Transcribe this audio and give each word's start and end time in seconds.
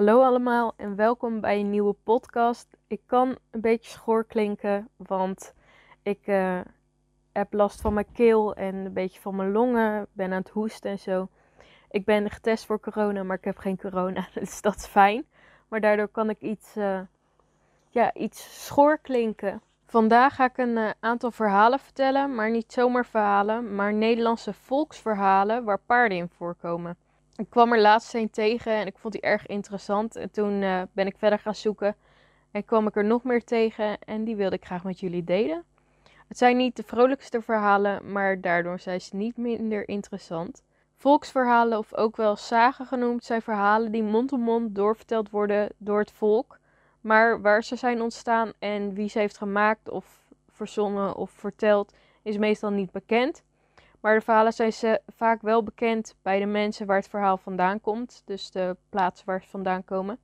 Hallo 0.00 0.22
allemaal 0.22 0.72
en 0.76 0.96
welkom 0.96 1.40
bij 1.40 1.60
een 1.60 1.70
nieuwe 1.70 1.92
podcast. 1.92 2.76
Ik 2.86 3.00
kan 3.06 3.36
een 3.50 3.60
beetje 3.60 3.90
schoor 3.90 4.24
klinken, 4.24 4.88
want 4.96 5.54
ik 6.02 6.26
uh, 6.26 6.60
heb 7.32 7.52
last 7.52 7.80
van 7.80 7.94
mijn 7.94 8.12
keel 8.12 8.54
en 8.54 8.74
een 8.74 8.92
beetje 8.92 9.20
van 9.20 9.36
mijn 9.36 9.52
longen. 9.52 10.06
Ben 10.12 10.32
aan 10.32 10.38
het 10.38 10.48
hoesten 10.48 10.90
en 10.90 10.98
zo. 10.98 11.28
Ik 11.90 12.04
ben 12.04 12.30
getest 12.30 12.66
voor 12.66 12.80
corona, 12.80 13.22
maar 13.22 13.36
ik 13.36 13.44
heb 13.44 13.58
geen 13.58 13.78
corona, 13.78 14.28
dus 14.34 14.60
dat 14.60 14.76
is 14.76 14.86
fijn. 14.86 15.26
Maar 15.68 15.80
daardoor 15.80 16.08
kan 16.08 16.30
ik 16.30 16.40
iets, 16.40 16.76
uh, 16.76 17.00
ja, 17.88 18.14
iets 18.14 18.66
schoor 18.66 18.98
klinken. 18.98 19.62
Vandaag 19.86 20.34
ga 20.34 20.44
ik 20.44 20.58
een 20.58 20.76
uh, 20.76 20.90
aantal 21.00 21.30
verhalen 21.30 21.78
vertellen, 21.78 22.34
maar 22.34 22.50
niet 22.50 22.72
zomaar 22.72 23.06
verhalen, 23.06 23.74
maar 23.74 23.94
Nederlandse 23.94 24.52
volksverhalen 24.52 25.64
waar 25.64 25.80
paarden 25.86 26.18
in 26.18 26.28
voorkomen. 26.28 26.96
Ik 27.40 27.50
kwam 27.50 27.72
er 27.72 27.80
laatst 27.80 28.14
een 28.14 28.30
tegen 28.30 28.72
en 28.72 28.86
ik 28.86 28.98
vond 28.98 29.12
die 29.12 29.22
erg 29.22 29.46
interessant. 29.46 30.16
En 30.16 30.30
toen 30.30 30.62
uh, 30.62 30.82
ben 30.92 31.06
ik 31.06 31.14
verder 31.18 31.38
gaan 31.38 31.54
zoeken 31.54 31.96
en 32.50 32.64
kwam 32.64 32.86
ik 32.86 32.96
er 32.96 33.04
nog 33.04 33.24
meer 33.24 33.44
tegen 33.44 33.98
en 33.98 34.24
die 34.24 34.36
wilde 34.36 34.56
ik 34.56 34.64
graag 34.64 34.84
met 34.84 35.00
jullie 35.00 35.24
delen. 35.24 35.64
Het 36.28 36.38
zijn 36.38 36.56
niet 36.56 36.76
de 36.76 36.82
vrolijkste 36.82 37.42
verhalen, 37.42 38.12
maar 38.12 38.40
daardoor 38.40 38.78
zijn 38.78 39.00
ze 39.00 39.16
niet 39.16 39.36
minder 39.36 39.88
interessant. 39.88 40.62
Volksverhalen, 40.96 41.78
of 41.78 41.94
ook 41.94 42.16
wel 42.16 42.36
zagen 42.36 42.86
genoemd, 42.86 43.24
zijn 43.24 43.42
verhalen 43.42 43.92
die 43.92 44.02
mond 44.02 44.32
op 44.32 44.38
mond 44.38 44.74
doorverteld 44.74 45.30
worden 45.30 45.68
door 45.78 45.98
het 45.98 46.12
volk. 46.12 46.58
Maar 47.00 47.40
waar 47.40 47.64
ze 47.64 47.76
zijn 47.76 48.02
ontstaan 48.02 48.52
en 48.58 48.94
wie 48.94 49.08
ze 49.08 49.18
heeft 49.18 49.38
gemaakt 49.38 49.88
of 49.88 50.32
verzonnen 50.50 51.16
of 51.16 51.30
verteld, 51.30 51.92
is 52.22 52.38
meestal 52.38 52.70
niet 52.70 52.90
bekend. 52.90 53.42
Maar 54.00 54.14
de 54.14 54.24
verhalen 54.24 54.52
zijn 54.52 54.72
ze 54.72 55.00
vaak 55.16 55.42
wel 55.42 55.62
bekend 55.62 56.14
bij 56.22 56.38
de 56.38 56.46
mensen 56.46 56.86
waar 56.86 56.96
het 56.96 57.08
verhaal 57.08 57.36
vandaan 57.36 57.80
komt. 57.80 58.22
Dus 58.24 58.50
de 58.50 58.76
plaatsen 58.88 59.26
waar 59.26 59.42
ze 59.42 59.48
vandaan 59.48 59.84
komen. 59.84 60.18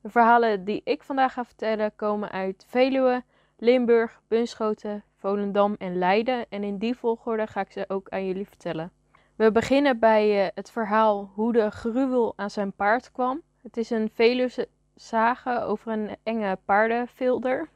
De 0.00 0.10
verhalen 0.10 0.64
die 0.64 0.80
ik 0.84 1.02
vandaag 1.02 1.32
ga 1.32 1.44
vertellen 1.44 1.92
komen 1.96 2.30
uit 2.30 2.64
Veluwe, 2.68 3.22
Limburg, 3.56 4.20
Bunschoten, 4.28 5.02
Volendam 5.16 5.74
en 5.78 5.98
Leiden. 5.98 6.46
En 6.48 6.64
in 6.64 6.78
die 6.78 6.96
volgorde 6.96 7.46
ga 7.46 7.60
ik 7.60 7.72
ze 7.72 7.84
ook 7.88 8.08
aan 8.08 8.26
jullie 8.26 8.46
vertellen. 8.46 8.92
We 9.36 9.52
beginnen 9.52 9.98
bij 9.98 10.44
uh, 10.44 10.50
het 10.54 10.70
verhaal 10.70 11.30
hoe 11.34 11.52
de 11.52 11.70
gruwel 11.70 12.32
aan 12.36 12.50
zijn 12.50 12.72
paard 12.72 13.12
kwam. 13.12 13.42
Het 13.62 13.76
is 13.76 13.90
een 13.90 14.10
Veluwse 14.14 14.68
sage 14.96 15.60
over 15.62 15.92
een 15.92 16.16
enge 16.22 16.58
paardenvilder. 16.64 17.68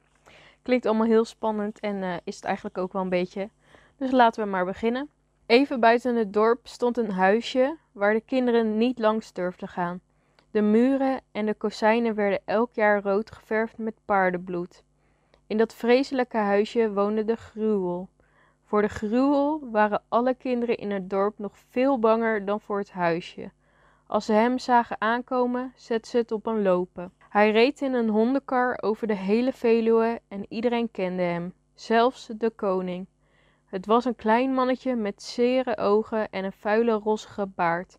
Klinkt 0.62 0.86
allemaal 0.86 1.06
heel 1.06 1.24
spannend 1.24 1.80
en 1.80 1.96
uh, 1.96 2.14
is 2.24 2.36
het 2.36 2.44
eigenlijk 2.44 2.78
ook 2.78 2.92
wel 2.92 3.02
een 3.02 3.08
beetje. 3.08 3.48
Dus 3.96 4.10
laten 4.10 4.44
we 4.44 4.50
maar 4.50 4.64
beginnen. 4.64 5.10
Even 5.46 5.80
buiten 5.80 6.16
het 6.16 6.32
dorp 6.32 6.66
stond 6.66 6.96
een 6.96 7.10
huisje 7.10 7.78
waar 7.92 8.12
de 8.12 8.20
kinderen 8.20 8.78
niet 8.78 8.98
langs 8.98 9.32
durfden 9.32 9.68
gaan. 9.68 10.00
De 10.50 10.60
muren 10.60 11.20
en 11.32 11.46
de 11.46 11.54
kozijnen 11.54 12.14
werden 12.14 12.40
elk 12.44 12.74
jaar 12.74 13.02
rood 13.02 13.30
geverfd 13.30 13.78
met 13.78 13.94
paardenbloed. 14.04 14.82
In 15.46 15.56
dat 15.56 15.74
vreselijke 15.74 16.36
huisje 16.36 16.92
woonde 16.92 17.24
de 17.24 17.36
gruwel. 17.36 18.08
Voor 18.64 18.82
de 18.82 18.88
gruwel 18.88 19.70
waren 19.70 20.02
alle 20.08 20.34
kinderen 20.34 20.76
in 20.76 20.90
het 20.90 21.10
dorp 21.10 21.38
nog 21.38 21.52
veel 21.70 21.98
banger 21.98 22.44
dan 22.44 22.60
voor 22.60 22.78
het 22.78 22.90
huisje. 22.90 23.50
Als 24.06 24.24
ze 24.24 24.32
hem 24.32 24.58
zagen 24.58 25.00
aankomen, 25.00 25.72
zetten 25.76 26.10
ze 26.10 26.16
het 26.16 26.32
op 26.32 26.46
een 26.46 26.62
lopen. 26.62 27.12
Hij 27.28 27.50
reed 27.50 27.80
in 27.80 27.92
een 27.92 28.08
hondenkar 28.08 28.78
over 28.80 29.06
de 29.06 29.16
hele 29.16 29.52
Veluwe 29.52 30.20
en 30.28 30.46
iedereen 30.48 30.90
kende 30.90 31.22
hem, 31.22 31.52
zelfs 31.74 32.26
de 32.26 32.50
koning. 32.50 33.06
Het 33.72 33.86
was 33.86 34.04
een 34.04 34.16
klein 34.16 34.54
mannetje 34.54 34.94
met 34.94 35.22
zere 35.22 35.76
ogen 35.76 36.30
en 36.30 36.44
een 36.44 36.52
vuile 36.52 36.92
rossige 36.92 37.46
baard. 37.46 37.98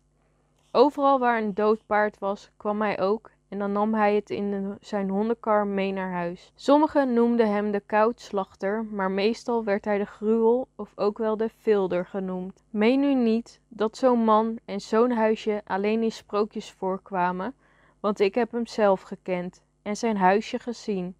Overal 0.72 1.18
waar 1.18 1.42
een 1.42 1.54
dood 1.54 1.86
paard 1.86 2.18
was, 2.18 2.50
kwam 2.56 2.80
hij 2.80 3.00
ook 3.00 3.30
en 3.48 3.58
dan 3.58 3.72
nam 3.72 3.94
hij 3.94 4.14
het 4.14 4.30
in 4.30 4.76
zijn 4.80 5.08
hondenkar 5.08 5.66
mee 5.66 5.92
naar 5.92 6.12
huis. 6.12 6.52
Sommigen 6.54 7.12
noemden 7.12 7.52
hem 7.52 7.70
de 7.70 7.80
koudslachter, 7.80 8.84
maar 8.84 9.10
meestal 9.10 9.64
werd 9.64 9.84
hij 9.84 9.98
de 9.98 10.06
gruwel 10.06 10.68
of 10.76 10.92
ook 10.94 11.18
wel 11.18 11.36
de 11.36 11.48
vilder 11.48 12.06
genoemd. 12.06 12.64
Meen 12.70 13.00
nu 13.00 13.14
niet 13.14 13.60
dat 13.68 13.96
zo'n 13.96 14.24
man 14.24 14.58
en 14.64 14.80
zo'n 14.80 15.10
huisje 15.10 15.62
alleen 15.64 16.02
in 16.02 16.12
sprookjes 16.12 16.70
voorkwamen, 16.70 17.54
want 18.00 18.20
ik 18.20 18.34
heb 18.34 18.52
hem 18.52 18.66
zelf 18.66 19.02
gekend 19.02 19.62
en 19.82 19.96
zijn 19.96 20.16
huisje 20.16 20.58
gezien. 20.58 21.16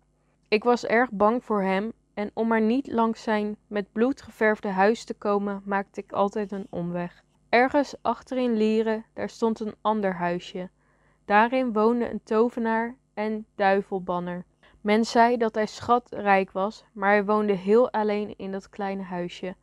Ik 0.48 0.64
was 0.64 0.86
erg 0.86 1.10
bang 1.10 1.44
voor 1.44 1.62
hem 1.62 1.92
en 2.14 2.30
om 2.34 2.48
maar 2.48 2.60
niet 2.60 2.92
langs 2.92 3.22
zijn 3.22 3.56
met 3.66 3.92
bloed 3.92 4.22
geverfde 4.22 4.68
huis 4.68 5.04
te 5.04 5.14
komen, 5.14 5.62
maakte 5.64 6.00
ik 6.00 6.12
altijd 6.12 6.52
een 6.52 6.66
omweg. 6.70 7.22
Ergens 7.48 7.94
achterin 8.02 8.56
Lieren, 8.56 9.04
daar 9.12 9.28
stond 9.28 9.60
een 9.60 9.74
ander 9.80 10.14
huisje. 10.14 10.70
Daarin 11.24 11.72
woonde 11.72 12.10
een 12.10 12.22
tovenaar 12.22 12.96
en 13.14 13.46
duivelbanner. 13.54 14.44
Men 14.80 15.04
zei 15.04 15.36
dat 15.36 15.54
hij 15.54 15.66
schatrijk 15.66 16.52
was, 16.52 16.84
maar 16.92 17.10
hij 17.10 17.24
woonde 17.24 17.52
heel 17.52 17.90
alleen 17.90 18.34
in 18.36 18.52
dat 18.52 18.68
kleine 18.68 19.02
huisje, 19.02 19.54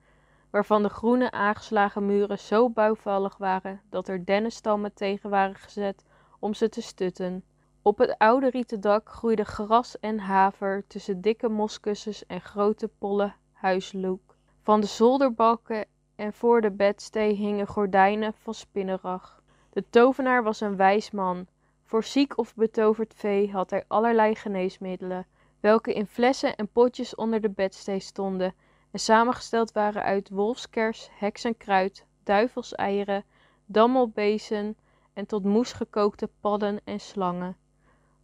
waarvan 0.49 0.83
de 0.83 0.89
groene 0.89 1.31
aangeslagen 1.31 2.05
muren 2.05 2.39
zo 2.39 2.69
bouwvallig 2.69 3.37
waren 3.37 3.81
dat 3.89 4.07
er 4.07 4.25
dennenstammen 4.25 4.93
tegen 4.93 5.29
waren 5.29 5.55
gezet 5.55 6.05
om 6.39 6.53
ze 6.53 6.69
te 6.69 6.81
stutten. 6.81 7.43
Op 7.83 7.97
het 7.97 8.17
oude 8.17 8.49
rieten 8.49 8.81
dak 8.81 9.09
groeide 9.09 9.43
gras 9.45 9.99
en 9.99 10.19
haver 10.19 10.87
tussen 10.87 11.21
dikke 11.21 11.49
moskussens 11.49 12.25
en 12.25 12.41
grote 12.41 12.87
polle 12.87 13.33
huisloek. 13.51 14.35
Van 14.61 14.81
de 14.81 14.87
zolderbalken 14.87 15.85
en 16.15 16.33
voor 16.33 16.61
de 16.61 16.71
bedstee 16.71 17.33
hingen 17.33 17.67
gordijnen 17.67 18.33
van 18.33 18.53
spinnenrag. 18.53 19.43
De 19.69 19.89
tovenaar 19.89 20.43
was 20.43 20.61
een 20.61 20.75
wijs 20.75 21.11
man. 21.11 21.47
Voor 21.83 22.03
ziek 22.03 22.37
of 22.37 22.55
betoverd 22.55 23.13
vee 23.13 23.51
had 23.51 23.69
hij 23.69 23.83
allerlei 23.87 24.35
geneesmiddelen, 24.35 25.27
welke 25.59 25.93
in 25.93 26.07
flessen 26.07 26.55
en 26.55 26.67
potjes 26.67 27.15
onder 27.15 27.41
de 27.41 27.49
bedstee 27.49 27.99
stonden 27.99 28.53
en 28.91 28.99
samengesteld 28.99 29.71
waren 29.71 30.03
uit 30.03 30.29
wolfskers, 30.29 31.09
heksenkruid, 31.11 32.05
duivelseieren, 32.23 33.25
dammelbezen 33.65 34.77
en 35.13 35.25
tot 35.25 35.43
moes 35.43 35.73
gekookte 35.73 36.29
padden 36.41 36.79
en 36.83 36.99
slangen. 36.99 37.57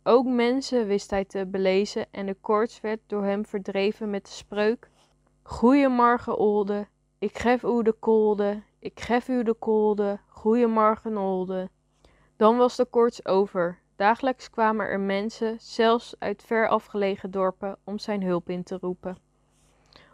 Ook 0.10 0.26
mensen 0.26 0.88
wist 0.88 1.10
hij 1.10 1.26
te 1.26 1.46
belezen 1.46 2.06
en 2.12 2.26
de 2.26 2.34
koorts 2.34 2.82
werd 2.82 3.00
door 3.08 3.24
hem 3.24 3.46
verdreven 3.46 4.10
met 4.10 4.26
de 4.26 4.32
spreuk: 4.32 4.90
Goeiemorgen, 5.44 6.38
Olde, 6.38 6.88
ik 7.20 7.38
geef 7.38 7.64
u 7.64 7.84
de 7.84 7.92
kolde, 7.92 8.62
ik 8.80 9.00
geef 9.00 9.28
u 9.28 9.44
de 9.44 9.54
kolde, 9.54 10.20
goeiemorgen, 10.28 11.18
Olde. 11.18 11.70
Dan 12.36 12.58
was 12.58 12.76
de 12.76 12.86
koorts 12.86 13.26
over. 13.26 13.80
Dagelijks 13.96 14.50
kwamen 14.50 14.86
er 14.86 15.00
mensen, 15.00 15.56
zelfs 15.60 16.16
uit 16.20 16.44
ver 16.44 16.68
afgelegen 16.68 17.32
dorpen, 17.32 17.78
om 17.84 18.00
zijn 18.00 18.24
hulp 18.24 18.50
in 18.50 18.64
te 18.64 18.78
roepen. 18.82 19.18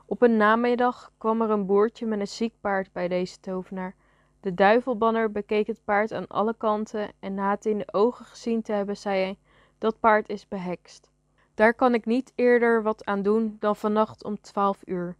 Op 0.05 0.21
een 0.21 0.37
namiddag 0.37 1.11
kwam 1.17 1.41
er 1.41 1.49
een 1.49 1.65
boertje 1.65 2.05
met 2.05 2.19
een 2.19 2.27
ziek 2.27 2.53
paard 2.61 2.91
bij 2.91 3.07
deze 3.07 3.39
tovenaar. 3.39 3.95
De 4.39 4.53
duivelbanner 4.53 5.31
bekeek 5.31 5.67
het 5.67 5.83
paard 5.83 6.11
aan 6.11 6.27
alle 6.27 6.55
kanten 6.57 7.11
en 7.19 7.33
na 7.33 7.49
het 7.49 7.65
in 7.65 7.77
de 7.77 7.93
ogen 7.93 8.25
gezien 8.25 8.61
te 8.61 8.71
hebben, 8.71 8.97
zei 8.97 9.21
hij: 9.21 9.37
Dat 9.77 9.99
paard 9.99 10.29
is 10.29 10.47
behekst. 10.47 11.11
Daar 11.53 11.73
kan 11.73 11.93
ik 11.93 12.05
niet 12.05 12.31
eerder 12.35 12.83
wat 12.83 13.05
aan 13.05 13.21
doen 13.21 13.57
dan 13.59 13.75
vannacht 13.75 14.23
om 14.23 14.41
twaalf 14.41 14.81
uur. 14.85 15.15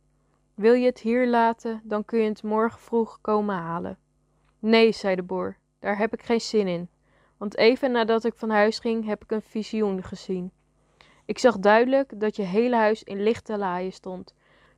Wil 0.54 0.74
je 0.74 0.86
het 0.86 1.00
hier 1.00 1.28
laten, 1.28 1.82
dan 1.84 2.06
kun 2.06 2.20
je 2.20 2.30
het 2.30 2.44
morgen 2.44 2.80
vroeg 2.80 3.22
komen 3.22 3.56
halen. 3.56 3.98
Nee, 4.60 4.92
zei 4.92 5.16
de 5.16 5.24
boer, 5.24 5.58
daar 5.80 5.98
heb 5.98 6.14
ik 6.14 6.24
geen 6.24 6.42
zin 6.42 6.68
in, 6.68 6.90
want 7.38 7.58
even 7.58 7.92
nadat 7.92 8.24
ik 8.24 8.34
van 8.36 8.50
huis 8.50 8.80
ging, 8.80 9.06
heb 9.06 9.24
ik 9.24 9.32
een 9.32 9.42
visioen 9.42 10.04
gezien. 10.04 10.52
Ik 11.26 11.40
zag 11.40 11.60
duidelijk 11.60 12.20
dat 12.20 12.36
je 12.36 12.44
hele 12.44 12.76
huis 12.76 13.04
in 13.04 13.24
lichte 13.24 13.58
laaien 13.58 13.94
stond. 13.94 14.34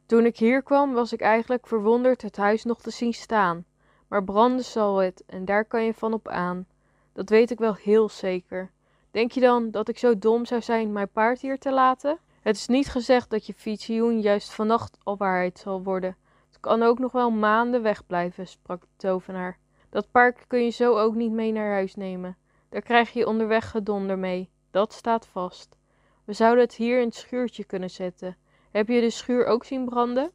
Toen 0.05 0.25
ik 0.25 0.37
hier 0.37 0.63
kwam, 0.63 0.93
was 0.93 1.13
ik 1.13 1.21
eigenlijk 1.21 1.67
verwonderd 1.67 2.21
het 2.21 2.37
huis 2.37 2.63
nog 2.63 2.81
te 2.81 2.89
zien 2.89 3.13
staan. 3.13 3.65
Maar 4.07 4.23
branden 4.23 4.65
zal 4.65 4.97
het, 4.97 5.23
en 5.25 5.45
daar 5.45 5.65
kan 5.65 5.83
je 5.83 5.93
van 5.93 6.13
op 6.13 6.27
aan. 6.27 6.67
Dat 7.13 7.29
weet 7.29 7.51
ik 7.51 7.59
wel 7.59 7.75
heel 7.75 8.09
zeker. 8.09 8.71
Denk 9.15 9.31
je 9.31 9.39
dan 9.39 9.71
dat 9.71 9.89
ik 9.89 9.97
zo 9.97 10.17
dom 10.17 10.45
zou 10.45 10.61
zijn 10.61 10.91
mijn 10.91 11.09
paard 11.09 11.41
hier 11.41 11.57
te 11.57 11.71
laten? 11.71 12.19
Het 12.41 12.55
is 12.55 12.67
niet 12.67 12.87
gezegd 12.87 13.29
dat 13.29 13.45
je 13.45 13.53
visioen 13.53 14.21
juist 14.21 14.53
vannacht 14.53 14.97
al 15.03 15.17
waarheid 15.17 15.59
zal 15.59 15.83
worden. 15.83 16.15
Het 16.47 16.59
kan 16.59 16.83
ook 16.83 16.99
nog 16.99 17.11
wel 17.11 17.31
maanden 17.31 17.81
wegblijven, 17.81 18.47
sprak 18.47 18.81
de 18.81 18.87
tovenaar. 18.95 19.57
Dat 19.89 20.11
paard 20.11 20.47
kun 20.47 20.63
je 20.63 20.69
zo 20.69 20.97
ook 20.97 21.15
niet 21.15 21.31
mee 21.31 21.51
naar 21.51 21.71
huis 21.71 21.95
nemen. 21.95 22.37
Daar 22.69 22.81
krijg 22.81 23.11
je 23.11 23.27
onderweg 23.27 23.71
gedonder 23.71 24.17
mee. 24.17 24.49
Dat 24.71 24.93
staat 24.93 25.27
vast. 25.27 25.77
We 26.25 26.33
zouden 26.33 26.63
het 26.63 26.75
hier 26.75 26.99
in 26.99 27.07
het 27.07 27.15
schuurtje 27.15 27.63
kunnen 27.63 27.89
zetten. 27.89 28.37
Heb 28.71 28.87
je 28.87 29.01
de 29.01 29.09
schuur 29.09 29.45
ook 29.45 29.63
zien 29.63 29.85
branden? 29.85 30.31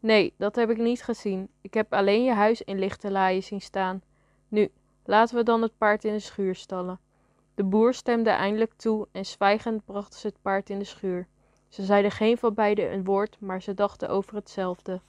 Nee, 0.00 0.34
dat 0.36 0.56
heb 0.56 0.70
ik 0.70 0.78
niet 0.78 1.02
gezien. 1.02 1.48
Ik 1.60 1.74
heb 1.74 1.92
alleen 1.92 2.24
je 2.24 2.32
huis 2.32 2.62
in 2.62 2.78
lichte 2.78 3.10
laaien 3.10 3.42
zien 3.42 3.60
staan. 3.60 4.02
Nu, 4.48 4.70
laten 5.04 5.36
we 5.36 5.42
dan 5.42 5.62
het 5.62 5.78
paard 5.78 6.04
in 6.04 6.12
de 6.12 6.18
schuur 6.18 6.54
stallen. 6.54 7.00
De 7.58 7.64
boer 7.64 7.94
stemde 7.94 8.30
eindelijk 8.30 8.72
toe 8.74 9.08
en 9.12 9.26
zwijgend 9.26 9.84
brachten 9.84 10.20
ze 10.20 10.26
het 10.26 10.42
paard 10.42 10.70
in 10.70 10.78
de 10.78 10.84
schuur. 10.84 11.26
Ze 11.68 11.84
zeiden 11.84 12.10
geen 12.10 12.38
van 12.38 12.54
beiden 12.54 12.92
een 12.92 13.04
woord, 13.04 13.40
maar 13.40 13.62
ze 13.62 13.74
dachten 13.74 14.08
over 14.08 14.34
hetzelfde. 14.34 15.00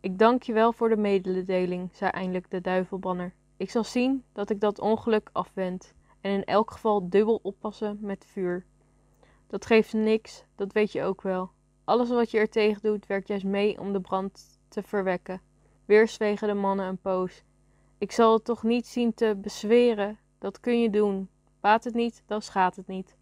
Ik 0.00 0.18
dank 0.18 0.42
je 0.42 0.52
wel 0.52 0.72
voor 0.72 0.88
de 0.88 0.96
mededeling, 0.96 1.90
zei 1.92 2.10
eindelijk 2.10 2.50
de 2.50 2.60
duivelbanner. 2.60 3.34
Ik 3.56 3.70
zal 3.70 3.84
zien 3.84 4.24
dat 4.32 4.50
ik 4.50 4.60
dat 4.60 4.80
ongeluk 4.80 5.30
afwend. 5.32 5.94
en 6.20 6.32
in 6.32 6.44
elk 6.44 6.70
geval 6.70 7.08
dubbel 7.08 7.40
oppassen 7.42 7.98
met 8.00 8.24
vuur. 8.24 8.64
Dat 9.46 9.66
geeft 9.66 9.92
niks, 9.92 10.44
dat 10.54 10.72
weet 10.72 10.92
je 10.92 11.02
ook 11.02 11.22
wel. 11.22 11.50
Alles 11.84 12.08
wat 12.08 12.30
je 12.30 12.38
er 12.38 12.50
tegen 12.50 12.82
doet, 12.82 13.06
werkt 13.06 13.28
juist 13.28 13.44
mee 13.44 13.80
om 13.80 13.92
de 13.92 14.00
brand 14.00 14.58
te 14.68 14.82
verwekken. 14.82 15.40
Weer 15.84 16.08
zwegen 16.08 16.48
de 16.48 16.54
mannen 16.54 16.86
een 16.86 16.98
poos. 16.98 17.42
Ik 17.98 18.12
zal 18.12 18.32
het 18.32 18.44
toch 18.44 18.62
niet 18.62 18.86
zien 18.86 19.14
te 19.14 19.36
bezweren, 19.40 20.18
dat 20.38 20.60
kun 20.60 20.80
je 20.80 20.90
doen. 20.90 21.28
Baat 21.60 21.84
het 21.84 21.94
niet, 21.94 22.22
dan 22.26 22.42
schaadt 22.42 22.76
het 22.76 22.86
niet. 22.86 23.16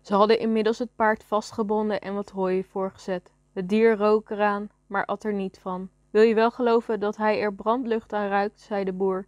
Ze 0.00 0.14
hadden 0.14 0.38
inmiddels 0.38 0.78
het 0.78 0.96
paard 0.96 1.24
vastgebonden 1.24 2.00
en 2.00 2.14
wat 2.14 2.30
hooi 2.30 2.64
voorgezet. 2.64 3.32
Het 3.52 3.68
dier 3.68 3.96
rook 3.96 4.30
eraan, 4.30 4.70
maar 4.86 5.04
at 5.04 5.24
er 5.24 5.32
niet 5.32 5.58
van. 5.58 5.88
Wil 6.10 6.22
je 6.22 6.34
wel 6.34 6.50
geloven 6.50 7.00
dat 7.00 7.16
hij 7.16 7.40
er 7.40 7.54
brandlucht 7.54 8.12
aan 8.12 8.28
ruikt, 8.28 8.60
zei 8.60 8.84
de 8.84 8.92
boer. 8.92 9.26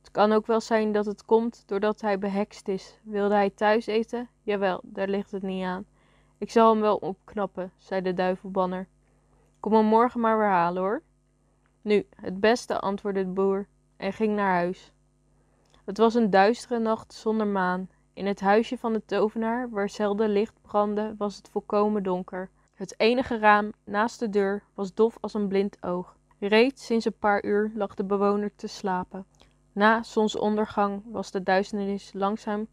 Het 0.00 0.10
kan 0.10 0.32
ook 0.32 0.46
wel 0.46 0.60
zijn 0.60 0.92
dat 0.92 1.06
het 1.06 1.24
komt 1.24 1.62
doordat 1.66 2.00
hij 2.00 2.18
behekst 2.18 2.68
is. 2.68 2.98
Wilde 3.02 3.34
hij 3.34 3.50
thuis 3.50 3.86
eten? 3.86 4.28
Jawel, 4.42 4.80
daar 4.82 5.08
ligt 5.08 5.30
het 5.30 5.42
niet 5.42 5.64
aan. 5.64 5.86
Ik 6.38 6.50
zal 6.50 6.72
hem 6.72 6.80
wel 6.80 6.96
opknappen, 6.96 7.72
zei 7.76 8.00
de 8.00 8.14
duivelbanner. 8.14 8.88
Kom 9.60 9.72
hem 9.72 9.84
morgen 9.84 10.20
maar 10.20 10.38
weer 10.38 10.46
halen 10.46 10.82
hoor. 10.82 11.02
Nu, 11.82 12.06
het 12.16 12.40
beste, 12.40 12.80
antwoordde 12.80 13.24
de 13.24 13.30
boer 13.30 13.66
en 13.96 14.12
ging 14.12 14.34
naar 14.34 14.52
huis. 14.52 14.92
Het 15.84 15.98
was 15.98 16.14
een 16.14 16.30
duistere 16.30 16.78
nacht 16.78 17.12
zonder 17.12 17.46
maan. 17.46 17.88
In 18.14 18.26
het 18.26 18.40
huisje 18.40 18.78
van 18.78 18.92
de 18.92 19.04
tovenaar, 19.04 19.70
waar 19.70 19.88
zelden 19.88 20.30
licht 20.30 20.54
brandde, 20.62 21.14
was 21.18 21.36
het 21.36 21.48
volkomen 21.48 22.02
donker. 22.02 22.50
Het 22.74 22.94
enige 22.96 23.38
raam 23.38 23.72
naast 23.84 24.18
de 24.18 24.28
deur 24.28 24.62
was 24.74 24.94
dof 24.94 25.18
als 25.20 25.34
een 25.34 25.48
blind 25.48 25.82
oog. 25.82 26.16
Reeds 26.38 26.86
sinds 26.86 27.04
een 27.04 27.18
paar 27.18 27.44
uur 27.44 27.72
lag 27.74 27.94
de 27.94 28.04
bewoner 28.04 28.54
te 28.56 28.66
slapen. 28.66 29.26
Na 29.72 30.02
zonsondergang 30.02 31.02
was 31.06 31.30
de 31.30 31.42
duisternis 31.42 32.12
langzaam 32.12 32.66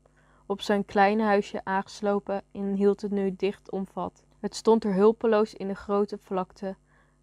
op 0.45 0.61
zijn 0.61 0.85
kleine 0.85 1.23
huisje 1.23 1.61
aangeslopen 1.63 2.43
en 2.51 2.73
hield 2.73 3.01
het 3.01 3.11
nu 3.11 3.35
dicht 3.35 3.71
omvat. 3.71 4.23
Het 4.39 4.55
stond 4.55 4.83
er 4.83 4.93
hulpeloos 4.93 5.53
in 5.53 5.67
de 5.67 5.75
grote 5.75 6.17
vlakte. 6.17 6.65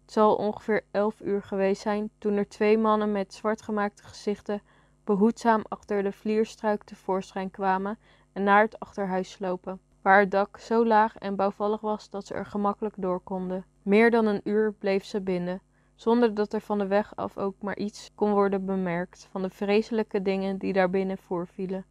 Het 0.01 0.11
zal 0.11 0.35
ongeveer 0.35 0.83
elf 0.91 1.21
uur 1.21 1.43
geweest 1.43 1.81
zijn 1.81 2.09
toen 2.17 2.33
er 2.35 2.47
twee 2.47 2.77
mannen 2.77 3.11
met 3.11 3.33
zwartgemaakte 3.33 4.03
gezichten 4.03 4.61
behoedzaam 5.07 5.61
achter 5.67 6.03
de 6.03 6.11
vlierstruik 6.11 6.83
tevoorschijn 6.83 7.51
kwamen 7.51 7.97
en 8.33 8.43
naar 8.43 8.61
het 8.61 8.79
achterhuis 8.79 9.31
slopen, 9.31 9.79
waar 10.01 10.19
het 10.19 10.31
dak 10.31 10.57
zo 10.59 10.85
laag 10.85 11.17
en 11.17 11.35
bouwvallig 11.35 11.81
was 11.81 12.09
dat 12.09 12.25
ze 12.25 12.33
er 12.33 12.45
gemakkelijk 12.45 12.95
door 12.97 13.19
konden. 13.19 13.65
Meer 13.81 14.11
dan 14.11 14.25
een 14.25 14.41
uur 14.43 14.73
bleef 14.73 15.05
ze 15.05 15.21
binnen, 15.21 15.61
zonder 15.95 16.33
dat 16.33 16.53
er 16.53 16.61
van 16.61 16.77
de 16.77 16.87
weg 16.87 17.15
af 17.15 17.37
ook 17.37 17.61
maar 17.61 17.77
iets 17.77 18.11
kon 18.15 18.31
worden 18.31 18.65
bemerkt 18.65 19.27
van 19.31 19.41
de 19.41 19.49
vreselijke 19.49 20.21
dingen 20.21 20.57
die 20.57 20.73
daarbinnen 20.73 21.17
voorvielen. 21.17 21.85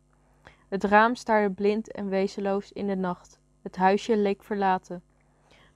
Het 0.69 0.84
raam 0.84 1.14
staarde 1.14 1.54
blind 1.54 1.92
en 1.92 2.08
wezenloos 2.08 2.72
in 2.72 2.86
de 2.86 2.96
nacht. 2.96 3.40
Het 3.62 3.76
huisje 3.76 4.16
leek 4.16 4.44
verlaten. 4.44 5.02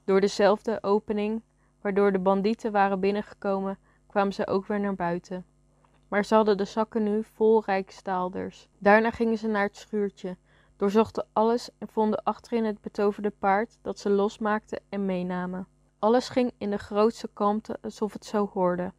Door 0.04 0.20
dezelfde 0.20 0.82
opening 0.82 1.42
waardoor 1.80 2.12
de 2.12 2.18
bandieten 2.18 2.72
waren 2.72 3.00
binnengekomen, 3.00 3.78
kwamen 4.06 4.32
ze 4.32 4.46
ook 4.46 4.66
weer 4.66 4.80
naar 4.80 4.94
buiten. 4.94 5.44
Maar 6.10 6.24
ze 6.24 6.34
hadden 6.34 6.56
de 6.56 6.64
zakken 6.64 7.02
nu 7.02 7.24
vol 7.24 7.62
rijkstaalders. 7.64 8.68
Daarna 8.78 9.10
gingen 9.10 9.38
ze 9.38 9.48
naar 9.48 9.62
het 9.62 9.76
schuurtje, 9.76 10.36
doorzochten 10.76 11.26
alles 11.32 11.70
en 11.78 11.88
vonden 11.88 12.22
achterin 12.22 12.64
het 12.64 12.80
betoverde 12.80 13.32
paard 13.38 13.78
dat 13.82 13.98
ze 13.98 14.10
losmaakten 14.10 14.80
en 14.88 15.06
meenamen. 15.06 15.66
Alles 15.98 16.28
ging 16.28 16.52
in 16.58 16.70
de 16.70 16.78
grootste 16.78 17.28
kalmte 17.32 17.78
alsof 17.82 18.12
het 18.12 18.24
zo 18.24 18.50
hoorde. 18.52 18.92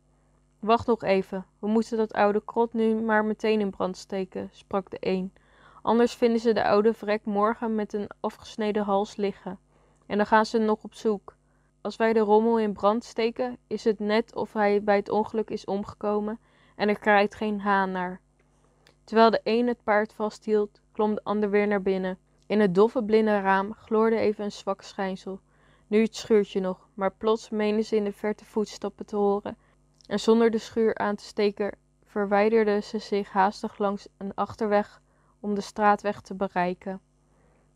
Wacht 0.59 0.87
nog 0.87 1.03
even, 1.03 1.45
we 1.59 1.67
moeten 1.67 1.97
dat 1.97 2.13
oude 2.13 2.41
krot 2.45 2.73
nu 2.73 2.95
maar 2.95 3.25
meteen 3.25 3.59
in 3.59 3.69
brand 3.69 3.97
steken, 3.97 4.49
sprak 4.51 4.89
de 4.89 4.97
een. 4.99 5.33
Anders 5.81 6.13
vinden 6.13 6.39
ze 6.39 6.53
de 6.53 6.63
oude 6.63 6.93
vrek 6.93 7.25
morgen 7.25 7.75
met 7.75 7.93
een 7.93 8.09
afgesneden 8.19 8.83
hals 8.83 9.15
liggen. 9.15 9.59
En 10.05 10.17
dan 10.17 10.25
gaan 10.25 10.45
ze 10.45 10.57
nog 10.57 10.83
op 10.83 10.93
zoek. 10.93 11.35
Als 11.81 11.95
wij 11.95 12.13
de 12.13 12.19
rommel 12.19 12.59
in 12.59 12.73
brand 12.73 13.03
steken, 13.03 13.57
is 13.67 13.83
het 13.83 13.99
net 13.99 14.35
of 14.35 14.53
hij 14.53 14.83
bij 14.83 14.95
het 14.95 15.09
ongeluk 15.09 15.49
is 15.49 15.65
omgekomen 15.65 16.39
en 16.75 16.89
er 16.89 16.99
krijgt 16.99 17.35
geen 17.35 17.61
haan 17.61 17.91
naar. 17.91 18.19
Terwijl 19.03 19.29
de 19.29 19.41
een 19.43 19.67
het 19.67 19.83
paard 19.83 20.13
vasthield, 20.13 20.81
klom 20.91 21.15
de 21.15 21.23
ander 21.23 21.49
weer 21.49 21.67
naar 21.67 21.81
binnen. 21.81 22.17
In 22.47 22.59
het 22.59 22.75
doffe 22.75 23.03
blinde 23.03 23.39
raam 23.39 23.73
gloorde 23.73 24.17
even 24.17 24.43
een 24.43 24.51
zwak 24.51 24.81
schijnsel. 24.81 25.39
Nu 25.87 26.01
het 26.01 26.15
schuurtje 26.15 26.59
nog, 26.59 26.87
maar 26.93 27.11
plots 27.11 27.49
meenden 27.49 27.85
ze 27.85 27.95
in 27.95 28.03
de 28.03 28.11
verte 28.11 28.45
voetstappen 28.45 29.05
te 29.05 29.15
horen. 29.15 29.57
En 30.07 30.19
zonder 30.19 30.51
de 30.51 30.57
schuur 30.57 30.97
aan 30.97 31.15
te 31.15 31.23
steken, 31.23 31.77
verwijderden 32.05 32.83
ze 32.83 32.99
zich 32.99 33.31
haastig 33.31 33.77
langs 33.77 34.07
een 34.17 34.33
achterweg 34.35 35.01
om 35.39 35.55
de 35.55 35.61
straatweg 35.61 36.21
te 36.21 36.35
bereiken. 36.35 37.01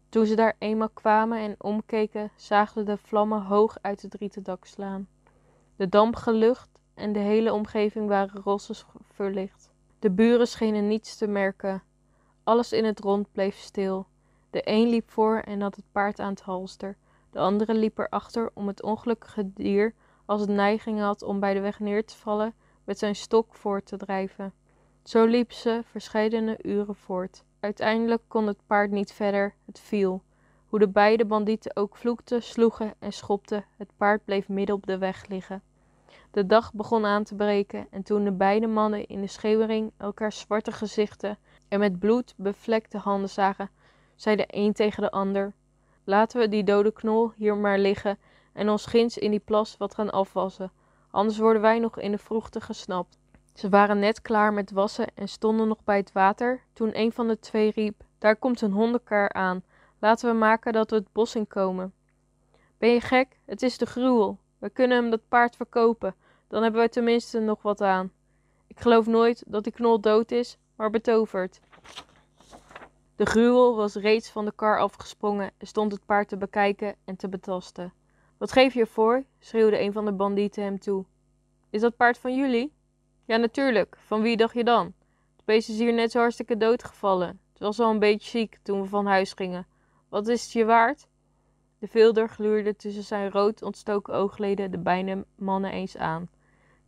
Toen 0.10 0.26
ze 0.26 0.36
daar 0.36 0.56
eenmaal 0.60 0.90
kwamen 0.90 1.40
en 1.40 1.56
omkeken, 1.58 2.32
zagen 2.36 2.86
de 2.86 2.98
vlammen 2.98 3.42
hoog 3.42 3.78
uit 3.82 4.02
het 4.02 4.14
rieten 4.14 4.44
dak 4.44 4.66
slaan. 4.66 5.08
De 5.76 5.90
dampige 5.90 6.34
lucht 6.34 6.75
en 6.96 7.14
de 7.14 7.20
hele 7.20 7.54
omgeving 7.54 8.08
waren 8.08 8.42
roze 8.44 8.74
verlicht. 9.12 9.72
De 10.00 10.12
buren 10.12 10.48
schenen 10.48 10.88
niets 10.88 11.18
te 11.18 11.28
merken. 11.28 11.84
Alles 12.44 12.72
in 12.72 12.86
het 12.86 13.00
rond 13.00 13.32
bleef 13.32 13.58
stil. 13.58 14.08
De 14.50 14.62
een 14.64 14.88
liep 14.88 15.12
voor 15.12 15.38
en 15.38 15.62
had 15.62 15.76
het 15.76 15.86
paard 15.92 16.20
aan 16.20 16.30
het 16.30 16.42
halster. 16.42 16.98
De 17.30 17.40
andere 17.40 17.74
liep 17.74 17.98
erachter 17.98 18.52
om 18.54 18.68
het 18.68 18.84
ongelukkige 18.84 19.54
dier, 19.54 19.94
als 20.26 20.42
het 20.42 20.50
neiging 20.50 21.00
had 21.00 21.22
om 21.22 21.40
bij 21.40 21.54
de 21.54 21.60
weg 21.60 21.80
neer 21.80 22.06
te 22.06 22.18
vallen, 22.18 22.54
met 22.84 23.00
zijn 23.00 23.16
stok 23.16 23.54
voort 23.54 23.86
te 23.86 23.98
drijven. 23.98 24.54
Zo 25.04 25.26
liep 25.26 25.52
ze 25.52 25.82
verscheidene 25.84 26.60
uren 26.62 26.96
voort. 26.96 27.44
Uiteindelijk 27.60 28.22
kon 28.28 28.48
het 28.48 28.58
paard 28.66 28.92
niet 28.92 29.12
verder, 29.14 29.54
het 29.66 29.80
viel. 29.80 30.22
Hoe 30.68 30.80
de 30.80 30.88
beide 30.88 31.26
bandieten 31.26 31.76
ook 31.76 31.96
vloekten, 31.96 32.44
sloegen 32.44 32.94
en 33.00 33.14
schopten, 33.14 33.66
het 33.78 33.90
paard 33.98 34.26
bleef 34.26 34.48
midden 34.48 34.76
op 34.76 34.86
de 34.86 34.98
weg 34.98 35.28
liggen. 35.28 35.62
De 36.36 36.46
dag 36.46 36.74
begon 36.74 37.06
aan 37.06 37.24
te 37.24 37.36
breken 37.36 37.88
en 37.92 38.04
toen 38.04 38.24
de 38.24 38.32
beide 38.32 38.68
mannen 38.68 39.08
in 39.08 39.22
de 39.22 39.28
schemering 39.28 39.92
elkaar 39.98 40.32
zwarte 40.32 40.72
gezichten 40.72 41.38
en 41.68 41.80
met 41.80 42.00
bloed 42.00 42.34
bevlekte 42.38 42.98
handen 42.98 43.30
zagen, 43.30 43.70
zei 44.16 44.36
de 44.36 44.46
een 44.48 44.74
tegen 44.74 45.04
de 45.04 45.12
ander: 45.12 45.54
Laten 46.04 46.40
we 46.40 46.50
die 46.50 46.64
dode 46.64 46.92
knol 46.92 47.32
hier 47.36 47.58
maar 47.58 47.80
liggen 47.80 48.18
en 48.54 48.70
ons 48.70 48.86
ginds 48.86 49.18
in 49.18 49.32
die 49.32 49.40
plas 49.40 49.78
wat 49.78 49.96
gaan 49.96 50.12
afwassen, 50.12 50.72
anders 51.12 51.38
worden 51.38 51.62
wij 51.62 51.80
nog 51.80 52.00
in 52.00 52.12
de 52.12 52.18
vroegte 52.18 52.62
gesnapt. 52.62 53.18
Ze 53.54 53.70
waren 53.70 54.00
net 54.00 54.22
klaar 54.22 54.54
met 54.54 54.72
wassen 54.72 55.08
en 55.14 55.28
stonden 55.28 55.68
nog 55.68 55.84
bij 55.84 55.98
het 55.98 56.12
water 56.12 56.62
toen 56.74 57.00
een 57.00 57.12
van 57.12 57.28
de 57.28 57.40
twee 57.40 57.72
riep: 57.72 58.04
Daar 58.18 58.36
komt 58.36 58.62
een 58.62 58.72
hondenkar 58.72 59.34
aan. 59.34 59.64
Laten 60.00 60.30
we 60.32 60.38
maken 60.38 60.74
dat 60.74 60.90
we 60.90 60.96
het 60.96 61.12
bos 61.12 61.36
in 61.36 61.48
komen. 61.48 61.94
Ben 62.78 62.90
je 62.90 63.02
gek? 63.02 63.40
Het 63.46 63.62
is 63.62 63.78
de 63.78 63.86
gruwel. 63.86 64.38
We 64.58 64.70
kunnen 64.70 64.98
hem 64.98 65.10
dat 65.10 65.28
paard 65.28 65.56
verkopen. 65.56 66.16
Dan 66.48 66.62
hebben 66.62 66.80
wij 66.80 66.90
tenminste 66.90 67.40
nog 67.40 67.62
wat 67.62 67.82
aan. 67.82 68.12
Ik 68.68 68.80
geloof 68.80 69.06
nooit 69.06 69.44
dat 69.48 69.64
die 69.64 69.74
knol 69.74 70.00
dood 70.00 70.32
is, 70.32 70.58
maar 70.76 70.90
betoverd. 70.90 71.60
De 73.16 73.26
gruwel 73.26 73.76
was 73.76 73.96
reeds 73.96 74.30
van 74.30 74.46
de 74.46 74.52
kar 74.56 74.80
afgesprongen 74.80 75.52
en 75.58 75.68
stond 75.68 75.92
het 75.92 76.06
paard 76.06 76.28
te 76.28 76.38
bekijken 76.38 76.96
en 77.06 77.16
te 77.16 77.30
betasten. 77.30 77.94
Wat 78.38 78.52
geef 78.52 78.74
je 78.74 78.80
ervoor? 78.80 79.24
schreeuwde 79.40 79.80
een 79.80 79.92
van 79.92 80.06
de 80.06 80.12
bandieten 80.12 80.64
hem 80.64 80.80
toe. 80.80 81.06
Is 81.70 81.82
dat 81.82 81.96
paard 81.96 82.18
van 82.18 82.36
jullie? 82.36 82.74
Ja, 83.26 83.38
natuurlijk. 83.38 83.98
Van 84.06 84.22
wie 84.22 84.38
dacht 84.38 84.54
je 84.54 84.64
dan? 84.64 84.86
Het 85.36 85.46
beest 85.46 85.70
is 85.70 85.78
hier 85.78 85.94
net 85.94 86.12
zo 86.12 86.20
hartstikke 86.20 86.58
doodgevallen. 86.58 87.40
Het 87.50 87.60
was 87.60 87.80
al 87.80 87.92
een 87.92 88.00
beetje 88.00 88.30
ziek 88.30 88.58
toen 88.64 88.82
we 88.82 88.88
van 88.88 89.06
huis 89.06 89.34
gingen. 89.34 89.68
Wat 90.10 90.28
is 90.28 90.44
het 90.44 90.52
je 90.52 90.66
waard? 90.66 91.08
De 91.80 91.88
vilder 91.88 92.30
gluurde 92.30 92.76
tussen 92.76 93.04
zijn 93.04 93.32
rood 93.32 93.62
ontstoken 93.62 94.14
oogleden 94.14 94.72
de 94.72 94.78
beide 94.78 95.26
mannen 95.36 95.72
eens 95.72 95.98
aan. 95.98 96.30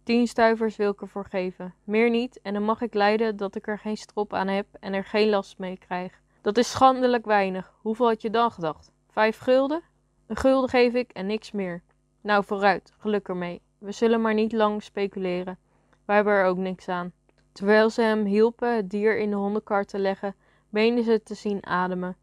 Tien 0.07 0.27
stuivers 0.27 0.75
wil 0.75 0.91
ik 0.91 1.01
ervoor 1.01 1.25
geven. 1.25 1.73
Meer 1.83 2.09
niet, 2.09 2.39
en 2.41 2.53
dan 2.53 2.63
mag 2.63 2.81
ik 2.81 2.93
lijden 2.93 3.37
dat 3.37 3.55
ik 3.55 3.67
er 3.67 3.79
geen 3.79 3.97
strop 3.97 4.33
aan 4.33 4.47
heb 4.47 4.67
en 4.79 4.93
er 4.93 5.03
geen 5.03 5.29
last 5.29 5.57
mee 5.57 5.77
krijg. 5.77 6.21
Dat 6.41 6.57
is 6.57 6.71
schandelijk 6.71 7.25
weinig. 7.25 7.73
Hoeveel 7.81 8.07
had 8.07 8.21
je 8.21 8.29
dan 8.29 8.51
gedacht? 8.51 8.91
Vijf 9.09 9.37
gulden? 9.37 9.81
Een 10.27 10.35
gulden 10.35 10.69
geef 10.69 10.93
ik 10.93 11.11
en 11.11 11.25
niks 11.25 11.51
meer. 11.51 11.81
Nou, 12.21 12.43
vooruit, 12.43 12.93
geluk 12.97 13.27
ermee. 13.27 13.61
We 13.77 13.91
zullen 13.91 14.21
maar 14.21 14.33
niet 14.33 14.51
lang 14.51 14.83
speculeren. 14.83 15.57
Wij 16.05 16.15
hebben 16.15 16.33
er 16.33 16.45
ook 16.45 16.57
niks 16.57 16.87
aan. 16.87 17.11
Terwijl 17.51 17.89
ze 17.89 18.01
hem 18.01 18.25
hielpen 18.25 18.75
het 18.75 18.89
dier 18.89 19.17
in 19.17 19.29
de 19.29 19.35
hondenkar 19.35 19.85
te 19.85 19.99
leggen, 19.99 20.35
meenden 20.69 21.03
ze 21.03 21.23
te 21.23 21.33
zien 21.33 21.65
ademen. 21.65 22.15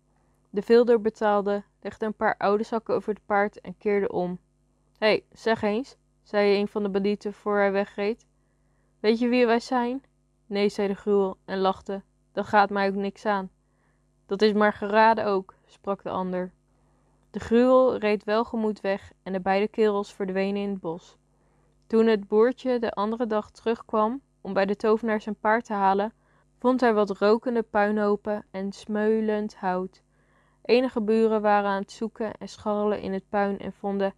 De 0.50 0.62
vilder 0.62 1.00
betaalde, 1.00 1.62
legde 1.83 2.07
een 2.07 2.14
paar 2.14 2.37
oude 2.37 2.64
zakken 2.64 2.95
over 2.95 3.14
het 3.14 3.26
paard 3.26 3.61
en 3.61 3.76
keerde 3.79 4.12
om. 4.12 4.38
Hé, 4.99 5.07
hey, 5.07 5.25
zeg 5.33 5.62
eens, 5.62 5.97
zei 6.25 6.61
een 6.61 6.69
van 6.69 6.83
de 6.83 6.88
bandieten 6.88 7.33
voor 7.33 7.57
hij 7.57 7.73
wegreed. 7.73 8.26
Weet 9.00 9.19
je 9.19 9.28
wie 9.28 9.47
wij 9.47 9.61
zijn? 9.61 10.02
Nee, 10.47 10.69
zei 10.69 10.88
de 10.88 10.95
gruwel 10.95 11.37
en 11.45 11.59
lachte. 11.59 12.02
Dat 12.33 12.47
gaat 12.47 12.71
mij 12.71 12.88
ook 12.88 12.95
niks 12.95 13.26
aan. 13.26 13.50
Dat 14.26 14.43
is 14.43 14.52
maar 14.52 14.73
geraden 14.73 15.26
ook, 15.26 15.54
sprak 15.66 16.02
de 16.02 16.11
ander. 16.11 16.52
De 17.31 17.40
gruwel 17.40 17.97
reed 17.97 18.25
welgemoed 18.25 18.81
weg 18.81 19.12
en 19.23 19.33
de 19.33 19.40
beide 19.40 19.69
kerels 19.69 20.12
verdwenen 20.12 20.62
in 20.62 20.71
het 20.71 20.81
bos. 20.81 21.16
Toen 21.87 22.07
het 22.07 22.28
boertje 22.28 22.78
de 22.78 22.93
andere 22.93 23.26
dag 23.26 23.50
terugkwam 23.50 24.21
om 24.40 24.52
bij 24.52 24.66
de 24.66 24.76
tovenaar 24.76 25.21
zijn 25.21 25.37
paard 25.40 25.64
te 25.64 25.73
halen, 25.73 26.12
vond 26.59 26.81
hij 26.81 26.95
wat 26.95 27.19
rokende 27.19 27.62
puinhopen 27.62 28.45
en 28.50 28.73
smeulend 28.73 29.57
hout. 29.57 30.02
Enige 30.62 31.00
buren 31.00 31.43
waren 31.43 31.71
aan 31.71 31.81
het 31.81 31.93
zoeken 31.93 32.33
en 32.35 32.49
scharrelen 32.49 33.00
in 33.00 33.12
het 33.12 33.28
puin 33.28 33.59
en 33.59 33.73
vonden 33.73 34.14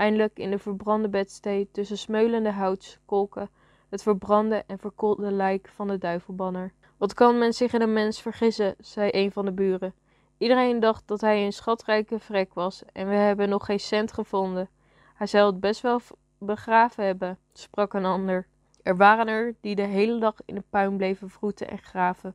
eindelijk 0.00 0.38
in 0.38 0.50
de 0.50 0.58
verbrande 0.58 1.08
bedstee 1.08 1.68
tussen 1.72 1.98
smeulende 1.98 2.50
houtskolken 2.50 3.50
het 3.88 4.02
verbrande 4.02 4.64
en 4.66 4.78
verkoolde 4.78 5.30
lijk 5.30 5.70
van 5.74 5.88
de 5.88 5.98
duivelbanner. 5.98 6.72
Wat 6.96 7.14
kan 7.14 7.38
men 7.38 7.52
zich 7.52 7.72
in 7.72 7.80
een 7.80 7.92
mens 7.92 8.20
vergissen, 8.20 8.74
zei 8.78 9.10
een 9.12 9.32
van 9.32 9.44
de 9.44 9.52
buren. 9.52 9.94
Iedereen 10.38 10.80
dacht 10.80 11.08
dat 11.08 11.20
hij 11.20 11.44
een 11.44 11.52
schatrijke 11.52 12.18
vrek 12.18 12.54
was 12.54 12.82
en 12.92 13.08
we 13.08 13.14
hebben 13.14 13.48
nog 13.48 13.64
geen 13.64 13.80
cent 13.80 14.12
gevonden. 14.12 14.68
Hij 15.14 15.26
zou 15.26 15.46
het 15.46 15.60
best 15.60 15.80
wel 15.80 16.00
begraven 16.38 17.04
hebben, 17.04 17.38
sprak 17.52 17.94
een 17.94 18.04
ander. 18.04 18.46
Er 18.82 18.96
waren 18.96 19.28
er 19.28 19.54
die 19.60 19.74
de 19.74 19.82
hele 19.86 20.20
dag 20.20 20.34
in 20.44 20.54
de 20.54 20.64
puin 20.70 20.96
bleven 20.96 21.30
vroeten 21.30 21.70
en 21.70 21.78
graven. 21.78 22.34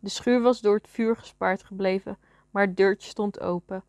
De 0.00 0.10
schuur 0.10 0.40
was 0.40 0.60
door 0.60 0.74
het 0.74 0.88
vuur 0.88 1.16
gespaard 1.16 1.62
gebleven, 1.62 2.18
maar 2.50 2.66
het 2.66 2.76
deurtje 2.76 3.08
stond 3.08 3.40
open. 3.40 3.84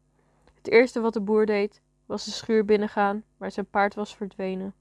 Het 0.55 0.67
eerste 0.67 1.01
wat 1.01 1.13
de 1.13 1.21
boer 1.21 1.45
deed, 1.45 1.81
was 2.11 2.25
de 2.25 2.31
schuur 2.31 2.65
binnengaan, 2.65 3.23
maar 3.37 3.51
zijn 3.51 3.69
paard 3.69 3.95
was 3.95 4.15
verdwenen. 4.15 4.73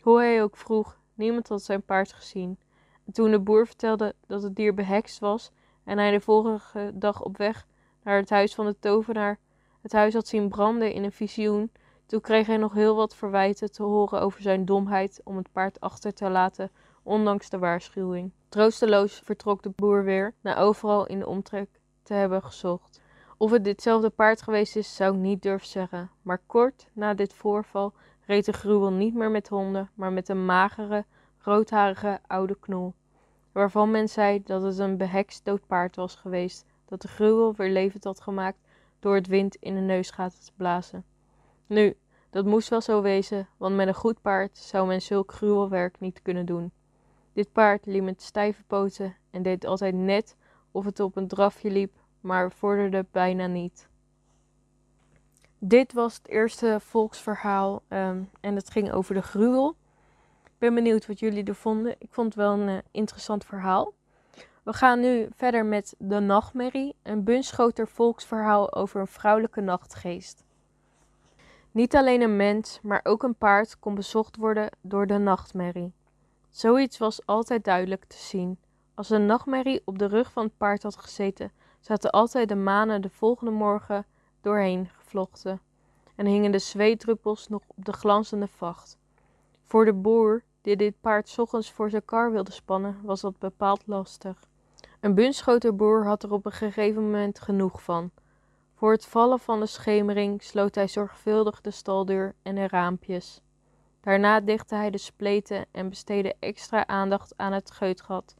Hoe 0.00 0.18
hij 0.18 0.42
ook 0.42 0.56
vroeg, 0.56 0.98
niemand 1.14 1.48
had 1.48 1.62
zijn 1.62 1.82
paard 1.82 2.12
gezien. 2.12 2.58
En 3.06 3.12
toen 3.12 3.30
de 3.30 3.40
boer 3.40 3.66
vertelde 3.66 4.14
dat 4.26 4.42
het 4.42 4.56
dier 4.56 4.74
behekst 4.74 5.18
was 5.18 5.50
en 5.84 5.98
hij 5.98 6.10
de 6.10 6.20
volgende 6.20 6.92
dag 6.94 7.22
op 7.22 7.36
weg 7.36 7.66
naar 8.02 8.16
het 8.16 8.30
huis 8.30 8.54
van 8.54 8.66
de 8.66 8.78
tovenaar 8.78 9.38
het 9.80 9.92
huis 9.92 10.14
had 10.14 10.26
zien 10.26 10.48
branden 10.48 10.92
in 10.92 11.04
een 11.04 11.12
visioen, 11.12 11.72
toen 12.06 12.20
kreeg 12.20 12.46
hij 12.46 12.56
nog 12.56 12.72
heel 12.72 12.96
wat 12.96 13.14
verwijten 13.14 13.72
te 13.72 13.82
horen 13.82 14.20
over 14.20 14.42
zijn 14.42 14.64
domheid 14.64 15.20
om 15.24 15.36
het 15.36 15.52
paard 15.52 15.80
achter 15.80 16.12
te 16.12 16.30
laten, 16.30 16.70
ondanks 17.02 17.48
de 17.50 17.58
waarschuwing. 17.58 18.32
Troosteloos 18.48 19.20
vertrok 19.24 19.62
de 19.62 19.70
boer 19.76 20.04
weer, 20.04 20.34
na 20.40 20.56
overal 20.56 21.06
in 21.06 21.18
de 21.18 21.26
omtrek 21.26 21.80
te 22.02 22.14
hebben 22.14 22.42
gezocht. 22.42 23.00
Of 23.40 23.50
het 23.50 23.64
ditzelfde 23.64 24.10
paard 24.10 24.42
geweest 24.42 24.76
is, 24.76 24.96
zou 24.96 25.14
ik 25.14 25.20
niet 25.20 25.42
durven 25.42 25.68
zeggen. 25.68 26.10
Maar 26.22 26.40
kort 26.46 26.88
na 26.92 27.14
dit 27.14 27.32
voorval 27.32 27.92
reed 28.26 28.44
de 28.44 28.52
gruwel 28.52 28.92
niet 28.92 29.14
meer 29.14 29.30
met 29.30 29.48
honden, 29.48 29.90
maar 29.94 30.12
met 30.12 30.28
een 30.28 30.44
magere, 30.44 31.04
roodharige 31.38 32.20
oude 32.26 32.56
knol. 32.60 32.94
Waarvan 33.52 33.90
men 33.90 34.08
zei 34.08 34.42
dat 34.42 34.62
het 34.62 34.78
een 34.78 34.96
behekst 34.96 35.44
dood 35.44 35.66
paard 35.66 35.96
was 35.96 36.14
geweest, 36.14 36.64
dat 36.84 37.02
de 37.02 37.08
gruwel 37.08 37.54
weer 37.54 37.70
levend 37.70 38.04
had 38.04 38.20
gemaakt 38.20 38.58
door 38.98 39.14
het 39.14 39.26
wind 39.26 39.56
in 39.56 39.74
de 39.74 39.80
neusgaten 39.80 40.44
te 40.44 40.52
blazen. 40.56 41.04
Nu, 41.66 41.96
dat 42.30 42.44
moest 42.44 42.68
wel 42.68 42.80
zo 42.80 43.02
wezen, 43.02 43.48
want 43.56 43.76
met 43.76 43.88
een 43.88 43.94
goed 43.94 44.20
paard 44.20 44.56
zou 44.56 44.86
men 44.86 45.02
zulk 45.02 45.32
gruwelwerk 45.32 46.00
niet 46.00 46.22
kunnen 46.22 46.46
doen. 46.46 46.72
Dit 47.32 47.52
paard 47.52 47.86
liep 47.86 48.02
met 48.02 48.22
stijve 48.22 48.64
poten 48.64 49.16
en 49.30 49.42
deed 49.42 49.64
altijd 49.64 49.94
net 49.94 50.36
of 50.70 50.84
het 50.84 51.00
op 51.00 51.16
een 51.16 51.28
drafje 51.28 51.70
liep, 51.70 51.97
maar 52.20 52.52
vorderde 52.52 53.06
bijna 53.10 53.46
niet. 53.46 53.88
Dit 55.58 55.92
was 55.92 56.14
het 56.14 56.28
eerste 56.28 56.76
volksverhaal 56.80 57.82
um, 57.88 58.30
en 58.40 58.54
het 58.54 58.70
ging 58.70 58.92
over 58.92 59.14
de 59.14 59.22
gruwel. 59.22 59.76
Ik 60.44 60.58
ben 60.58 60.74
benieuwd 60.74 61.06
wat 61.06 61.18
jullie 61.18 61.44
er 61.44 61.54
vonden. 61.54 61.94
Ik 61.98 62.08
vond 62.10 62.26
het 62.26 62.36
wel 62.36 62.52
een 62.52 62.68
uh, 62.68 62.78
interessant 62.90 63.44
verhaal. 63.44 63.92
We 64.62 64.72
gaan 64.72 65.00
nu 65.00 65.28
verder 65.36 65.64
met 65.64 65.94
De 65.98 66.18
Nachtmerrie, 66.18 66.94
een 67.02 67.24
Bunschoter 67.24 67.88
volksverhaal 67.88 68.74
over 68.74 69.00
een 69.00 69.06
vrouwelijke 69.06 69.60
nachtgeest. 69.60 70.44
Niet 71.70 71.96
alleen 71.96 72.20
een 72.20 72.36
mens, 72.36 72.78
maar 72.82 73.00
ook 73.02 73.22
een 73.22 73.34
paard 73.34 73.78
kon 73.78 73.94
bezocht 73.94 74.36
worden 74.36 74.70
door 74.80 75.06
de 75.06 75.18
nachtmerrie. 75.18 75.92
Zoiets 76.48 76.98
was 76.98 77.26
altijd 77.26 77.64
duidelijk 77.64 78.04
te 78.04 78.16
zien. 78.16 78.58
Als 78.94 79.08
de 79.08 79.18
nachtmerrie 79.18 79.82
op 79.84 79.98
de 79.98 80.06
rug 80.06 80.32
van 80.32 80.44
het 80.44 80.56
paard 80.56 80.82
had 80.82 80.96
gezeten, 80.96 81.52
zaten 81.80 82.10
altijd 82.10 82.48
de 82.48 82.54
manen 82.54 83.02
de 83.02 83.10
volgende 83.10 83.50
morgen 83.52 84.06
doorheen 84.40 84.88
gevlochten 84.98 85.60
en 86.14 86.26
hingen 86.26 86.52
de 86.52 86.58
zweetdruppels 86.58 87.48
nog 87.48 87.62
op 87.66 87.84
de 87.84 87.92
glanzende 87.92 88.48
vacht. 88.48 88.98
Voor 89.64 89.84
de 89.84 89.92
boer, 89.92 90.42
die 90.60 90.76
dit 90.76 91.00
paard 91.00 91.38
ochtends 91.38 91.72
voor 91.72 91.90
zijn 91.90 92.04
kar 92.04 92.32
wilde 92.32 92.52
spannen, 92.52 93.00
was 93.02 93.20
dat 93.20 93.38
bepaald 93.38 93.82
lastig. 93.86 94.48
Een 95.00 95.14
bunschoterboer 95.14 96.06
had 96.06 96.22
er 96.22 96.32
op 96.32 96.46
een 96.46 96.52
gegeven 96.52 97.02
moment 97.02 97.40
genoeg 97.40 97.82
van. 97.82 98.10
Voor 98.74 98.92
het 98.92 99.06
vallen 99.06 99.38
van 99.38 99.60
de 99.60 99.66
schemering 99.66 100.42
sloot 100.42 100.74
hij 100.74 100.88
zorgvuldig 100.88 101.60
de 101.60 101.70
staldeur 101.70 102.34
en 102.42 102.54
de 102.54 102.68
raampjes. 102.68 103.40
Daarna 104.00 104.40
dichtte 104.40 104.74
hij 104.74 104.90
de 104.90 104.98
spleten 104.98 105.66
en 105.70 105.88
besteedde 105.88 106.34
extra 106.38 106.86
aandacht 106.86 107.32
aan 107.36 107.52
het 107.52 107.70
geutgat, 107.70 108.36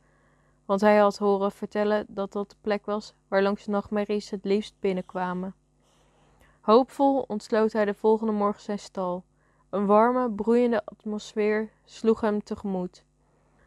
want 0.69 0.81
hij 0.81 0.97
had 0.97 1.19
horen 1.19 1.53
vertellen 1.53 2.07
dat 2.09 2.33
dat 2.33 2.51
de 2.51 2.57
plek 2.61 2.87
was 2.87 3.15
waar 3.29 3.43
langs 3.43 3.67
nachtmerries 3.67 4.31
het 4.31 4.45
liefst 4.45 4.75
binnenkwamen. 4.81 5.55
Hoopvol 6.61 7.21
ontsloot 7.21 7.73
hij 7.73 7.85
de 7.85 7.95
volgende 7.95 8.33
morgen 8.33 8.63
zijn 8.63 8.79
stal. 8.79 9.25
Een 9.71 9.87
warme, 9.87 10.31
broeiende 10.31 10.85
atmosfeer 10.85 11.71
sloeg 11.85 12.21
hem 12.21 12.43
tegemoet. 12.43 13.05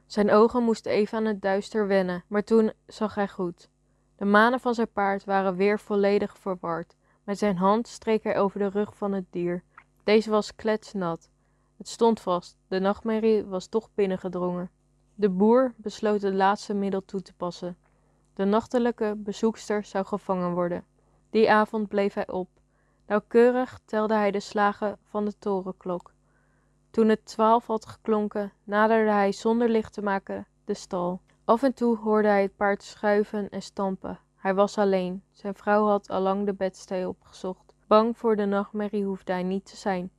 Zijn 0.05 0.31
ogen 0.31 0.63
moesten 0.63 0.91
even 0.91 1.17
aan 1.17 1.25
het 1.25 1.41
duister 1.41 1.87
wennen, 1.87 2.23
maar 2.27 2.43
toen 2.43 2.71
zag 2.87 3.15
hij 3.15 3.27
goed. 3.27 3.69
De 4.15 4.25
manen 4.25 4.59
van 4.59 4.73
zijn 4.73 4.91
paard 4.91 5.23
waren 5.23 5.55
weer 5.55 5.79
volledig 5.79 6.37
verward. 6.37 6.95
Met 7.23 7.37
zijn 7.37 7.57
hand 7.57 7.87
streek 7.87 8.23
hij 8.23 8.37
over 8.37 8.59
de 8.59 8.69
rug 8.69 8.95
van 8.95 9.11
het 9.11 9.25
dier. 9.29 9.63
Deze 10.03 10.29
was 10.29 10.55
kletsnat. 10.55 11.29
Het 11.77 11.87
stond 11.87 12.19
vast, 12.19 12.57
de 12.67 12.79
nachtmerrie 12.79 13.45
was 13.45 13.67
toch 13.67 13.89
binnengedrongen. 13.93 14.69
De 15.21 15.29
boer 15.29 15.73
besloot 15.77 16.21
het 16.21 16.33
laatste 16.33 16.73
middel 16.73 17.05
toe 17.05 17.21
te 17.21 17.33
passen. 17.33 17.77
De 18.33 18.45
nachtelijke 18.45 19.13
bezoekster 19.17 19.83
zou 19.83 20.05
gevangen 20.05 20.53
worden. 20.53 20.85
Die 21.29 21.51
avond 21.51 21.87
bleef 21.87 22.13
hij 22.13 22.27
op. 22.27 22.49
Nauwkeurig 23.07 23.79
telde 23.85 24.13
hij 24.13 24.31
de 24.31 24.39
slagen 24.39 24.97
van 25.03 25.25
de 25.25 25.37
torenklok. 25.37 26.13
Toen 26.91 27.07
het 27.07 27.25
twaalf 27.25 27.67
had 27.67 27.85
geklonken, 27.85 28.51
naderde 28.63 29.11
hij 29.11 29.31
zonder 29.31 29.69
licht 29.69 29.93
te 29.93 30.01
maken 30.01 30.47
de 30.65 30.73
stal. 30.73 31.21
Af 31.45 31.63
en 31.63 31.73
toe 31.73 31.97
hoorde 31.97 32.27
hij 32.27 32.41
het 32.41 32.55
paard 32.55 32.83
schuiven 32.83 33.49
en 33.49 33.61
stampen. 33.61 34.19
Hij 34.35 34.53
was 34.53 34.77
alleen. 34.77 35.23
Zijn 35.31 35.55
vrouw 35.55 35.85
had 35.85 36.09
allang 36.09 36.45
de 36.45 36.53
bedstee 36.53 37.07
opgezocht. 37.07 37.75
Bang 37.87 38.17
voor 38.17 38.35
de 38.35 38.45
nachtmerrie 38.45 39.05
hoefde 39.05 39.31
hij 39.31 39.43
niet 39.43 39.65
te 39.65 39.77
zijn. 39.77 40.11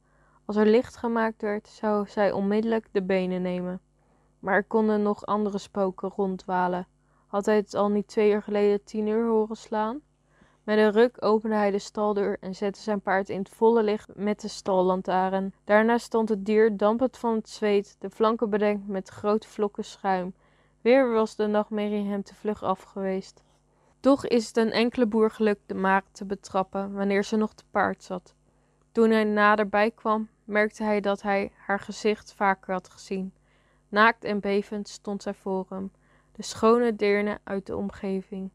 Als 0.45 0.57
er 0.57 0.67
licht 0.67 0.97
gemaakt 0.97 1.43
werd, 1.43 1.69
zou 1.69 2.07
zij 2.09 2.33
onmiddellijk 2.33 2.89
de 2.93 3.03
benen 3.03 3.43
nemen. 3.43 3.81
Maar 4.43 4.55
er 4.55 4.65
konden 4.65 5.03
nog 5.03 5.27
andere 5.27 5.59
spoken 5.59 6.09
ronddwalen. 6.09 6.87
Had 7.27 7.47
hij 7.47 7.57
het 7.57 7.75
al 7.75 7.89
niet 7.89 8.07
twee 8.07 8.33
uur 8.33 8.43
geleden 8.43 8.85
tien 8.85 9.07
uur 9.07 9.27
horen 9.27 9.57
slaan? 9.57 10.01
Met 10.63 10.79
een 10.79 10.93
ruk 10.93 11.25
opende 11.25 11.57
hij 11.57 11.71
de 11.71 11.79
staldeur 11.79 12.37
en 12.41 12.55
zette 12.55 12.81
zijn 12.81 13.01
paard 13.01 13.29
in 13.29 13.39
het 13.39 13.49
volle 13.49 13.83
licht 13.83 14.11
met 14.15 14.41
de 14.41 14.49
stallantaarn. 14.49 15.55
Daarna 15.65 15.99
stond 15.99 16.29
het 16.29 16.45
dier 16.45 16.77
dampend 16.77 17.19
van 17.19 17.35
het 17.35 17.49
zweet, 17.49 17.97
de 17.99 18.11
flanken 18.11 18.51
bedekt 18.51 18.87
met 18.87 19.09
grote 19.09 19.49
vlokken 19.49 19.85
schuim. 19.85 20.35
Weer 20.81 21.13
was 21.13 21.37
de 21.37 21.47
nachtmerrie 21.47 22.09
hem 22.09 22.23
te 22.23 22.35
vlug 22.35 22.63
af 22.63 22.83
geweest. 22.83 23.43
Toch 24.01 24.27
is 24.27 24.47
het 24.47 24.57
een 24.57 24.73
enkele 24.73 25.07
boer 25.07 25.31
gelukt 25.31 25.63
de 25.67 25.75
maagd 25.75 26.15
te 26.15 26.25
betrappen 26.25 26.93
wanneer 26.93 27.25
ze 27.25 27.37
nog 27.37 27.55
te 27.55 27.65
paard 27.71 28.03
zat. 28.03 28.35
Toen 28.93 29.11
hij 29.11 29.25
naderbij 29.25 29.91
kwam, 29.91 30.29
merkte 30.45 30.83
hij 30.83 31.01
dat 31.01 31.23
hij 31.23 31.53
haar 31.57 31.81
gezicht 31.81 32.33
vaker 32.33 32.73
had 32.73 32.89
gezien. 32.89 33.33
Naakt 33.93 34.25
en 34.25 34.41
bevend 34.41 34.89
stond 34.89 35.23
zij 35.23 35.35
voor 35.35 35.67
hem, 35.69 35.93
de 36.33 36.43
schone 36.43 36.97
deerne 36.97 37.39
uit 37.45 37.67
de 37.67 37.77
omgeving. 37.77 38.51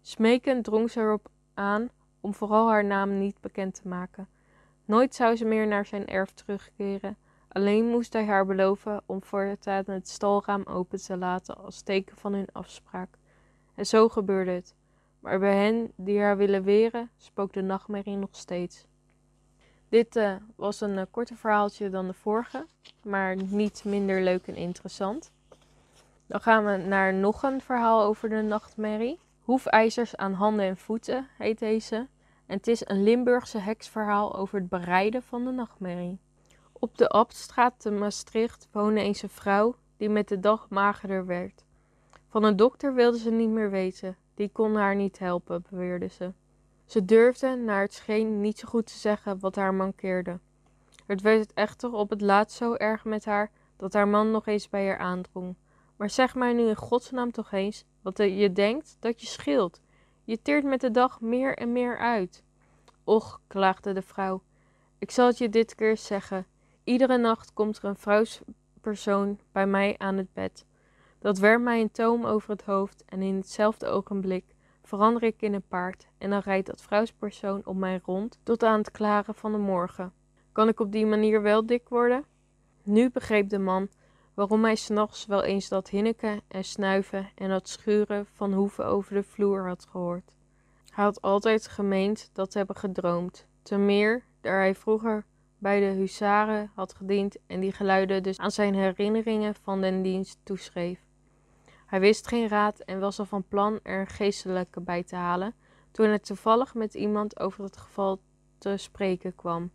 Smekend 0.00 0.64
drong 0.64 0.90
ze 0.90 1.00
erop 1.00 1.28
aan 1.54 1.88
om 2.20 2.34
vooral 2.34 2.68
haar 2.68 2.84
naam 2.84 3.18
niet 3.18 3.40
bekend 3.40 3.74
te 3.74 3.88
maken. 3.88 4.28
Nooit 4.84 5.14
zou 5.14 5.36
ze 5.36 5.44
meer 5.44 5.66
naar 5.66 5.86
zijn 5.86 6.06
erf 6.06 6.30
terugkeren. 6.30 7.16
Alleen 7.48 7.86
moest 7.86 8.12
hij 8.12 8.24
haar 8.24 8.46
beloven 8.46 9.02
om 9.06 9.22
voortaan 9.22 9.84
het 9.86 10.08
stalraam 10.08 10.62
open 10.64 11.02
te 11.02 11.16
laten 11.16 11.56
als 11.56 11.82
teken 11.82 12.16
van 12.16 12.32
hun 12.32 12.48
afspraak. 12.52 13.18
En 13.74 13.86
zo 13.86 14.08
gebeurde 14.08 14.50
het. 14.50 14.74
Maar 15.20 15.38
bij 15.38 15.56
hen 15.56 15.92
die 15.96 16.20
haar 16.20 16.36
willen 16.36 16.62
weren, 16.62 17.10
spookt 17.16 17.54
de 17.54 17.62
nachtmerrie 17.62 18.16
nog 18.16 18.36
steeds. 18.36 18.86
Dit 19.92 20.16
uh, 20.16 20.34
was 20.56 20.80
een 20.80 20.96
uh, 20.96 21.02
korter 21.10 21.36
verhaaltje 21.36 21.90
dan 21.90 22.06
de 22.06 22.12
vorige, 22.12 22.66
maar 23.02 23.36
niet 23.36 23.84
minder 23.84 24.22
leuk 24.22 24.46
en 24.46 24.56
interessant. 24.56 25.32
Dan 26.26 26.40
gaan 26.40 26.64
we 26.64 26.76
naar 26.76 27.14
nog 27.14 27.42
een 27.42 27.60
verhaal 27.60 28.02
over 28.02 28.28
de 28.28 28.42
nachtmerrie. 28.42 29.18
Hoefijzers 29.40 30.16
aan 30.16 30.32
handen 30.32 30.64
en 30.64 30.76
voeten 30.76 31.28
heet 31.38 31.58
deze. 31.58 31.96
En 32.46 32.56
het 32.56 32.66
is 32.66 32.88
een 32.88 33.02
Limburgse 33.02 33.58
heksverhaal 33.58 34.36
over 34.36 34.58
het 34.58 34.68
bereiden 34.68 35.22
van 35.22 35.44
de 35.44 35.50
nachtmerrie. 35.50 36.18
Op 36.72 36.98
de 36.98 37.08
Abtstraat 37.08 37.74
te 37.76 37.90
Maastricht 37.90 38.68
woonde 38.70 39.00
eens 39.00 39.22
een 39.22 39.28
vrouw 39.28 39.74
die 39.96 40.08
met 40.08 40.28
de 40.28 40.40
dag 40.40 40.68
magerder 40.68 41.26
werd. 41.26 41.64
Van 42.28 42.44
een 42.44 42.56
dokter 42.56 42.94
wilde 42.94 43.18
ze 43.18 43.30
niet 43.30 43.50
meer 43.50 43.70
weten, 43.70 44.16
die 44.34 44.50
kon 44.52 44.74
haar 44.74 44.96
niet 44.96 45.18
helpen, 45.18 45.64
beweerde 45.70 46.08
ze. 46.08 46.32
Ze 46.86 47.04
durfde, 47.04 47.56
naar 47.56 47.80
het 47.80 47.94
scheen, 47.94 48.40
niet 48.40 48.58
zo 48.58 48.68
goed 48.68 48.86
te 48.86 48.98
zeggen 48.98 49.38
wat 49.40 49.56
haar 49.56 49.74
mankeerde. 49.74 50.38
Het 51.06 51.20
werd 51.20 51.52
echter 51.52 51.92
op 51.92 52.10
het 52.10 52.20
laatst 52.20 52.56
zo 52.56 52.74
erg 52.74 53.04
met 53.04 53.24
haar 53.24 53.50
dat 53.76 53.92
haar 53.92 54.08
man 54.08 54.30
nog 54.30 54.46
eens 54.46 54.68
bij 54.68 54.86
haar 54.86 54.98
aandrong. 54.98 55.56
Maar 55.96 56.10
zeg 56.10 56.34
mij 56.34 56.52
nu 56.52 56.68
in 56.68 56.76
godsnaam 56.76 57.32
toch 57.32 57.52
eens, 57.52 57.84
wat 58.02 58.18
je 58.18 58.52
denkt 58.52 58.96
dat 59.00 59.20
je 59.20 59.26
scheelt. 59.26 59.80
Je 60.24 60.42
teert 60.42 60.64
met 60.64 60.80
de 60.80 60.90
dag 60.90 61.20
meer 61.20 61.56
en 61.56 61.72
meer 61.72 61.98
uit. 61.98 62.42
Och, 63.04 63.40
klaagde 63.46 63.92
de 63.92 64.02
vrouw, 64.02 64.42
ik 64.98 65.10
zal 65.10 65.26
het 65.26 65.38
je 65.38 65.48
dit 65.48 65.74
keer 65.74 65.96
zeggen. 65.96 66.46
Iedere 66.84 67.18
nacht 67.18 67.52
komt 67.52 67.78
er 67.78 67.84
een 67.84 67.96
vrouwspersoon 67.96 69.38
bij 69.52 69.66
mij 69.66 69.94
aan 69.98 70.16
het 70.16 70.32
bed. 70.32 70.64
Dat 71.18 71.38
werpt 71.38 71.62
mij 71.62 71.80
een 71.80 71.90
toom 71.90 72.24
over 72.24 72.50
het 72.50 72.62
hoofd 72.62 73.04
en 73.06 73.22
in 73.22 73.36
hetzelfde 73.36 73.86
ogenblik 73.86 74.44
verander 74.82 75.22
ik 75.22 75.42
in 75.42 75.54
een 75.54 75.68
paard 75.68 76.06
en 76.18 76.30
dan 76.30 76.40
rijdt 76.40 76.66
dat 76.66 76.82
vrouwspersoon 76.82 77.62
op 77.64 77.76
mij 77.76 78.00
rond 78.04 78.38
tot 78.42 78.62
aan 78.62 78.78
het 78.78 78.90
klaren 78.90 79.34
van 79.34 79.52
de 79.52 79.58
morgen. 79.58 80.12
Kan 80.52 80.68
ik 80.68 80.80
op 80.80 80.92
die 80.92 81.06
manier 81.06 81.42
wel 81.42 81.66
dik 81.66 81.88
worden? 81.88 82.24
Nu 82.82 83.10
begreep 83.10 83.48
de 83.48 83.58
man 83.58 83.88
waarom 84.34 84.64
hij 84.64 84.74
s'nachts 84.74 85.26
wel 85.26 85.42
eens 85.42 85.68
dat 85.68 85.88
hinneken 85.88 86.40
en 86.48 86.64
snuiven 86.64 87.28
en 87.34 87.48
dat 87.48 87.68
schuren 87.68 88.26
van 88.26 88.52
hoeven 88.52 88.86
over 88.86 89.14
de 89.14 89.22
vloer 89.22 89.66
had 89.66 89.86
gehoord. 89.90 90.36
Hij 90.90 91.04
had 91.04 91.20
altijd 91.20 91.68
gemeend 91.68 92.30
dat 92.32 92.50
te 92.50 92.58
hebben 92.58 92.76
gedroomd, 92.76 93.46
te 93.62 93.76
meer 93.76 94.24
daar 94.40 94.58
hij 94.58 94.74
vroeger 94.74 95.24
bij 95.58 95.80
de 95.80 95.86
huzaren 95.86 96.70
had 96.74 96.94
gediend 96.94 97.36
en 97.46 97.60
die 97.60 97.72
geluiden 97.72 98.22
dus 98.22 98.38
aan 98.38 98.50
zijn 98.50 98.74
herinneringen 98.74 99.54
van 99.54 99.80
den 99.80 100.02
dienst 100.02 100.38
toeschreef. 100.42 101.00
Hij 101.92 102.00
wist 102.00 102.26
geen 102.28 102.48
raad 102.48 102.80
en 102.80 103.00
was 103.00 103.18
al 103.18 103.24
van 103.24 103.44
plan 103.48 103.80
er 103.82 104.06
geestelijke 104.06 104.80
bij 104.80 105.02
te 105.02 105.16
halen, 105.16 105.54
toen 105.90 106.06
hij 106.06 106.18
toevallig 106.18 106.74
met 106.74 106.94
iemand 106.94 107.40
over 107.40 107.64
het 107.64 107.76
geval 107.76 108.20
te 108.58 108.76
spreken 108.76 109.34
kwam. 109.34 109.70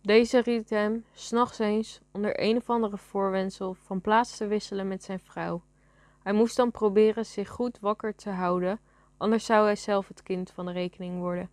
Deze 0.00 0.38
ried 0.40 0.70
hem 0.70 1.04
s'nachts 1.12 1.58
eens 1.58 2.00
onder 2.12 2.42
een 2.42 2.56
of 2.56 2.70
andere 2.70 2.96
voorwendsel 2.96 3.74
van 3.74 4.00
plaats 4.00 4.36
te 4.36 4.46
wisselen 4.46 4.88
met 4.88 5.02
zijn 5.02 5.20
vrouw. 5.20 5.62
Hij 6.22 6.32
moest 6.32 6.56
dan 6.56 6.70
proberen 6.70 7.26
zich 7.26 7.48
goed 7.48 7.78
wakker 7.80 8.14
te 8.14 8.30
houden, 8.30 8.80
anders 9.16 9.44
zou 9.44 9.64
hij 9.64 9.76
zelf 9.76 10.08
het 10.08 10.22
kind 10.22 10.50
van 10.50 10.66
de 10.66 10.72
rekening 10.72 11.18
worden. 11.18 11.50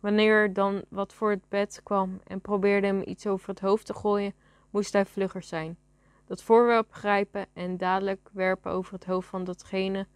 Wanneer 0.00 0.34
er 0.34 0.52
dan 0.52 0.82
wat 0.88 1.12
voor 1.12 1.30
het 1.30 1.48
bed 1.48 1.80
kwam 1.82 2.20
en 2.26 2.40
probeerde 2.40 2.86
hem 2.86 3.02
iets 3.04 3.26
over 3.26 3.48
het 3.48 3.60
hoofd 3.60 3.86
te 3.86 3.94
gooien, 3.94 4.34
moest 4.70 4.92
hij 4.92 5.04
vlugger 5.04 5.42
zijn. 5.42 5.78
Dat 6.26 6.42
voorwerp 6.42 6.92
grijpen 6.92 7.46
en 7.52 7.76
dadelijk 7.76 8.28
werpen 8.32 8.70
over 8.70 8.92
het 8.92 9.04
hoofd 9.04 9.28
van 9.28 9.44
datgene 9.44 10.06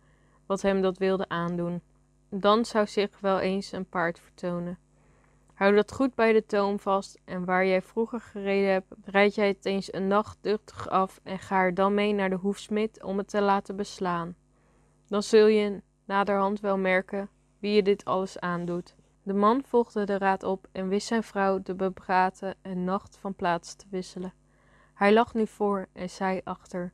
wat 0.46 0.62
hem 0.62 0.82
dat 0.82 0.98
wilde 0.98 1.28
aandoen. 1.28 1.82
Dan 2.28 2.64
zou 2.64 2.86
zich 2.86 3.20
wel 3.20 3.38
eens 3.38 3.72
een 3.72 3.88
paard 3.88 4.20
vertonen. 4.20 4.78
Hou 5.54 5.74
dat 5.74 5.92
goed 5.92 6.14
bij 6.14 6.32
de 6.32 6.46
toom 6.46 6.78
vast 6.78 7.18
en 7.24 7.44
waar 7.44 7.66
jij 7.66 7.82
vroeger 7.82 8.20
gereden 8.20 8.72
hebt, 8.72 8.94
rijd 9.04 9.34
jij 9.34 9.48
het 9.48 9.64
eens 9.64 9.92
een 9.92 10.06
nacht 10.06 10.38
duchtig 10.40 10.88
af 10.88 11.20
en 11.22 11.38
ga 11.38 11.56
er 11.56 11.74
dan 11.74 11.94
mee 11.94 12.12
naar 12.12 12.30
de 12.30 12.36
hoefsmid 12.36 13.02
om 13.02 13.18
het 13.18 13.28
te 13.28 13.40
laten 13.40 13.76
beslaan. 13.76 14.36
Dan 15.06 15.22
zul 15.22 15.46
je 15.46 15.82
naderhand 16.04 16.60
wel 16.60 16.78
merken 16.78 17.28
wie 17.58 17.74
je 17.74 17.82
dit 17.82 18.04
alles 18.04 18.38
aandoet. 18.38 18.94
De 19.22 19.34
man 19.34 19.62
volgde 19.64 20.04
de 20.04 20.18
raad 20.18 20.42
op 20.42 20.66
en 20.72 20.88
wist 20.88 21.06
zijn 21.06 21.22
vrouw 21.22 21.62
de 21.62 21.74
bebraten 21.74 22.54
en 22.62 22.84
nacht 22.84 23.18
van 23.20 23.34
plaats 23.34 23.74
te 23.74 23.86
wisselen. 23.90 24.32
Hij 24.98 25.12
lag 25.12 25.34
nu 25.34 25.46
voor 25.46 25.88
en 25.92 26.10
zij 26.10 26.40
achter. 26.44 26.92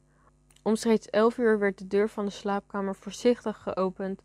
Omstreeks 0.62 1.06
elf 1.06 1.38
uur 1.38 1.58
werd 1.58 1.78
de 1.78 1.86
deur 1.86 2.08
van 2.08 2.24
de 2.24 2.30
slaapkamer 2.30 2.94
voorzichtig 2.94 3.62
geopend. 3.62 4.22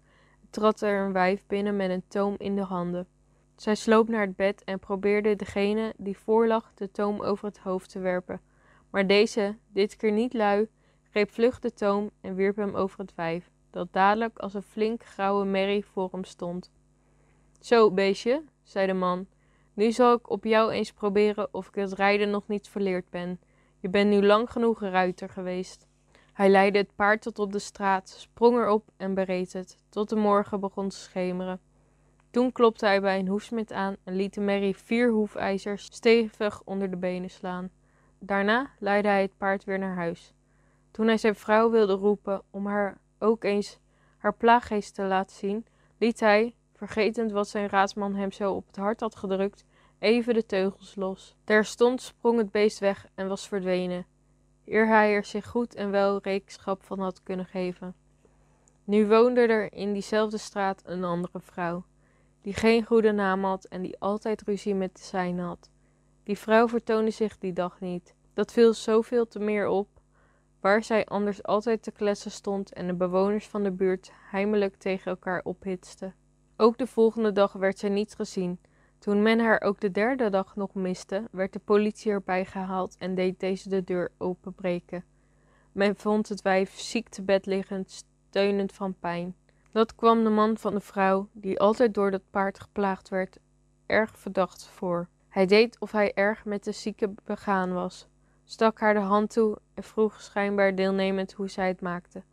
Trad 0.50 0.82
er 0.82 1.06
een 1.06 1.14
wijf 1.14 1.44
binnen 1.48 1.76
met 1.76 1.90
een 1.90 2.08
toom 2.08 2.36
in 2.38 2.56
de 2.56 2.62
handen. 2.62 3.08
Zij 3.56 3.76
sloop 3.76 4.08
naar 4.08 4.22
het 4.22 4.36
bed 4.36 4.64
en 4.64 4.80
probeerde 4.80 5.36
degene 5.36 5.94
die 5.98 6.18
voorlag 6.18 6.72
de 6.74 6.92
toom 6.92 7.22
over 7.22 7.46
het 7.46 7.58
hoofd 7.58 7.90
te 7.90 8.00
werpen. 8.00 8.42
Maar 8.90 9.08
deze, 9.08 9.58
dit 9.68 9.96
keer 9.96 10.12
niet 10.12 10.34
lui, 10.34 10.70
greep 11.10 11.32
vlug 11.32 11.60
de 11.60 11.74
toom 11.74 12.10
en 12.22 12.36
wierp 12.36 12.56
hem 12.56 12.76
over 12.76 13.00
het 13.00 13.16
wijf, 13.16 13.52
dat 13.70 13.94
dadelijk 13.94 14.40
als 14.40 14.54
een 14.54 14.62
flink 14.62 15.04
grauwe 15.04 15.46
merrie 15.46 15.86
voor 15.86 16.10
hem 16.12 16.24
stond. 16.24 16.72
Zo, 17.60 17.92
beestje, 17.92 18.44
zei 18.64 18.88
de 18.88 18.94
man, 18.94 19.28
nu 19.74 19.92
zal 19.92 20.14
ik 20.14 20.30
op 20.30 20.44
jou 20.44 20.72
eens 20.72 20.92
proberen 20.92 21.54
of 21.54 21.68
ik 21.68 21.76
het 21.76 21.94
rijden 21.94 22.30
nog 22.30 22.48
niet 22.48 22.68
verleerd 22.68 23.10
ben. 23.10 23.40
Je 23.80 23.90
bent 23.90 24.10
nu 24.10 24.26
lang 24.26 24.52
genoeg 24.52 24.80
ruiter 24.80 25.30
geweest. 25.30 25.88
Hij 26.34 26.50
leidde 26.50 26.80
het 26.80 26.96
paard 26.96 27.22
tot 27.22 27.40
op 27.40 27.52
de 27.52 27.60
straat, 27.60 28.10
sprong 28.10 28.58
erop 28.58 28.90
en 28.98 29.14
bereed 29.14 29.54
het, 29.54 29.78
tot 29.90 30.10
de 30.10 30.16
morgen 30.16 30.60
begon 30.60 30.90
te 30.90 30.98
schemeren. 30.98 31.60
Toen 32.32 32.52
klopte 32.52 32.86
hij 32.86 33.02
bij 33.02 33.20
een 33.20 33.28
hoefsmid 33.28 33.74
aan 33.74 33.96
en 34.04 34.16
liet 34.16 34.34
de 34.34 34.42
merrie 34.42 34.78
vier 34.78 35.10
hoefijzers 35.10 35.86
stevig 35.86 36.62
onder 36.66 36.90
de 36.90 36.98
benen 36.98 37.30
slaan. 37.30 37.70
Daarna 38.20 38.70
leidde 38.80 39.10
hij 39.10 39.22
het 39.22 39.38
paard 39.38 39.64
weer 39.64 39.80
naar 39.80 39.96
huis. 39.96 40.34
Toen 40.92 41.08
hij 41.08 41.18
zijn 41.18 41.36
vrouw 41.36 41.70
wilde 41.70 41.94
roepen 41.94 42.42
om 42.50 42.66
haar 42.66 42.98
ook 43.20 43.44
eens 43.44 43.80
haar 44.18 44.34
plaaggeest 44.34 44.96
te 44.96 45.04
laten 45.04 45.36
zien, 45.36 45.66
liet 45.98 46.20
hij, 46.20 46.56
vergetend 46.76 47.32
wat 47.32 47.48
zijn 47.48 47.70
raadsman 47.70 48.16
hem 48.16 48.32
zo 48.32 48.54
op 48.54 48.68
het 48.68 48.76
hart 48.76 49.00
had 49.00 49.16
gedrukt, 49.16 49.66
even 50.00 50.34
de 50.34 50.46
teugels 50.46 50.96
los. 50.96 51.36
Terstond 51.44 52.02
sprong 52.02 52.38
het 52.38 52.52
beest 52.52 52.80
weg 52.80 53.08
en 53.16 53.28
was 53.28 53.48
verdwenen, 53.48 54.06
eer 54.66 54.88
hij 54.88 55.14
er 55.14 55.26
zich 55.26 55.48
goed 55.48 55.76
en 55.76 55.92
wel 55.92 56.20
rekenschap 56.22 56.84
van 56.84 57.00
had 57.00 57.24
kunnen 57.24 57.46
geven. 57.46 57.96
Nu 58.84 59.08
woonde 59.08 59.42
er 59.42 59.74
in 59.74 59.94
diezelfde 59.94 60.38
straat 60.38 60.82
een 60.86 61.04
andere 61.04 61.40
vrouw, 61.40 61.86
die 62.42 62.54
geen 62.54 62.86
goede 62.86 63.12
naam 63.12 63.44
had 63.44 63.66
en 63.66 63.82
die 63.82 64.00
altijd 64.00 64.42
ruzie 64.42 64.76
met 64.76 64.96
de 64.96 65.04
zijne 65.04 65.42
had. 65.42 65.70
Die 66.24 66.38
vrouw 66.38 66.68
vertoonde 66.68 67.12
zich 67.12 67.38
die 67.38 67.54
dag 67.54 67.80
niet. 67.80 68.16
Dat 68.34 68.52
viel 68.52 68.74
zoveel 68.74 69.28
te 69.28 69.40
meer 69.40 69.68
op, 69.68 69.88
waar 70.60 70.84
zij 70.84 71.06
anders 71.06 71.44
altijd 71.44 71.84
te 71.84 71.92
kletsen 71.92 72.32
stond 72.32 72.74
en 72.74 72.88
de 72.88 72.94
bewoners 72.94 73.48
van 73.48 73.64
de 73.64 73.72
buurt 73.72 74.12
heimelijk 74.32 74.76
tegen 74.76 75.12
elkaar 75.12 75.42
ophitsten. 75.44 76.16
Ook 76.58 76.78
de 76.78 76.88
volgende 76.88 77.32
dag 77.32 77.54
werd 77.54 77.80
zij 77.80 77.90
niet 77.90 78.16
gezien. 78.16 78.60
Toen 79.00 79.22
men 79.22 79.40
haar 79.40 79.62
ook 79.62 79.80
de 79.80 79.92
derde 79.92 80.30
dag 80.30 80.56
nog 80.56 80.74
miste, 80.74 81.24
werd 81.32 81.54
de 81.54 81.60
politie 81.60 82.12
erbij 82.12 82.46
gehaald 82.46 82.96
en 82.98 83.16
deed 83.16 83.40
deze 83.40 83.70
de 83.70 83.84
deur 83.84 84.12
openbreken. 84.18 85.04
Men 85.72 85.96
vond 85.96 86.30
het 86.30 86.42
wijf 86.42 86.80
ziek 86.80 87.10
te 87.10 87.22
bed 87.22 87.46
liggend, 87.46 88.04
steunend 88.30 88.72
van 88.72 88.96
pijn. 89.00 89.36
Dat 89.72 89.96
kwam 89.96 90.24
de 90.24 90.30
man 90.30 90.58
van 90.58 90.74
de 90.74 90.80
vrouw, 90.80 91.28
die 91.32 91.60
altijd 91.60 91.94
door 91.94 92.12
dat 92.12 92.30
paard 92.30 92.60
geplaagd 92.60 93.10
werd, 93.10 93.38
erg 93.86 94.18
verdacht 94.18 94.68
voor. 94.68 95.08
Hij 95.30 95.46
deed 95.46 95.80
of 95.80 95.92
hij 95.92 96.14
erg 96.14 96.46
met 96.46 96.64
de 96.64 96.72
zieke 96.72 97.14
begaan 97.24 97.74
was, 97.74 98.08
stak 98.44 98.80
haar 98.80 98.94
de 98.94 99.00
hand 99.00 99.30
toe 99.34 99.58
en 99.74 99.84
vroeg 99.84 100.22
schijnbaar 100.22 100.76
deelnemend 100.76 101.34
hoe 101.34 101.48
zij 101.48 101.68
het 101.68 101.82
maakte. 101.82 102.24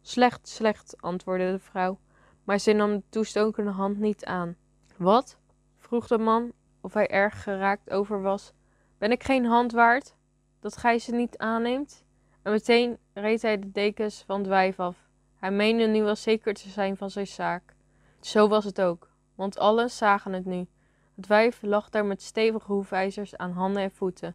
Slecht, 0.00 0.48
slecht, 0.48 0.94
antwoordde 1.00 1.50
de 1.50 1.58
vrouw, 1.58 1.98
maar 2.44 2.60
zij 2.60 2.72
nam 2.72 2.90
de 2.90 3.02
toestokende 3.08 3.70
hand 3.70 3.98
niet 3.98 4.24
aan. 4.24 4.56
Wat? 4.96 5.38
Vroeg 5.86 6.06
de 6.06 6.18
man, 6.18 6.52
of 6.80 6.94
hij 6.94 7.08
erg 7.08 7.42
geraakt 7.42 7.90
over 7.90 8.22
was. 8.22 8.52
Ben 8.98 9.10
ik 9.10 9.22
geen 9.22 9.44
hand 9.44 9.72
waard, 9.72 10.14
dat 10.60 10.76
gij 10.76 10.98
ze 10.98 11.14
niet 11.14 11.38
aanneemt? 11.38 12.04
En 12.42 12.52
meteen 12.52 12.98
reed 13.12 13.42
hij 13.42 13.58
de 13.58 13.72
dekens 13.72 14.22
van 14.26 14.38
het 14.38 14.48
wijf 14.48 14.80
af. 14.80 14.96
Hij 15.36 15.50
meende 15.50 15.86
nu 15.86 16.02
wel 16.02 16.16
zeker 16.16 16.54
te 16.54 16.68
zijn 16.68 16.96
van 16.96 17.10
zijn 17.10 17.26
zaak. 17.26 17.74
Zo 18.20 18.48
was 18.48 18.64
het 18.64 18.80
ook, 18.80 19.10
want 19.34 19.58
allen 19.58 19.90
zagen 19.90 20.32
het 20.32 20.44
nu. 20.44 20.66
Het 21.14 21.26
wijf 21.26 21.62
lag 21.62 21.88
daar 21.90 22.04
met 22.04 22.22
stevige 22.22 22.72
hoefijzers 22.72 23.36
aan 23.36 23.52
handen 23.52 23.82
en 23.82 23.90
voeten. 23.90 24.34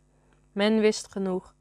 Men 0.51 0.79
wist 0.79 1.11
genoeg. 1.11 1.55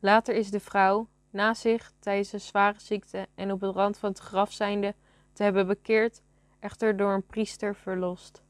Later 0.00 0.34
is 0.34 0.50
de 0.50 0.60
vrouw, 0.60 1.08
na 1.30 1.54
zich 1.54 1.92
tijdens 1.98 2.32
een 2.32 2.40
zware 2.40 2.80
ziekte 2.80 3.26
en 3.34 3.52
op 3.52 3.60
het 3.60 3.74
rand 3.74 3.98
van 3.98 4.10
het 4.10 4.18
graf 4.18 4.52
zijnde 4.52 4.94
te 5.32 5.42
hebben 5.42 5.66
bekeerd, 5.66 6.22
echter 6.58 6.96
door 6.96 7.12
een 7.12 7.26
priester 7.26 7.74
verlost. 7.74 8.42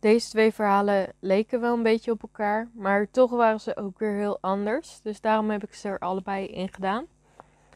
Deze 0.00 0.28
twee 0.28 0.52
verhalen 0.52 1.12
leken 1.20 1.60
wel 1.60 1.74
een 1.74 1.82
beetje 1.82 2.10
op 2.10 2.22
elkaar, 2.22 2.68
maar 2.72 3.10
toch 3.10 3.30
waren 3.30 3.60
ze 3.60 3.76
ook 3.76 3.98
weer 3.98 4.14
heel 4.14 4.38
anders. 4.40 5.00
Dus 5.02 5.20
daarom 5.20 5.50
heb 5.50 5.62
ik 5.62 5.74
ze 5.74 5.88
er 5.88 5.98
allebei 5.98 6.46
in 6.46 6.72
gedaan. 6.72 7.06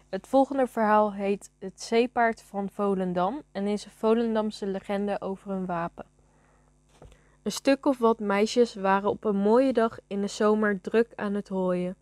Het 0.09 0.27
volgende 0.27 0.67
verhaal 0.67 1.13
heet 1.13 1.51
Het 1.59 1.83
Zeepaard 1.83 2.43
van 2.43 2.71
Volendam 2.71 3.43
en 3.53 3.67
is 3.67 3.85
een 3.85 3.91
Volendamse 3.91 4.67
legende 4.67 5.21
over 5.21 5.51
een 5.51 5.67
wapen. 5.67 6.07
Een 7.43 7.53
stuk 7.53 7.87
of 7.87 7.99
wat 7.99 8.19
meisjes 8.19 8.75
waren 8.75 9.11
op 9.11 9.25
een 9.25 9.37
mooie 9.37 9.73
dag 9.73 9.99
in 10.07 10.21
de 10.21 10.27
zomer 10.27 10.81
druk 10.81 11.13
aan 11.15 11.35
het 11.35 11.49
hooien. 11.49 11.97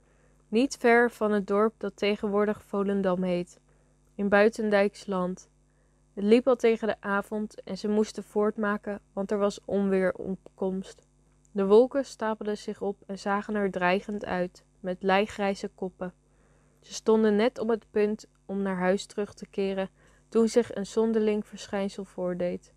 Niet 0.48 0.76
ver 0.76 1.10
van 1.10 1.32
het 1.32 1.46
dorp 1.46 1.74
dat 1.78 1.96
tegenwoordig 1.96 2.62
Volendam 2.66 3.22
heet, 3.22 3.60
in 4.14 4.28
Buitendijks 4.28 5.06
land. 5.06 5.49
Het 6.20 6.28
liep 6.28 6.48
al 6.48 6.56
tegen 6.56 6.88
de 6.88 6.96
avond 7.00 7.62
en 7.62 7.78
ze 7.78 7.88
moesten 7.88 8.24
voortmaken, 8.24 9.00
want 9.12 9.30
er 9.30 9.38
was 9.38 9.60
onweer 9.64 10.12
opkomst. 10.12 11.06
De 11.52 11.66
wolken 11.66 12.04
stapelden 12.04 12.58
zich 12.58 12.80
op 12.80 12.96
en 13.06 13.18
zagen 13.18 13.54
er 13.54 13.70
dreigend 13.70 14.24
uit, 14.24 14.64
met 14.80 15.02
lijgrijze 15.02 15.68
koppen. 15.74 16.14
Ze 16.80 16.92
stonden 16.92 17.36
net 17.36 17.58
op 17.58 17.68
het 17.68 17.86
punt 17.90 18.26
om 18.46 18.62
naar 18.62 18.76
huis 18.76 19.06
terug 19.06 19.34
te 19.34 19.46
keren 19.46 19.88
toen 20.28 20.48
zich 20.48 20.74
een 20.74 20.86
zonderling 20.86 21.46
verschijnsel 21.46 22.04
voordeed. 22.04 22.72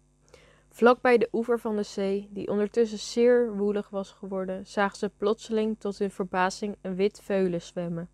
Vlak 0.70 1.02
bij 1.02 1.18
de 1.18 1.30
oever 1.32 1.60
van 1.60 1.76
de 1.76 1.84
zee, 1.84 2.30
die 2.32 2.48
ondertussen 2.48 3.00
zeer 3.00 3.56
woelig 3.56 3.90
was 3.90 4.12
geworden, 4.12 4.68
zagen 4.68 4.98
ze 4.98 5.12
plotseling 5.18 5.80
tot 5.80 6.00
hun 6.00 6.12
verbazing 6.12 6.78
een 6.82 6.96
wit 6.96 7.22
veulen 7.24 7.62
zwemmen. 7.62 8.10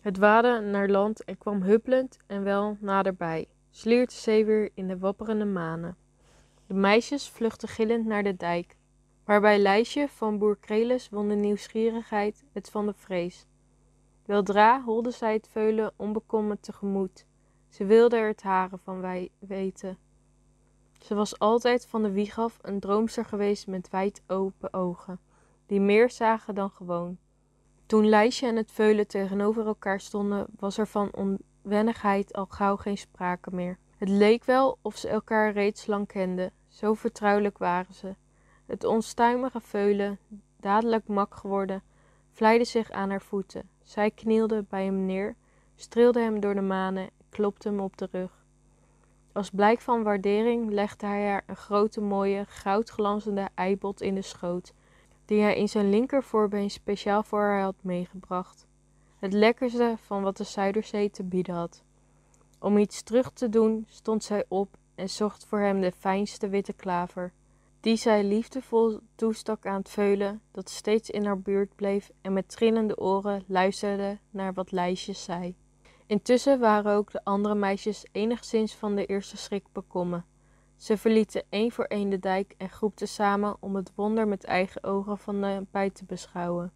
Het 0.00 0.18
waadde 0.18 0.60
naar 0.60 0.88
land 0.88 1.24
en 1.24 1.38
kwam 1.38 1.62
huppelend 1.62 2.18
en 2.26 2.42
wel 2.42 2.76
naderbij, 2.80 3.46
sliert 3.74 4.10
de 4.10 4.16
zee 4.16 4.44
weer 4.44 4.70
in 4.74 4.88
de 4.88 4.98
wapperende 4.98 5.44
manen. 5.44 5.96
De 6.66 6.74
meisjes 6.74 7.28
vluchtten 7.28 7.68
gillend 7.68 8.06
naar 8.06 8.22
de 8.22 8.36
dijk, 8.36 8.76
waarbij 9.24 9.58
Lijsje 9.58 10.08
van 10.08 10.38
boer 10.38 10.56
Krelis 10.56 11.08
won 11.08 11.28
de 11.28 11.34
nieuwsgierigheid 11.34 12.44
het 12.52 12.70
van 12.70 12.86
de 12.86 12.94
vrees. 12.94 13.46
Weldra 14.24 14.82
holde 14.82 15.10
zij 15.10 15.32
het 15.32 15.48
veulen 15.48 15.92
onbekommerd 15.96 16.62
tegemoet. 16.62 17.26
Ze 17.68 17.84
wilde 17.84 18.16
er 18.16 18.28
het 18.28 18.42
haren 18.42 18.78
van 18.78 19.00
wij 19.00 19.30
weten. 19.38 19.98
Ze 20.98 21.14
was 21.14 21.38
altijd 21.38 21.86
van 21.86 22.02
de 22.02 22.10
wieg 22.10 22.38
af 22.38 22.58
een 22.62 22.80
droomster 22.80 23.24
geweest 23.24 23.66
met 23.66 23.90
wijd 23.90 24.22
open 24.26 24.72
ogen, 24.72 25.20
die 25.66 25.80
meer 25.80 26.10
zagen 26.10 26.54
dan 26.54 26.70
gewoon. 26.70 27.18
Toen 27.86 28.08
Lijsje 28.08 28.46
en 28.46 28.56
het 28.56 28.72
veulen 28.72 29.06
tegenover 29.06 29.66
elkaar 29.66 30.00
stonden, 30.00 30.46
was 30.58 30.78
er 30.78 30.86
van 30.86 31.08
onwennigheid 31.62 32.32
al 32.32 32.46
gauw 32.46 32.76
geen 32.76 32.98
sprake 32.98 33.50
meer. 33.54 33.78
Het 33.96 34.08
leek 34.08 34.44
wel 34.44 34.78
of 34.82 34.96
ze 34.96 35.08
elkaar 35.08 35.52
reeds 35.52 35.86
lang 35.86 36.06
kenden, 36.06 36.52
zo 36.68 36.94
vertrouwelijk 36.94 37.58
waren 37.58 37.94
ze. 37.94 38.14
Het 38.66 38.84
onstuimige 38.84 39.60
veulen, 39.60 40.18
dadelijk 40.60 41.06
mak 41.08 41.34
geworden, 41.34 41.82
vlijde 42.32 42.64
zich 42.64 42.90
aan 42.90 43.10
haar 43.10 43.22
voeten. 43.22 43.68
Zij 43.82 44.10
knielde 44.10 44.64
bij 44.68 44.84
hem 44.84 45.06
neer, 45.06 45.36
streelde 45.74 46.20
hem 46.20 46.40
door 46.40 46.54
de 46.54 46.60
manen 46.60 47.02
en 47.02 47.10
klopte 47.28 47.68
hem 47.68 47.80
op 47.80 47.96
de 47.96 48.08
rug. 48.12 48.44
Als 49.32 49.50
blijk 49.50 49.80
van 49.80 50.02
waardering 50.02 50.70
legde 50.70 51.06
hij 51.06 51.28
haar 51.28 51.42
een 51.46 51.56
grote 51.56 52.00
mooie, 52.00 52.44
goudglanzende 52.48 53.48
eibot 53.54 54.00
in 54.00 54.14
de 54.14 54.22
schoot, 54.22 54.72
die 55.24 55.42
hij 55.42 55.56
in 55.56 55.68
zijn 55.68 55.90
linker 55.90 56.22
voorbeen 56.22 56.70
speciaal 56.70 57.22
voor 57.22 57.40
haar 57.40 57.62
had 57.62 57.76
meegebracht. 57.80 58.66
Het 59.22 59.32
lekkerste 59.32 59.94
van 60.00 60.22
wat 60.22 60.36
de 60.36 60.44
Zuiderzee 60.44 61.10
te 61.10 61.24
bieden 61.24 61.54
had. 61.54 61.82
Om 62.58 62.78
iets 62.78 63.02
terug 63.02 63.32
te 63.32 63.48
doen, 63.48 63.86
stond 63.88 64.24
zij 64.24 64.44
op 64.48 64.76
en 64.94 65.08
zocht 65.08 65.44
voor 65.44 65.58
hem 65.58 65.80
de 65.80 65.92
fijnste 65.92 66.48
witte 66.48 66.72
klaver, 66.72 67.32
die 67.80 67.96
zij 67.96 68.24
liefdevol 68.24 69.00
toestak 69.14 69.66
aan 69.66 69.78
het 69.78 69.88
veulen, 69.88 70.40
dat 70.50 70.70
steeds 70.70 71.10
in 71.10 71.24
haar 71.24 71.38
buurt 71.38 71.76
bleef 71.76 72.10
en 72.20 72.32
met 72.32 72.48
trillende 72.48 72.98
oren 72.98 73.44
luisterde 73.46 74.18
naar 74.30 74.54
wat 74.54 74.72
Lijsjes 74.72 75.24
zei. 75.24 75.54
Intussen 76.06 76.60
waren 76.60 76.92
ook 76.92 77.10
de 77.10 77.24
andere 77.24 77.54
meisjes 77.54 78.06
enigszins 78.12 78.74
van 78.74 78.94
de 78.94 79.06
eerste 79.06 79.36
schrik 79.36 79.64
bekomen. 79.72 80.24
Ze 80.76 80.96
verlieten 80.96 81.44
één 81.48 81.72
voor 81.72 81.84
één 81.84 82.10
de 82.10 82.18
dijk 82.18 82.54
en 82.56 82.70
groepten 82.70 83.08
samen 83.08 83.56
om 83.60 83.76
het 83.76 83.92
wonder 83.94 84.28
met 84.28 84.44
eigen 84.44 84.84
ogen 84.84 85.18
van 85.18 85.40
de 85.40 85.66
bij 85.70 85.90
te 85.90 86.04
beschouwen. 86.04 86.72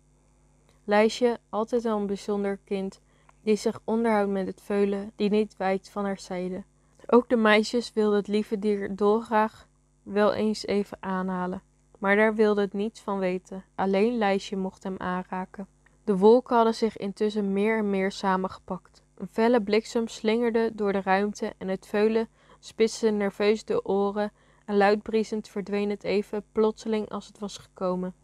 Lijsje, 0.89 1.39
altijd 1.49 1.85
al 1.85 1.99
een 1.99 2.07
bijzonder 2.07 2.59
kind, 2.65 3.01
die 3.43 3.57
zich 3.57 3.81
onderhoudt 3.85 4.31
met 4.31 4.47
het 4.47 4.61
veulen, 4.63 5.13
die 5.17 5.31
niet 5.31 5.57
wijkt 5.57 5.91
van 5.91 6.05
haar 6.05 6.19
zijde. 6.19 6.63
Ook 7.07 7.29
de 7.29 7.37
meisjes 7.37 7.93
wilden 7.93 8.19
het 8.19 8.29
lieve 8.29 8.59
dier 8.59 8.97
dolgraag 8.97 9.69
wel 10.03 10.35
eens 10.35 10.67
even 10.67 10.97
aanhalen, 11.01 11.63
maar 11.99 12.17
daar 12.17 12.35
wilde 12.35 12.61
het 12.61 12.73
niets 12.73 13.01
van 13.01 13.19
weten. 13.19 13.65
Alleen 13.75 14.19
Lijsje 14.19 14.57
mocht 14.57 14.83
hem 14.83 14.95
aanraken. 14.99 15.67
De 16.05 16.17
wolken 16.17 16.57
hadden 16.57 16.75
zich 16.75 16.97
intussen 16.97 17.53
meer 17.53 17.79
en 17.79 17.91
meer 17.91 18.13
samengepakt. 18.13 19.03
Een 19.15 19.29
felle 19.31 19.63
bliksem 19.63 20.09
slingerde 20.09 20.71
door 20.75 20.93
de 20.93 21.01
ruimte 21.01 21.53
en 21.59 21.69
het 21.69 21.87
veulen 21.87 22.29
spitste 22.59 23.11
nerveus 23.11 23.65
de 23.65 23.85
oren 23.85 24.33
en 24.65 24.77
luidbriezend 24.77 25.49
verdween 25.49 25.91
het 25.91 26.05
even 26.05 26.45
plotseling 26.53 27.09
als 27.09 27.27
het 27.27 27.39
was 27.39 27.59
gekomen. 27.59 28.15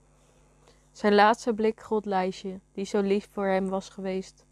Zijn 0.93 1.15
laatste 1.15 1.55
blik 1.55 1.81
gold 1.81 2.05
Lijsje, 2.05 2.61
die 2.73 2.85
zo 2.85 3.01
lief 3.01 3.29
voor 3.33 3.47
hem 3.47 3.69
was 3.69 3.89
geweest. 3.89 4.45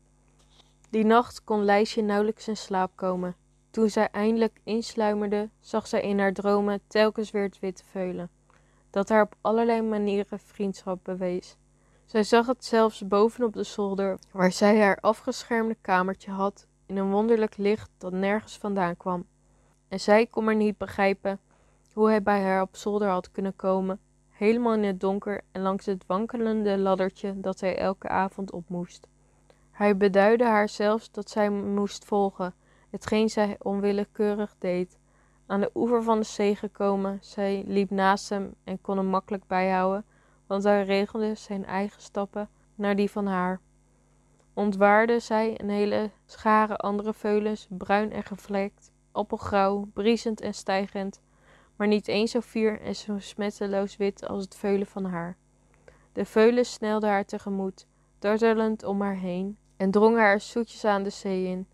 Die 0.90 1.04
nacht 1.04 1.44
kon 1.44 1.64
Lijsje 1.64 2.00
nauwelijks 2.00 2.48
in 2.48 2.56
slaap 2.56 2.90
komen. 2.94 3.36
Toen 3.70 3.90
zij 3.90 4.08
eindelijk 4.10 4.60
insluimerde, 4.64 5.48
zag 5.60 5.86
zij 5.86 6.00
in 6.00 6.18
haar 6.18 6.32
dromen 6.32 6.80
telkens 6.86 7.30
weer 7.30 7.42
het 7.42 7.58
witte 7.58 7.84
veulen, 7.84 8.30
dat 8.90 9.08
haar 9.08 9.22
op 9.22 9.34
allerlei 9.40 9.82
manieren 9.82 10.38
vriendschap 10.38 10.98
bewees. 11.02 11.56
Zij 12.04 12.22
zag 12.22 12.46
het 12.46 12.64
zelfs 12.64 13.06
bovenop 13.08 13.52
de 13.52 13.62
zolder, 13.62 14.18
waar 14.30 14.52
zij 14.52 14.80
haar 14.80 14.98
afgeschermde 15.00 15.76
kamertje 15.80 16.30
had, 16.30 16.66
in 16.86 16.96
een 16.96 17.10
wonderlijk 17.10 17.56
licht 17.56 17.90
dat 17.98 18.12
nergens 18.12 18.58
vandaan 18.58 18.96
kwam. 18.96 19.26
En 19.88 20.00
zij 20.00 20.26
kon 20.26 20.44
maar 20.44 20.56
niet 20.56 20.78
begrijpen 20.78 21.40
hoe 21.92 22.08
hij 22.08 22.22
bij 22.22 22.42
haar 22.42 22.62
op 22.62 22.76
zolder 22.76 23.08
had 23.08 23.30
kunnen 23.30 23.56
komen, 23.56 24.00
helemaal 24.40 24.74
in 24.74 24.82
het 24.82 25.00
donker 25.00 25.40
en 25.52 25.62
langs 25.62 25.86
het 25.86 26.04
wankelende 26.06 26.78
laddertje 26.78 27.40
dat 27.40 27.60
hij 27.60 27.76
elke 27.76 28.08
avond 28.08 28.52
op 28.52 28.68
moest. 28.68 29.08
Hij 29.70 29.96
beduidde 29.96 30.44
haar 30.44 30.68
zelfs 30.68 31.10
dat 31.10 31.30
zij 31.30 31.50
moest 31.50 32.04
volgen, 32.04 32.54
hetgeen 32.90 33.28
zij 33.28 33.56
onwillekeurig 33.58 34.54
deed. 34.58 34.98
Aan 35.46 35.60
de 35.60 35.70
oever 35.74 36.02
van 36.02 36.18
de 36.18 36.24
zee 36.24 36.56
gekomen, 36.56 37.18
zij 37.22 37.64
liep 37.66 37.90
naast 37.90 38.28
hem 38.28 38.54
en 38.64 38.80
kon 38.80 38.96
hem 38.96 39.06
makkelijk 39.06 39.46
bijhouden, 39.46 40.04
want 40.46 40.62
hij 40.62 40.84
regelde 40.84 41.34
zijn 41.34 41.64
eigen 41.64 42.02
stappen 42.02 42.48
naar 42.74 42.96
die 42.96 43.10
van 43.10 43.26
haar. 43.26 43.60
Ontwaarde 44.54 45.18
zij 45.18 45.60
een 45.60 45.70
hele 45.70 46.10
schare 46.26 46.76
andere 46.76 47.14
veulens, 47.14 47.66
bruin 47.70 48.12
en 48.12 48.22
gevlekt, 48.22 48.90
appelgrauw, 49.12 49.88
briesend 49.92 50.40
en 50.40 50.54
stijgend, 50.54 51.20
maar 51.80 51.88
niet 51.88 52.08
eens 52.08 52.30
zo 52.30 52.40
fier 52.40 52.80
en 52.80 52.96
zo 52.96 53.18
smetteloos 53.18 53.96
wit 53.96 54.28
als 54.28 54.44
het 54.44 54.56
veulen 54.56 54.86
van 54.86 55.04
haar. 55.04 55.36
De 56.12 56.24
veulen 56.24 56.66
snelden 56.66 57.08
haar 57.08 57.24
tegemoet, 57.24 57.86
dartelend 58.18 58.84
om 58.84 59.00
haar 59.00 59.16
heen, 59.16 59.58
en 59.76 59.90
drongen 59.90 60.20
haar 60.20 60.40
zoetjes 60.40 60.84
aan 60.84 61.02
de 61.02 61.10
zee 61.10 61.46
in. 61.46 61.68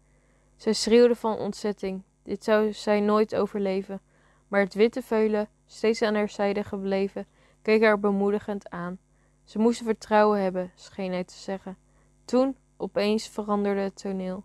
Zij 0.56 0.72
schreeuwde 0.72 1.14
van 1.14 1.38
ontzetting. 1.38 2.02
Dit 2.22 2.44
zou 2.44 2.72
zij 2.72 3.00
nooit 3.00 3.34
overleven. 3.34 4.00
Maar 4.48 4.60
het 4.60 4.74
witte 4.74 5.02
veulen, 5.02 5.48
steeds 5.66 6.02
aan 6.02 6.14
haar 6.14 6.28
zijde 6.28 6.64
gebleven, 6.64 7.26
keek 7.62 7.82
haar 7.82 8.00
bemoedigend 8.00 8.70
aan. 8.70 8.98
Ze 9.44 9.58
moesten 9.58 9.84
vertrouwen 9.84 10.40
hebben, 10.40 10.72
scheen 10.74 11.12
hij 11.12 11.24
te 11.24 11.34
zeggen. 11.34 11.76
Toen, 12.24 12.56
opeens, 12.76 13.28
veranderde 13.28 13.80
het 13.80 13.96
toneel. 14.00 14.44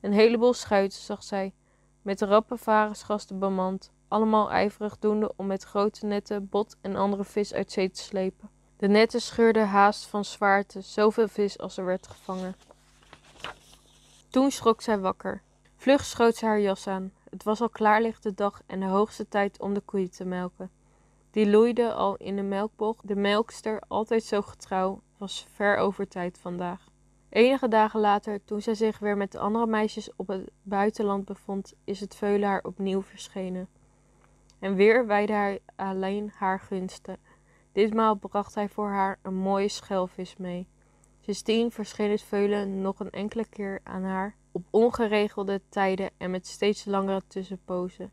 Een 0.00 0.12
heleboel 0.12 0.54
schuiten 0.54 0.98
zag 0.98 1.22
zij, 1.22 1.52
met 2.02 2.20
rappe 2.20 2.56
varensgasten 2.56 3.38
bemand, 3.38 3.92
allemaal 4.08 4.50
ijverig 4.50 4.98
doende 4.98 5.32
om 5.36 5.46
met 5.46 5.64
grote 5.64 6.06
netten 6.06 6.48
bot 6.48 6.76
en 6.80 6.96
andere 6.96 7.24
vis 7.24 7.54
uit 7.54 7.72
zee 7.72 7.90
te 7.90 8.00
slepen. 8.00 8.50
De 8.76 8.88
netten 8.88 9.20
scheurden 9.20 9.68
haast 9.68 10.06
van 10.06 10.24
zwaarte, 10.24 10.80
zoveel 10.80 11.28
vis 11.28 11.58
als 11.58 11.76
er 11.76 11.84
werd 11.84 12.06
gevangen. 12.06 12.54
Toen 14.30 14.50
schrok 14.50 14.82
zij 14.82 14.98
wakker. 14.98 15.42
Vlug 15.76 16.04
schoot 16.04 16.36
ze 16.36 16.46
haar 16.46 16.60
jas 16.60 16.86
aan. 16.86 17.12
Het 17.30 17.42
was 17.42 17.60
al 17.60 17.68
klaarlichte 17.68 18.34
dag 18.34 18.62
en 18.66 18.80
de 18.80 18.86
hoogste 18.86 19.28
tijd 19.28 19.60
om 19.60 19.74
de 19.74 19.80
koeien 19.80 20.10
te 20.10 20.24
melken. 20.24 20.70
Die 21.30 21.50
loeide 21.50 21.92
al 21.92 22.16
in 22.16 22.36
de 22.36 22.42
melkbocht. 22.42 23.08
De 23.08 23.16
melkster, 23.16 23.82
altijd 23.88 24.24
zo 24.24 24.42
getrouw, 24.42 25.00
was 25.18 25.46
ver 25.52 25.76
over 25.76 26.08
tijd 26.08 26.38
vandaag. 26.38 26.88
Enige 27.28 27.68
dagen 27.68 28.00
later, 28.00 28.44
toen 28.44 28.62
zij 28.62 28.74
zich 28.74 28.98
weer 28.98 29.16
met 29.16 29.32
de 29.32 29.38
andere 29.38 29.66
meisjes 29.66 30.10
op 30.16 30.28
het 30.28 30.50
buitenland 30.62 31.24
bevond, 31.24 31.72
is 31.84 32.00
het 32.00 32.14
veulen 32.14 32.48
haar 32.48 32.62
opnieuw 32.62 33.02
verschenen. 33.02 33.68
En 34.64 34.74
weer 34.74 35.06
wijde 35.06 35.32
hij 35.32 35.60
alleen 35.76 36.32
haar 36.34 36.60
gunsten. 36.60 37.16
Ditmaal 37.72 38.14
bracht 38.14 38.54
hij 38.54 38.68
voor 38.68 38.90
haar 38.90 39.18
een 39.22 39.34
mooie 39.34 39.68
schelvis 39.68 40.36
mee. 40.36 40.68
Sindsdien 41.20 41.70
verscheen 41.70 42.10
het 42.10 42.22
veulen 42.22 42.80
nog 42.80 43.00
een 43.00 43.10
enkele 43.10 43.48
keer 43.48 43.80
aan 43.82 44.02
haar, 44.02 44.36
op 44.52 44.66
ongeregelde 44.70 45.60
tijden 45.68 46.10
en 46.16 46.30
met 46.30 46.46
steeds 46.46 46.84
langere 46.84 47.22
tussenpozen. 47.26 48.12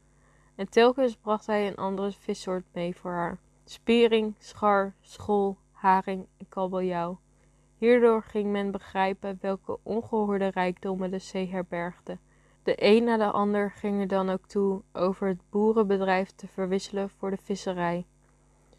En 0.55 0.69
telkens 0.69 1.15
bracht 1.15 1.45
hij 1.45 1.67
een 1.67 1.75
andere 1.75 2.11
vissoort 2.11 2.65
mee 2.73 2.95
voor 2.95 3.11
haar. 3.11 3.39
Spiering, 3.63 4.35
schar, 4.39 4.93
school, 5.01 5.57
haring 5.71 6.27
en 6.37 6.49
kabeljauw. 6.49 7.19
Hierdoor 7.77 8.23
ging 8.23 8.51
men 8.51 8.71
begrijpen 8.71 9.37
welke 9.41 9.79
ongehoorde 9.83 10.47
rijkdommen 10.47 11.11
de 11.11 11.19
zee 11.19 11.49
herbergde. 11.49 12.17
De 12.63 12.75
een 12.77 13.03
na 13.03 13.17
de 13.17 13.31
ander 13.31 13.71
ging 13.71 13.99
er 13.99 14.07
dan 14.07 14.29
ook 14.29 14.47
toe 14.47 14.81
over 14.93 15.27
het 15.27 15.41
boerenbedrijf 15.49 16.31
te 16.31 16.47
verwisselen 16.47 17.09
voor 17.09 17.29
de 17.29 17.37
visserij. 17.37 18.05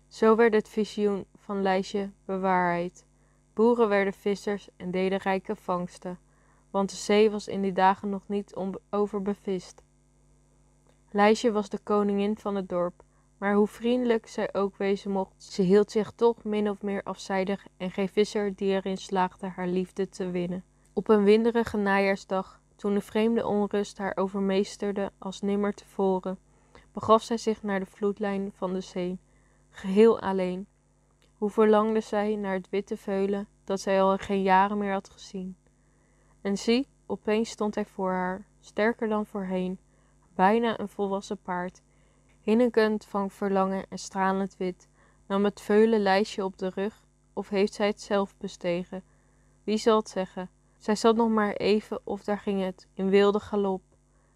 Zo 0.09 0.37
werd 0.37 0.55
het 0.55 0.69
visioen 0.69 1.25
van 1.37 1.63
Lijstje 1.63 2.11
bewaarheid. 2.25 3.05
Boeren 3.55 3.89
werden 3.89 4.13
vissers 4.13 4.69
en 4.77 4.91
deden 4.91 5.19
rijke 5.19 5.57
vangsten, 5.57 6.19
want 6.71 6.91
de 6.91 6.97
zee 6.97 7.31
was 7.31 7.49
in 7.49 7.63
die 7.63 7.73
dagen 7.73 8.09
nog 8.09 8.23
niet 8.27 8.55
overbevist. 8.91 9.83
Lijsje 11.11 11.53
was 11.53 11.69
de 11.69 11.79
koningin 11.79 12.37
van 12.39 12.55
het 12.55 12.69
dorp, 12.69 13.03
maar 13.39 13.55
hoe 13.55 13.67
vriendelijk 13.67 14.27
zij 14.27 14.55
ook 14.55 14.77
wezen 14.77 15.11
mocht, 15.11 15.43
ze 15.43 15.63
hield 15.63 15.91
zich 15.91 16.11
toch 16.11 16.45
min 16.45 16.71
of 16.71 16.83
meer 16.83 17.03
afzijdig 17.03 17.67
en 17.77 17.91
geen 17.91 18.09
visser 18.09 18.55
die 18.55 18.73
erin 18.73 18.97
slaagde 18.97 19.47
haar 19.47 19.69
liefde 19.69 20.09
te 20.09 20.31
winnen. 20.31 20.65
Op 20.93 21.09
een 21.09 21.25
winderige 21.25 21.77
najaarsdag, 21.77 22.62
toen 22.83 22.95
de 22.95 23.01
vreemde 23.01 23.47
onrust 23.47 23.99
haar 23.99 24.17
overmeesterde 24.17 25.13
als 25.19 25.41
nimmer 25.41 25.75
tevoren, 25.75 26.39
begaf 26.93 27.23
zij 27.23 27.37
zich 27.37 27.63
naar 27.63 27.81
de 27.81 27.87
vloedlijn 27.87 28.53
van 28.55 28.73
de 28.73 28.81
zee, 28.81 29.19
geheel 29.71 30.21
alleen. 30.21 30.67
Hoe 31.39 31.51
verlangde 31.51 32.01
zij 32.01 32.37
naar 32.37 32.55
het 32.55 32.69
witte 32.71 32.97
veulen 32.97 33.49
dat 33.65 33.81
zij 33.81 34.03
al 34.03 34.17
geen 34.19 34.43
jaren 34.43 34.79
meer 34.79 34.93
had 34.93 35.11
gezien. 35.11 35.57
En 36.41 36.59
zie, 36.59 36.89
opeens 37.07 37.51
stond 37.51 37.75
hij 37.75 37.85
voor 37.85 38.11
haar, 38.11 38.47
sterker 38.61 39.09
dan 39.09 39.27
voorheen, 39.27 39.79
bijna 40.35 40.81
een 40.81 40.89
volwassen 40.89 41.39
paard, 41.43 41.83
hinnikend 42.41 43.05
van 43.05 43.31
verlangen 43.31 43.85
en 43.89 43.99
stralend 43.99 44.57
wit, 44.57 44.89
nam 45.27 45.45
het 45.45 45.61
veulen 45.61 46.01
lijstje 46.01 46.45
op 46.45 46.59
de 46.59 46.71
rug, 46.75 47.03
of 47.33 47.49
heeft 47.49 47.73
zij 47.73 47.87
het 47.87 48.01
zelf 48.01 48.35
bestegen? 48.39 49.03
Wie 49.65 49.77
zal 49.77 49.99
het 49.99 50.09
zeggen? 50.09 50.51
Zij 50.83 50.95
zat 50.95 51.17
nog 51.17 51.29
maar 51.29 51.53
even 51.53 52.01
of 52.05 52.25
daar 52.25 52.39
ging 52.39 52.65
het, 52.65 52.87
in 52.95 53.09
wilde 53.09 53.41
galop. 53.41 53.83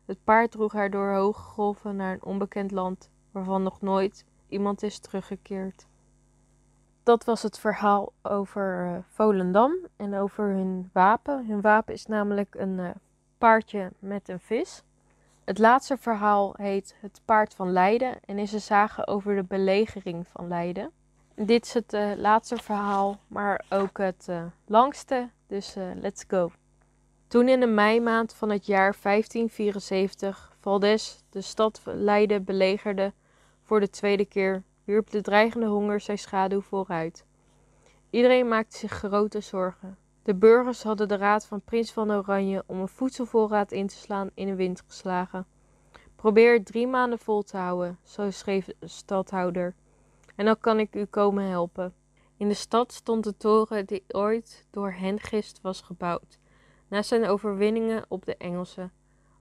Het 0.05 0.25
paard 0.25 0.51
droeg 0.51 0.73
haar 0.73 0.91
door 0.91 1.13
hoge 1.13 1.41
golven 1.41 1.97
naar 1.97 2.13
een 2.13 2.25
onbekend 2.25 2.71
land, 2.71 3.11
waarvan 3.31 3.63
nog 3.63 3.81
nooit 3.81 4.25
iemand 4.49 4.83
is 4.83 4.99
teruggekeerd. 4.99 5.87
Dat 7.03 7.25
was 7.25 7.43
het 7.43 7.59
verhaal 7.59 8.13
over 8.23 8.87
uh, 8.87 8.99
Volendam 9.09 9.73
en 9.97 10.15
over 10.15 10.45
hun 10.45 10.91
wapen. 10.93 11.47
Hun 11.47 11.61
wapen 11.61 11.95
is 11.95 12.07
namelijk 12.07 12.55
een 12.55 12.79
uh, 12.79 12.91
paardje 13.39 13.93
met 13.99 14.29
een 14.29 14.41
vis. 14.41 14.83
Het 15.45 15.59
laatste 15.59 15.97
verhaal 15.97 16.55
heet 16.57 16.97
Het 17.01 17.21
Paard 17.25 17.55
van 17.55 17.73
Leiden 17.73 18.21
en 18.25 18.39
is 18.39 18.53
een 18.53 18.61
sage 18.61 19.07
over 19.07 19.35
de 19.35 19.45
belegering 19.45 20.29
van 20.29 20.49
Leiden. 20.49 20.91
Dit 21.35 21.65
is 21.65 21.75
het 21.75 21.93
uh, 21.93 22.13
laatste 22.17 22.57
verhaal, 22.57 23.19
maar 23.27 23.65
ook 23.71 23.99
het 23.99 24.29
langste, 24.67 25.29
dus 25.47 25.75
let's 26.01 26.25
go. 26.29 26.51
Toen 27.29 27.49
in 27.49 27.61
de 27.61 27.67
meimaand 27.67 28.35
van 28.35 28.51
het 28.51 28.67
jaar 28.67 28.97
1574 29.03 30.57
Valdes 30.61 31.25
de 31.31 31.41
stad 31.41 31.81
Leiden 31.85 32.45
belegerde 32.45 33.13
voor 33.63 33.81
de 33.81 33.91
tweede 33.91 34.25
keer, 34.25 34.63
wierp 34.85 35.11
de 35.11 35.21
dreigende 35.21 35.67
honger 35.67 36.01
zijn 36.01 36.19
schaduw 36.19 36.61
vooruit. 36.61 37.25
Iedereen 38.11 38.49
maakte 38.49 38.77
zich 38.77 38.93
grote 38.93 39.41
zorgen. 39.41 39.99
De 40.23 40.35
burgers 40.35 40.83
hadden 40.83 41.09
de 41.09 41.17
raad 41.17 41.47
van 41.47 41.61
prins 41.61 41.93
van 41.93 42.13
Oranje 42.13 42.65
om 42.67 42.81
een 42.81 42.89
voedselvoorraad 42.89 43.73
in 43.73 43.87
te 43.87 43.97
slaan 43.97 44.31
in 44.35 44.47
de 44.47 44.55
wind 44.55 44.83
geslagen. 44.87 45.47
Probeer 46.17 46.65
drie 46.65 46.87
maanden 46.87 47.19
vol 47.19 47.43
te 47.43 47.57
houden, 47.57 47.99
zo 48.03 48.31
schreef 48.31 48.65
de 48.65 48.75
stadhouder. 48.81 49.75
En 50.37 50.45
dan 50.45 50.61
kan 50.61 50.79
ik 50.79 50.95
u 50.95 51.05
komen 51.05 51.45
helpen. 51.45 51.95
In 52.37 52.49
de 52.49 52.55
stad 52.55 52.93
stond 52.93 53.25
de 53.25 53.37
toren 53.37 53.87
die 53.87 54.05
ooit 54.09 54.67
door 54.71 54.93
Hengist 54.93 55.61
was 55.63 55.81
gebouwd 55.81 56.39
na 56.89 57.03
zijn 57.03 57.27
overwinningen 57.27 58.05
op 58.09 58.25
de 58.25 58.37
Engelsen. 58.37 58.93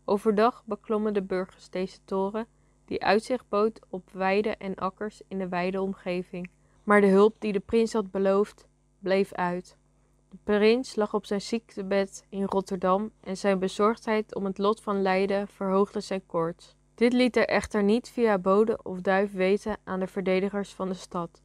Overdag 0.06 0.64
beklommen 0.66 1.14
de 1.14 1.22
burgers 1.22 1.70
deze 1.70 1.98
toren, 2.06 2.48
die 2.86 3.04
uitzicht 3.04 3.50
bood 3.50 3.80
op 3.90 4.10
weiden 4.12 4.60
en 4.60 4.76
akkers 4.76 5.22
in 5.28 5.38
de 5.38 5.48
wijde 5.48 5.82
omgeving. 5.82 6.50
Maar 6.84 7.02
de 7.02 7.08
hulp 7.08 7.36
die 7.40 7.52
de 7.52 7.60
prins 7.60 7.94
had 7.94 8.12
beloofd, 8.12 8.68
bleef 9.00 9.34
uit. 9.34 9.78
De 10.30 10.38
prins 10.44 10.96
lag 10.96 11.14
op 11.14 11.26
zijn 11.26 11.42
ziektebed 11.42 12.26
in 12.30 12.44
Rotterdam 12.44 13.12
en 13.22 13.38
zijn 13.38 13.60
bezorgdheid 13.60 14.36
om 14.36 14.46
het 14.46 14.58
lot 14.58 14.82
van 14.82 15.02
Leiden 15.02 15.48
verhoogde 15.48 16.00
zijn 16.00 16.26
koorts. 16.26 16.76
Dit 16.96 17.14
liet 17.14 17.36
hij 17.36 17.46
echter 17.46 17.84
niet 17.84 18.10
via 18.10 18.38
bode 18.38 18.80
of 18.84 19.02
duif 19.02 19.32
weten 19.32 19.78
aan 19.84 20.00
de 20.00 20.08
verdedigers 20.08 20.74
van 20.74 20.88
de 20.88 20.94
stad. 20.94 21.42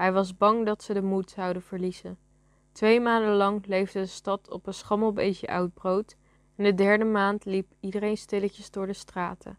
Hij 0.00 0.12
was 0.12 0.36
bang 0.36 0.66
dat 0.66 0.82
ze 0.82 0.94
de 0.94 1.02
moed 1.02 1.30
zouden 1.30 1.62
verliezen. 1.62 2.18
Twee 2.72 3.00
maanden 3.00 3.34
lang 3.34 3.66
leefde 3.66 4.00
de 4.00 4.06
stad 4.06 4.50
op 4.50 4.66
een 4.66 4.74
schammelbeetje 4.74 5.48
oud 5.48 5.74
brood 5.74 6.16
en 6.56 6.64
de 6.64 6.74
derde 6.74 7.04
maand 7.04 7.44
liep 7.44 7.66
iedereen 7.80 8.16
stilletjes 8.16 8.70
door 8.70 8.86
de 8.86 8.92
straten. 8.92 9.58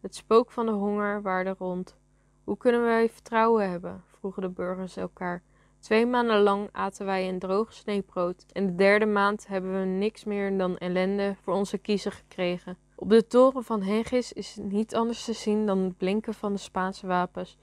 Het 0.00 0.14
spook 0.14 0.50
van 0.50 0.66
de 0.66 0.72
honger 0.72 1.22
waarde 1.22 1.54
rond. 1.58 1.96
Hoe 2.44 2.56
kunnen 2.56 2.82
wij 2.82 3.08
vertrouwen 3.08 3.70
hebben? 3.70 4.02
vroegen 4.06 4.42
de 4.42 4.48
burgers 4.48 4.96
elkaar. 4.96 5.42
Twee 5.78 6.06
maanden 6.06 6.40
lang 6.40 6.68
aten 6.72 7.06
wij 7.06 7.28
een 7.28 7.38
droog 7.38 7.72
sneebrood 7.72 8.44
en 8.52 8.66
de 8.66 8.74
derde 8.74 9.06
maand 9.06 9.46
hebben 9.46 9.80
we 9.80 9.86
niks 9.86 10.24
meer 10.24 10.58
dan 10.58 10.78
ellende 10.78 11.36
voor 11.42 11.54
onze 11.54 11.78
kiezer 11.78 12.12
gekregen. 12.12 12.76
Op 12.94 13.08
de 13.08 13.26
toren 13.26 13.64
van 13.64 13.82
Hengis 13.82 14.32
is 14.32 14.58
niet 14.60 14.94
anders 14.94 15.24
te 15.24 15.32
zien 15.32 15.66
dan 15.66 15.78
het 15.78 15.96
blinken 15.96 16.34
van 16.34 16.52
de 16.52 16.58
Spaanse 16.58 17.06
wapens. 17.06 17.58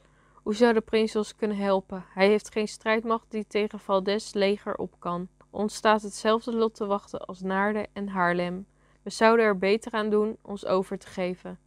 Hoe 0.50 0.58
zou 0.58 0.74
de 0.74 0.82
prins 0.82 1.16
ons 1.16 1.36
kunnen 1.36 1.58
helpen? 1.58 2.06
Hij 2.14 2.28
heeft 2.28 2.52
geen 2.52 2.68
strijdmacht 2.68 3.32
die 3.32 3.48
tegen 3.48 3.80
Valdes 3.80 4.34
leger 4.34 4.76
op 4.76 4.96
kan. 5.00 5.28
Ons 5.50 5.76
staat 5.76 6.02
hetzelfde 6.02 6.54
lot 6.54 6.76
te 6.76 6.86
wachten 6.86 7.26
als 7.26 7.42
Naarden 7.42 7.88
en 7.94 8.08
Haarlem. 8.08 8.66
We 9.02 9.10
zouden 9.10 9.46
er 9.46 9.58
beter 9.58 9.92
aan 9.92 10.10
doen 10.10 10.38
ons 10.42 10.66
over 10.66 10.98
te 10.98 11.08
geven. 11.08 11.60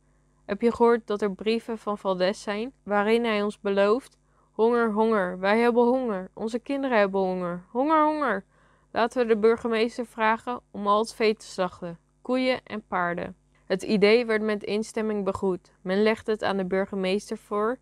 Heb 0.45 0.61
je 0.61 0.73
gehoord 0.73 1.07
dat 1.07 1.23
er 1.23 1.33
brieven 1.33 1.79
van 1.79 1.99
Valdes 1.99 2.43
zijn, 2.43 2.73
waarin 2.83 3.25
hij 3.25 3.43
ons 3.43 3.61
belooft: 3.61 4.19
Honger, 4.53 4.93
honger, 4.93 5.39
wij 5.39 5.59
hebben 5.59 5.85
honger, 5.85 6.31
onze 6.33 6.59
kinderen 6.59 6.99
hebben 6.99 7.21
honger, 7.21 7.65
honger, 7.71 8.05
honger. 8.05 8.45
Laten 8.91 9.23
we 9.23 9.35
de 9.35 9.41
burgemeester 9.41 10.07
vragen 10.07 10.61
om 10.71 10.87
al 10.87 10.99
het 10.99 11.15
vee 11.15 11.35
te 11.35 11.47
slachten, 11.47 11.99
koeien 12.23 12.61
en 12.65 12.83
paarden. 12.89 13.37
Het 13.65 13.83
idee 13.83 14.27
werd 14.27 14.43
met 14.43 14.65
instemming 14.65 15.25
begroet. 15.25 15.73
Men 15.83 16.03
legde 16.03 16.33
het 16.33 16.43
aan 16.43 16.57
de 16.57 16.67
burgemeester 16.67 17.37
voor 17.37 17.79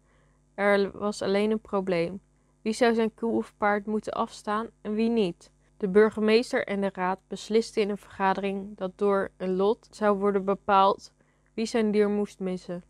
er 0.61 0.91
was 0.99 1.23
alleen 1.23 1.51
een 1.51 1.61
probleem. 1.61 2.21
Wie 2.63 2.73
zou 2.73 2.95
zijn 2.95 3.15
koe 3.15 3.37
of 3.37 3.55
paard 3.57 3.87
moeten 3.87 4.13
afstaan 4.13 4.69
en 4.81 4.95
wie 4.95 5.09
niet? 5.09 5.51
De 5.77 5.89
burgemeester 5.89 6.67
en 6.67 6.81
de 6.81 6.91
raad 6.93 7.19
beslisten 7.29 7.83
in 7.83 7.91
een 7.91 7.99
vergadering 7.99 8.77
dat 8.77 8.93
door 8.99 9.31
een 9.37 9.57
lot 9.57 9.89
zou 9.91 10.19
worden 10.19 10.45
bepaald 10.45 11.13
wie 11.55 11.67
zijn 11.67 11.91
dier 11.91 12.09
moest 12.09 12.39
missen. 12.39 12.85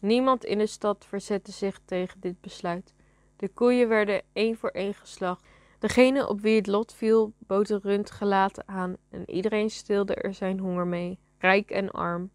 Niemand 0.00 0.44
in 0.44 0.58
de 0.58 0.66
stad 0.66 1.04
verzette 1.08 1.52
zich 1.52 1.80
tegen 1.84 2.20
dit 2.20 2.40
besluit. 2.40 2.94
De 3.36 3.48
koeien 3.48 3.88
werden 3.88 4.22
één 4.32 4.56
voor 4.56 4.70
één 4.70 4.94
geslacht. 4.94 5.44
Degene 5.78 6.28
op 6.28 6.40
wie 6.40 6.56
het 6.56 6.66
lot 6.66 6.94
viel, 6.94 7.32
bood 7.38 7.68
rund 7.68 8.10
gelaten 8.10 8.68
aan 8.68 8.96
en 9.10 9.30
iedereen 9.30 9.70
stilde 9.70 10.14
er 10.14 10.34
zijn 10.34 10.58
honger 10.58 10.86
mee, 10.86 11.18
rijk 11.38 11.70
en 11.70 11.90
arm. 11.90 12.30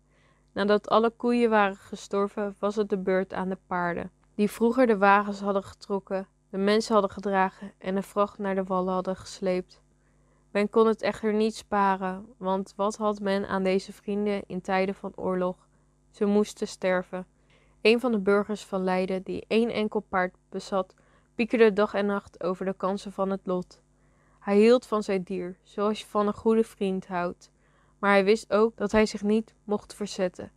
Nadat 0.54 0.90
alle 0.90 1.10
koeien 1.10 1.50
waren 1.50 1.76
gestorven, 1.76 2.56
was 2.60 2.76
het 2.76 2.90
de 2.90 2.98
beurt 2.98 3.34
aan 3.34 3.50
de 3.50 3.58
paarden 3.68 4.12
die 4.38 4.52
vroeger 4.52 4.88
de 4.88 4.98
wagens 4.98 5.40
hadden 5.40 5.64
getrokken, 5.64 6.28
de 6.50 6.58
mensen 6.58 6.94
hadden 6.94 7.12
gedragen 7.12 7.72
en 7.78 7.96
de 7.96 8.02
vracht 8.02 8.38
naar 8.38 8.56
de 8.56 8.64
wallen 8.64 8.94
hadden 8.94 9.16
gesleept. 9.16 9.82
Men 10.52 10.70
kon 10.70 10.88
het 10.88 11.02
echter 11.02 11.34
niet 11.34 11.56
sparen, 11.56 12.26
want 12.38 12.74
wat 12.76 12.98
had 12.98 13.20
men 13.20 13.48
aan 13.48 13.64
deze 13.64 13.94
vrienden 13.94 14.44
in 14.48 14.62
tijden 14.62 14.96
van 14.96 15.12
oorlog? 15.16 15.68
Ze 16.10 16.26
moesten 16.26 16.68
sterven. 16.68 17.26
Een 17.82 18.00
van 18.00 18.12
de 18.12 18.20
burgers 18.20 18.66
van 18.66 18.84
Leiden, 18.84 19.24
die 19.24 19.46
één 19.48 19.70
enkel 19.70 20.00
paard 20.00 20.36
bezat, 20.50 20.94
piekerde 21.36 21.74
dag 21.74 21.94
en 21.94 22.06
nacht 22.06 22.44
over 22.44 22.66
de 22.66 22.74
kansen 22.74 23.12
van 23.12 23.30
het 23.30 23.42
lot. 23.44 23.82
Hij 24.40 24.58
hield 24.58 24.86
van 24.86 25.04
zijn 25.04 25.24
dier, 25.24 25.58
zoals 25.64 26.00
je 26.00 26.06
van 26.06 26.28
een 26.28 26.34
goede 26.34 26.64
vriend 26.64 27.08
houdt, 27.08 27.52
maar 28.00 28.12
hij 28.12 28.26
wist 28.26 28.54
ook 28.54 28.78
dat 28.78 28.92
hij 28.92 29.06
zich 29.06 29.24
niet 29.24 29.56
mocht 29.64 29.94
verzetten. 29.94 30.52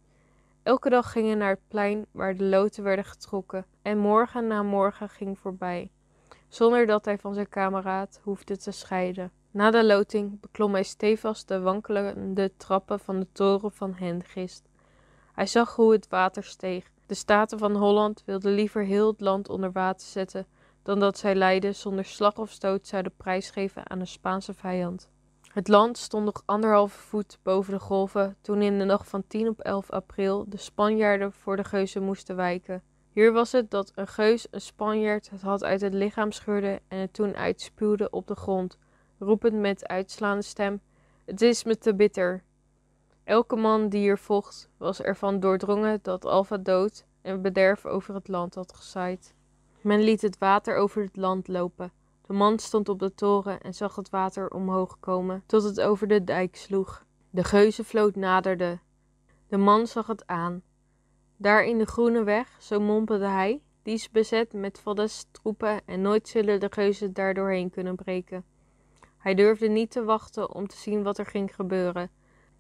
Elke 0.62 0.90
dag 0.90 1.12
ging 1.12 1.26
hij 1.26 1.34
naar 1.34 1.50
het 1.50 1.68
plein 1.68 2.06
waar 2.10 2.36
de 2.36 2.44
loten 2.44 2.82
werden 2.82 3.04
getrokken 3.04 3.66
en 3.82 3.98
morgen 3.98 4.46
na 4.46 4.62
morgen 4.62 5.08
ging 5.08 5.38
voorbij, 5.38 5.90
zonder 6.48 6.86
dat 6.86 7.04
hij 7.04 7.18
van 7.18 7.34
zijn 7.34 7.48
kameraad 7.48 8.20
hoefde 8.22 8.56
te 8.56 8.70
scheiden. 8.70 9.32
Na 9.50 9.70
de 9.70 9.84
loting 9.84 10.40
beklom 10.40 10.72
hij 10.72 10.82
stevast 10.82 11.48
de 11.48 11.60
wankelende 11.60 12.56
trappen 12.56 13.00
van 13.00 13.20
de 13.20 13.26
toren 13.32 13.72
van 13.72 13.94
Hengist. 13.94 14.68
Hij 15.32 15.46
zag 15.46 15.76
hoe 15.76 15.92
het 15.92 16.08
water 16.08 16.44
steeg. 16.44 16.90
De 17.06 17.14
Staten 17.14 17.58
van 17.58 17.76
Holland 17.76 18.22
wilden 18.26 18.52
liever 18.54 18.84
heel 18.84 19.06
het 19.06 19.20
land 19.20 19.48
onder 19.48 19.72
water 19.72 20.06
zetten 20.06 20.46
dan 20.82 21.00
dat 21.00 21.18
zij 21.18 21.34
Leiden 21.34 21.74
zonder 21.74 22.04
slag 22.04 22.38
of 22.38 22.50
stoot 22.50 22.86
zouden 22.86 23.12
prijsgeven 23.16 23.90
aan 23.90 24.00
een 24.00 24.06
Spaanse 24.06 24.54
vijand. 24.54 25.08
Het 25.50 25.68
land 25.68 25.98
stond 25.98 26.24
nog 26.24 26.42
anderhalve 26.44 26.98
voet 26.98 27.38
boven 27.42 27.72
de 27.72 27.78
golven 27.78 28.36
toen 28.40 28.62
in 28.62 28.78
de 28.78 28.84
nacht 28.84 29.08
van 29.08 29.26
10 29.26 29.48
op 29.48 29.60
11 29.60 29.90
april 29.90 30.44
de 30.48 30.56
Spanjaarden 30.56 31.32
voor 31.32 31.56
de 31.56 31.64
geuzen 31.64 32.02
moesten 32.02 32.36
wijken. 32.36 32.82
Hier 33.12 33.32
was 33.32 33.52
het 33.52 33.70
dat 33.70 33.92
een 33.94 34.06
geus 34.06 34.46
een 34.50 34.60
Spanjaard 34.60 35.30
het 35.30 35.40
had 35.40 35.64
uit 35.64 35.80
het 35.80 35.94
lichaam 35.94 36.32
scheurde 36.32 36.80
en 36.88 36.98
het 36.98 37.12
toen 37.12 37.36
uitspuwde 37.36 38.10
op 38.10 38.26
de 38.26 38.34
grond, 38.34 38.78
roepend 39.18 39.54
met 39.54 39.88
uitslaande 39.88 40.42
stem: 40.42 40.80
Het 41.24 41.42
is 41.42 41.64
me 41.64 41.78
te 41.78 41.94
bitter. 41.94 42.42
Elke 43.24 43.56
man 43.56 43.88
die 43.88 44.00
hier 44.00 44.18
vocht 44.18 44.68
was 44.76 45.02
ervan 45.02 45.40
doordrongen 45.40 45.98
dat 46.02 46.24
Alva 46.24 46.56
dood 46.56 47.04
en 47.22 47.42
bederf 47.42 47.86
over 47.86 48.14
het 48.14 48.28
land 48.28 48.54
had 48.54 48.74
gezaaid. 48.74 49.34
Men 49.80 50.00
liet 50.00 50.22
het 50.22 50.38
water 50.38 50.76
over 50.76 51.02
het 51.02 51.16
land 51.16 51.48
lopen. 51.48 51.92
De 52.30 52.36
man 52.36 52.58
stond 52.58 52.88
op 52.88 52.98
de 52.98 53.14
toren 53.14 53.60
en 53.60 53.74
zag 53.74 53.96
het 53.96 54.10
water 54.10 54.50
omhoog 54.50 55.00
komen, 55.00 55.42
tot 55.46 55.62
het 55.62 55.80
over 55.80 56.06
de 56.06 56.24
dijk 56.24 56.56
sloeg. 56.56 57.04
De 57.30 57.44
geuzenvloot 57.44 58.14
naderde. 58.14 58.78
De 59.48 59.56
man 59.56 59.86
zag 59.86 60.06
het 60.06 60.26
aan. 60.26 60.62
Daar 61.36 61.64
in 61.64 61.78
de 61.78 61.86
groene 61.86 62.22
weg, 62.22 62.56
zo 62.60 62.80
mompelde 62.80 63.26
hij, 63.26 63.62
die 63.82 63.94
is 63.94 64.10
bezet 64.10 64.52
met 64.52 64.80
Valdes 64.80 65.26
troepen 65.30 65.80
en 65.86 66.00
nooit 66.00 66.28
zullen 66.28 66.60
de 66.60 66.66
geuzen 66.70 67.12
daar 67.12 67.34
doorheen 67.34 67.70
kunnen 67.70 67.96
breken. 67.96 68.44
Hij 69.18 69.34
durfde 69.34 69.68
niet 69.68 69.90
te 69.90 70.04
wachten 70.04 70.54
om 70.54 70.66
te 70.66 70.76
zien 70.76 71.02
wat 71.02 71.18
er 71.18 71.26
ging 71.26 71.54
gebeuren. 71.54 72.10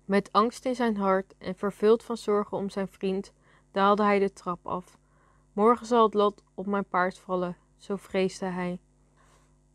Met 0.04 0.32
angst 0.32 0.64
in 0.64 0.74
zijn 0.74 0.96
hart 0.96 1.34
en 1.38 1.54
vervuld 1.54 2.02
van 2.02 2.16
zorgen 2.16 2.56
om 2.56 2.70
zijn 2.70 2.88
vriend, 2.88 3.32
daalde 3.72 4.02
hij 4.02 4.18
de 4.18 4.32
trap 4.32 4.66
af. 4.66 4.98
Morgen 5.52 5.86
zal 5.86 6.04
het 6.04 6.14
lot 6.14 6.42
op 6.54 6.66
mijn 6.66 6.88
paard 6.88 7.18
vallen, 7.18 7.56
zo 7.76 7.96
vreesde 7.96 8.46
hij. 8.46 8.80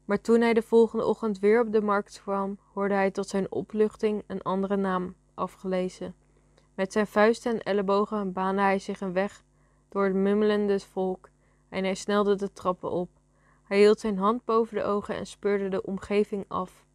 Maar 0.06 0.22
toen 0.22 0.42
hij 0.42 0.54
de 0.54 0.62
volgende 0.62 1.06
ochtend 1.06 1.40
weer 1.40 1.62
op 1.62 1.72
de 1.72 1.82
markt 1.82 2.22
kwam, 2.22 2.58
hoorde 2.74 2.94
hij 2.94 3.12
tot 3.12 3.28
zijn 3.28 3.52
opluchting 3.52 4.24
een 4.28 4.42
andere 4.42 4.76
naam 4.76 5.16
afgelezen. 5.34 6.16
Met 6.76 6.92
zijn 6.92 7.08
vuisten 7.08 7.52
en 7.52 7.64
ellebogen 7.64 8.34
baande 8.34 8.62
hij 8.62 8.80
zich 8.80 9.02
een 9.02 9.14
weg 9.14 9.44
door 9.90 10.04
het 10.04 10.14
mummelende 10.14 10.80
volk 10.80 11.30
en 11.70 11.84
hij 11.84 11.96
snelde 11.96 12.36
de 12.36 12.54
trappen 12.54 12.92
op. 12.92 13.10
Hij 13.64 13.78
hield 13.78 14.00
zijn 14.00 14.18
hand 14.18 14.46
boven 14.46 14.76
de 14.76 14.84
ogen 14.84 15.16
en 15.16 15.28
speurde 15.28 15.68
de 15.68 15.84
omgeving 15.84 16.46
af. 16.48 16.86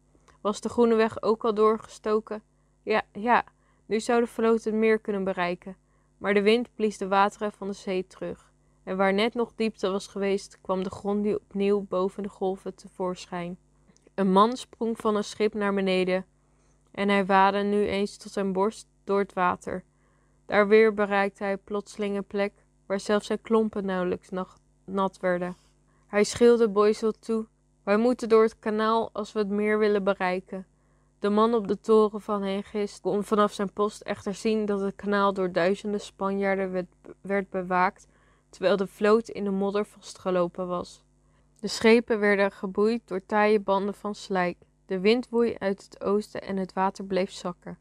Was 0.41 0.61
de 0.61 0.69
groene 0.69 0.95
weg 0.95 1.21
ook 1.21 1.45
al 1.45 1.53
doorgestoken? 1.53 2.43
Ja, 2.83 3.01
ja, 3.11 3.43
nu 3.85 3.99
zou 3.99 4.21
de 4.21 4.27
vloot 4.27 4.63
het 4.63 4.73
meer 4.73 4.99
kunnen 4.99 5.23
bereiken. 5.23 5.77
Maar 6.17 6.33
de 6.33 6.41
wind 6.41 6.75
blies 6.75 6.97
de 6.97 7.07
wateren 7.07 7.51
van 7.51 7.67
de 7.67 7.73
zee 7.73 8.07
terug. 8.07 8.50
En 8.83 8.97
waar 8.97 9.13
net 9.13 9.33
nog 9.33 9.51
diepte 9.55 9.89
was 9.89 10.07
geweest, 10.07 10.57
kwam 10.61 10.83
de 10.83 10.89
grond 10.89 11.21
nu 11.21 11.33
opnieuw 11.33 11.85
boven 11.89 12.23
de 12.23 12.29
golven 12.29 12.75
tevoorschijn. 12.75 13.57
Een 14.15 14.31
man 14.31 14.57
sprong 14.57 14.97
van 14.97 15.15
een 15.15 15.23
schip 15.23 15.53
naar 15.53 15.73
beneden 15.73 16.25
en 16.91 17.09
hij 17.09 17.25
waadde 17.25 17.59
nu 17.59 17.87
eens 17.87 18.17
tot 18.17 18.31
zijn 18.31 18.53
borst 18.53 18.87
door 19.03 19.19
het 19.19 19.33
water. 19.33 19.83
Daar 20.45 20.67
weer 20.67 20.93
bereikte 20.93 21.43
hij 21.43 21.57
plotseling 21.57 22.17
een 22.17 22.25
plek 22.25 22.53
waar 22.85 22.99
zelfs 22.99 23.25
zijn 23.25 23.41
klompen 23.41 23.85
nauwelijks 23.85 24.29
nat 24.85 25.19
werden. 25.19 25.55
Hij 26.07 26.23
schreeuwde 26.23 26.69
Boysel 26.69 27.11
toe: 27.11 27.45
Wij 27.83 27.97
moeten 27.97 28.29
door 28.29 28.43
het 28.43 28.59
kanaal 28.59 29.09
als 29.13 29.31
we 29.31 29.39
het 29.39 29.49
meer 29.49 29.79
willen 29.79 30.03
bereiken. 30.03 30.65
De 31.19 31.29
man 31.29 31.53
op 31.53 31.67
de 31.67 31.79
toren 31.79 32.21
van 32.21 32.43
Hengist 32.43 33.01
kon 33.01 33.23
vanaf 33.23 33.53
zijn 33.53 33.73
post 33.73 34.01
echter 34.01 34.33
zien 34.33 34.65
dat 34.65 34.79
het 34.79 34.95
kanaal 34.95 35.33
door 35.33 35.51
duizenden 35.51 36.01
Spanjaarden 36.01 36.87
werd 37.21 37.49
bewaakt, 37.49 38.07
terwijl 38.51 38.77
de 38.77 38.87
vloot 38.87 39.29
in 39.29 39.43
de 39.43 39.49
modder 39.49 39.85
vastgelopen 39.85 40.67
was. 40.67 41.03
De 41.59 41.67
schepen 41.67 42.19
werden 42.19 42.51
geboeid 42.51 43.01
door 43.05 43.25
taaie 43.25 43.59
banden 43.59 43.93
van 43.93 44.15
slijk. 44.15 44.57
De 44.85 44.99
wind 44.99 45.29
woei 45.29 45.55
uit 45.57 45.83
het 45.83 46.03
oosten 46.03 46.41
en 46.41 46.57
het 46.57 46.73
water 46.73 47.03
bleef 47.05 47.31
zakken. 47.31 47.77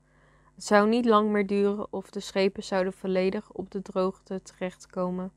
Het 0.54 0.64
zou 0.64 0.88
niet 0.88 1.04
lang 1.04 1.30
meer 1.30 1.46
duren 1.46 1.92
of 1.92 2.10
de 2.10 2.20
schepen 2.20 2.62
zouden 2.62 2.92
volledig 2.92 3.52
op 3.52 3.70
de 3.70 3.82
droogte 3.82 4.42
terechtkomen. 4.42 5.32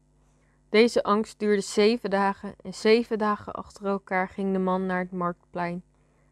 Deze 0.69 1.03
angst 1.03 1.39
duurde 1.39 1.61
zeven 1.61 2.09
dagen 2.09 2.55
en 2.63 2.73
zeven 2.73 3.17
dagen 3.17 3.53
achter 3.53 3.85
elkaar 3.85 4.29
ging 4.29 4.53
de 4.53 4.59
man 4.59 4.85
naar 4.85 4.99
het 4.99 5.11
marktplein. 5.11 5.83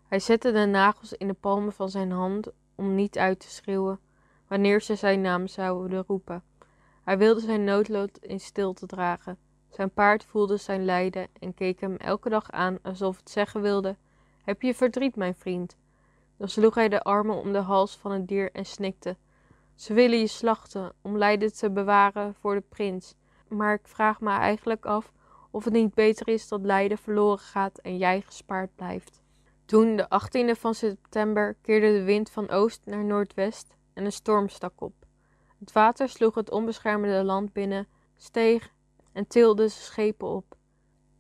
Hij 0.08 0.20
zette 0.20 0.52
de 0.52 0.66
nagels 0.66 1.14
in 1.14 1.28
de 1.28 1.34
palmen 1.34 1.74
van 1.74 1.90
zijn 1.90 2.12
hand 2.12 2.48
om 2.76 2.96
niet 2.96 3.18
uit 3.18 3.40
te 3.40 3.50
schreeuwen 3.50 4.00
wanneer 4.48 4.82
ze 4.82 4.96
zijn 4.96 5.22
naam 5.22 5.48
zouden 5.48 6.04
roepen. 6.08 6.44
Hij 7.12 7.20
wilde 7.20 7.40
zijn 7.40 7.64
noodlot 7.64 8.18
in 8.18 8.40
stilte 8.40 8.86
dragen. 8.86 9.38
Zijn 9.70 9.90
paard 9.90 10.24
voelde 10.24 10.58
zijn 10.58 10.86
lijden 10.86 11.28
en 11.40 11.54
keek 11.54 11.80
hem 11.80 11.96
elke 11.96 12.30
dag 12.30 12.52
aan 12.52 12.80
alsof 12.82 13.18
het 13.18 13.30
zeggen 13.30 13.62
wilde: 13.62 13.96
Heb 14.44 14.62
je 14.62 14.74
verdriet, 14.74 15.16
mijn 15.16 15.36
vriend? 15.36 15.78
Dan 16.38 16.50
sloeg 16.50 16.76
hij 16.76 16.90
de 16.90 17.02
armen 17.02 17.36
om 17.36 17.54
de 17.54 17.60
hals 17.60 17.98
van 17.98 18.12
het 18.12 18.28
dier 18.28 18.52
en 18.52 18.66
snikte: 18.66 19.18
Ze 19.76 19.94
willen 19.94 20.20
je 20.20 20.28
slachten 20.28 20.94
om 21.02 21.18
lijden 21.18 21.54
te 21.54 21.72
bewaren 21.72 22.36
voor 22.36 22.56
de 22.56 22.64
prins. 22.70 23.16
Maar 23.48 23.74
ik 23.74 23.88
vraag 23.88 24.22
me 24.22 24.30
eigenlijk 24.30 24.86
af 24.86 25.12
of 25.50 25.64
het 25.64 25.74
niet 25.74 25.94
beter 25.94 26.28
is 26.28 26.48
dat 26.48 26.62
lijden 26.62 26.98
verloren 26.98 27.40
gaat 27.40 27.78
en 27.78 27.98
jij 27.98 28.22
gespaard 28.22 28.76
blijft. 28.76 29.22
Toen, 29.66 29.96
de 29.96 30.06
18e 30.06 30.60
van 30.60 30.76
september, 30.76 31.56
keerde 31.62 31.92
de 31.92 32.04
wind 32.04 32.30
van 32.30 32.50
oost 32.50 32.82
naar 32.86 33.06
noordwest 33.06 33.76
en 33.94 34.06
een 34.06 34.12
storm 34.12 34.50
stak 34.50 34.82
op. 34.82 35.01
Het 35.62 35.72
water 35.72 36.10
sloeg 36.10 36.36
het 36.36 36.52
onbeschermde 36.52 37.24
land 37.24 37.54
binnen, 37.54 37.88
steeg 38.18 38.74
en 39.12 39.28
tilde 39.28 39.68
zijn 39.68 39.84
schepen 39.84 40.28
op. 40.28 40.56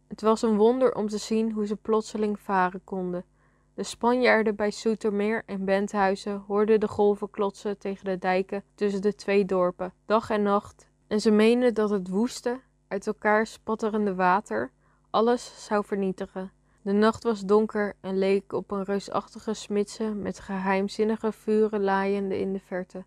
Het 0.08 0.22
was 0.22 0.42
een 0.42 0.58
wonder 0.58 0.96
om 0.96 1.08
te 1.08 1.18
zien 1.18 1.52
hoe 1.52 1.66
ze 1.66 1.76
plotseling 1.76 2.40
varen 2.40 2.84
konden. 2.84 3.26
De 3.74 3.84
Spanjaarden 3.84 4.56
bij 4.56 4.72
Soetermeer 4.72 5.44
en 5.46 5.66
Benthuizen 5.66 6.44
hoorden 6.48 6.80
de 6.80 6.88
golven 6.88 7.30
klotsen 7.30 7.78
tegen 7.78 8.06
de 8.06 8.18
dijken 8.18 8.64
tussen 8.76 9.02
de 9.02 9.16
twee 9.16 9.46
dorpen, 9.46 9.94
dag 10.06 10.30
en 10.30 10.44
nacht, 10.44 10.88
en 11.08 11.22
ze 11.22 11.32
meenden 11.32 11.74
dat 11.74 11.90
het 11.90 12.08
woeste, 12.08 12.60
uit 12.88 13.08
elkaar 13.08 13.48
spatterende 13.48 14.16
water 14.16 14.72
alles 15.10 15.66
zou 15.66 15.86
vernietigen. 15.86 16.52
De 16.82 16.92
nacht 16.92 17.24
was 17.24 17.42
donker 17.42 17.96
en 18.00 18.18
leek 18.18 18.54
op 18.54 18.72
een 18.72 18.84
reusachtige 18.84 19.54
smidse 19.54 20.14
met 20.14 20.40
geheimzinnige 20.40 21.32
vuren 21.32 21.84
laaiende 21.84 22.40
in 22.40 22.54
de 22.54 22.60
verte 22.60 23.06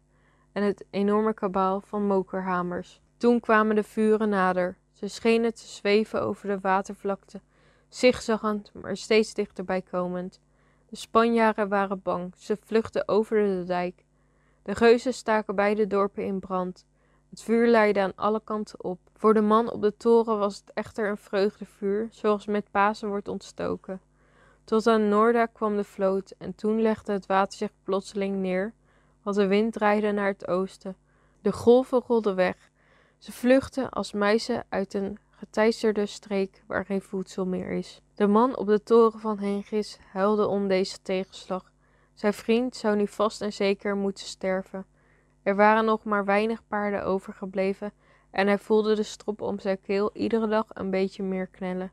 en 0.54 0.62
het 0.62 0.84
enorme 0.90 1.34
kabaal 1.34 1.80
van 1.80 2.06
mokerhamers. 2.06 3.00
Toen 3.16 3.40
kwamen 3.40 3.76
de 3.76 3.82
vuren 3.82 4.28
nader. 4.28 4.76
Ze 4.92 5.08
schenen 5.08 5.54
te 5.54 5.66
zweven 5.66 6.22
over 6.22 6.48
de 6.48 6.60
watervlakte, 6.60 7.40
zigzaggend, 7.88 8.70
maar 8.74 8.96
steeds 8.96 9.34
dichterbij 9.34 9.82
komend. 9.82 10.40
De 10.88 10.96
Spanjaarden 10.96 11.68
waren 11.68 12.02
bang. 12.02 12.32
Ze 12.36 12.56
vluchtten 12.64 13.08
over 13.08 13.36
de 13.36 13.64
dijk. 13.64 14.04
De 14.62 14.74
geuzen 14.74 15.14
staken 15.14 15.54
beide 15.54 15.86
dorpen 15.86 16.24
in 16.24 16.40
brand. 16.40 16.86
Het 17.30 17.42
vuur 17.42 17.66
leidde 17.66 18.00
aan 18.00 18.14
alle 18.14 18.40
kanten 18.44 18.84
op. 18.84 18.98
Voor 19.16 19.34
de 19.34 19.40
man 19.40 19.70
op 19.70 19.82
de 19.82 19.96
toren 19.96 20.38
was 20.38 20.56
het 20.56 20.70
echter 20.74 21.08
een 21.08 21.16
vreugdevuur, 21.16 22.08
zoals 22.10 22.46
met 22.46 22.70
Pasen 22.70 23.08
wordt 23.08 23.28
ontstoken. 23.28 24.00
Tot 24.64 24.86
aan 24.86 25.08
Noorda 25.08 25.46
kwam 25.46 25.76
de 25.76 25.84
vloot 25.84 26.34
en 26.38 26.54
toen 26.54 26.82
legde 26.82 27.12
het 27.12 27.26
water 27.26 27.58
zich 27.58 27.70
plotseling 27.82 28.36
neer, 28.36 28.72
want 29.24 29.36
de 29.36 29.46
wind 29.46 29.72
draaide 29.72 30.12
naar 30.12 30.28
het 30.28 30.48
oosten. 30.48 30.96
De 31.40 31.52
golven 31.52 32.02
rolden 32.06 32.34
weg. 32.34 32.70
Ze 33.18 33.32
vluchtten 33.32 33.90
als 33.90 34.12
muizen 34.12 34.64
uit 34.68 34.94
een 34.94 35.18
geteisterde 35.30 36.06
streek 36.06 36.62
waar 36.66 36.84
geen 36.84 37.02
voedsel 37.02 37.46
meer 37.46 37.70
is. 37.70 38.00
De 38.14 38.26
man 38.26 38.56
op 38.56 38.66
de 38.66 38.82
toren 38.82 39.20
van 39.20 39.38
Hengis 39.38 39.98
huilde 40.12 40.46
om 40.46 40.68
deze 40.68 41.02
tegenslag. 41.02 41.72
Zijn 42.14 42.34
vriend 42.34 42.76
zou 42.76 42.96
nu 42.96 43.06
vast 43.08 43.40
en 43.40 43.52
zeker 43.52 43.96
moeten 43.96 44.24
sterven. 44.24 44.86
Er 45.42 45.56
waren 45.56 45.84
nog 45.84 46.04
maar 46.04 46.24
weinig 46.24 46.66
paarden 46.66 47.04
overgebleven 47.04 47.92
en 48.30 48.46
hij 48.46 48.58
voelde 48.58 48.94
de 48.94 49.02
strop 49.02 49.40
om 49.40 49.58
zijn 49.58 49.80
keel 49.80 50.10
iedere 50.12 50.48
dag 50.48 50.66
een 50.68 50.90
beetje 50.90 51.22
meer 51.22 51.46
knellen. 51.46 51.92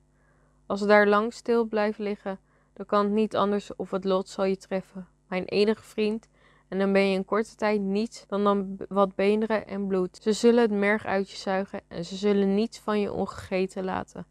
Als 0.66 0.80
je 0.80 0.86
daar 0.86 1.08
lang 1.08 1.34
stil 1.34 1.66
blijft 1.66 2.00
liggen, 2.00 2.40
dan 2.74 2.86
kan 2.86 3.04
het 3.04 3.14
niet 3.14 3.36
anders 3.36 3.76
of 3.76 3.92
het 3.92 4.04
lot 4.04 4.30
zal 4.30 4.46
je 4.46 4.58
treffen. 4.58 5.08
Mijn 5.28 5.46
enige 5.46 5.84
vriend, 5.84 6.28
en 6.72 6.78
dan 6.78 6.94
ben 6.94 7.10
je 7.10 7.16
in 7.16 7.26
korte 7.26 7.56
tijd 7.56 7.82
niets 7.82 8.24
dan, 8.28 8.44
dan 8.44 8.78
wat 8.90 9.16
beenderen 9.16 9.68
en 9.68 9.88
bloed. 9.88 10.20
Ze 10.22 10.34
zullen 10.34 10.62
het 10.62 10.72
merg 10.72 11.06
uit 11.06 11.30
je 11.30 11.38
zuigen 11.38 11.82
en 11.88 12.06
ze 12.06 12.16
zullen 12.16 12.54
niets 12.56 12.80
van 12.80 13.00
je 13.00 13.14
ongegeten 13.14 13.84
laten. 13.84 14.26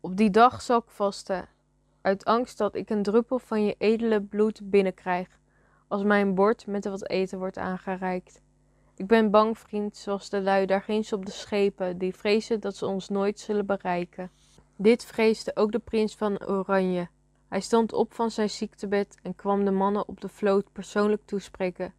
Op 0.00 0.16
die 0.16 0.30
dag 0.30 0.62
zal 0.62 0.78
ik 0.78 0.90
vasten, 0.90 1.48
uit 2.00 2.24
angst 2.24 2.58
dat 2.58 2.74
ik 2.74 2.90
een 2.90 3.02
druppel 3.02 3.38
van 3.38 3.64
je 3.64 3.74
edele 3.78 4.20
bloed 4.20 4.60
binnenkrijg, 4.70 5.28
als 5.88 6.02
mijn 6.02 6.34
bord 6.34 6.66
met 6.66 6.84
wat 6.84 7.08
eten 7.08 7.38
wordt 7.38 7.58
aangereikt. 7.58 8.40
Ik 8.96 9.06
ben 9.06 9.30
bang, 9.30 9.58
vriend, 9.58 9.96
zoals 9.96 10.30
de 10.30 10.40
lui 10.40 10.66
daar 10.66 10.82
ginds 10.82 11.12
op 11.12 11.26
de 11.26 11.32
schepen, 11.32 11.98
die 11.98 12.14
vrezen 12.14 12.60
dat 12.60 12.76
ze 12.76 12.86
ons 12.86 13.08
nooit 13.08 13.40
zullen 13.40 13.66
bereiken. 13.66 14.30
Dit 14.76 15.04
vreesde 15.04 15.56
ook 15.56 15.72
de 15.72 15.78
prins 15.78 16.14
van 16.14 16.46
Oranje. 16.46 17.08
Hij 17.52 17.60
stond 17.60 17.92
op 17.92 18.14
van 18.14 18.30
zijn 18.30 18.50
ziektebed 18.50 19.18
en 19.22 19.34
kwam 19.34 19.64
de 19.64 19.70
mannen 19.70 20.08
op 20.08 20.20
de 20.20 20.28
vloot 20.28 20.72
persoonlijk 20.72 21.22
toespreken. 21.24 21.94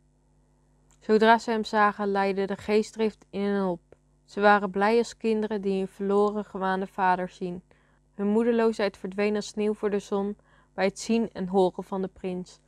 Zodra 1.00 1.38
ze 1.38 1.52
hem 1.52 1.64
zagen, 1.64 2.12
leidde 2.12 2.46
de 2.46 2.56
geestdrift 2.56 3.26
in 3.30 3.42
hen 3.42 3.66
op. 3.66 3.80
Ze 4.26 4.42
waren 4.42 4.70
blij 4.70 4.98
als 4.98 5.18
kinderen 5.18 5.62
die 5.62 5.78
hun 5.78 5.88
verloren 5.88 6.46
gewaande 6.46 6.88
vader 6.88 7.30
zien. 7.30 7.64
Hun 8.14 8.28
moedeloosheid 8.28 8.98
verdween 8.98 9.36
als 9.36 9.48
sneeuw 9.48 9.74
voor 9.74 9.90
de 9.90 10.00
zon 10.00 10.38
bij 10.74 10.86
het 10.86 11.00
zien 11.00 11.30
en 11.32 11.48
horen 11.48 11.84
van 11.84 12.02
de 12.02 12.08
prins. 12.08 12.60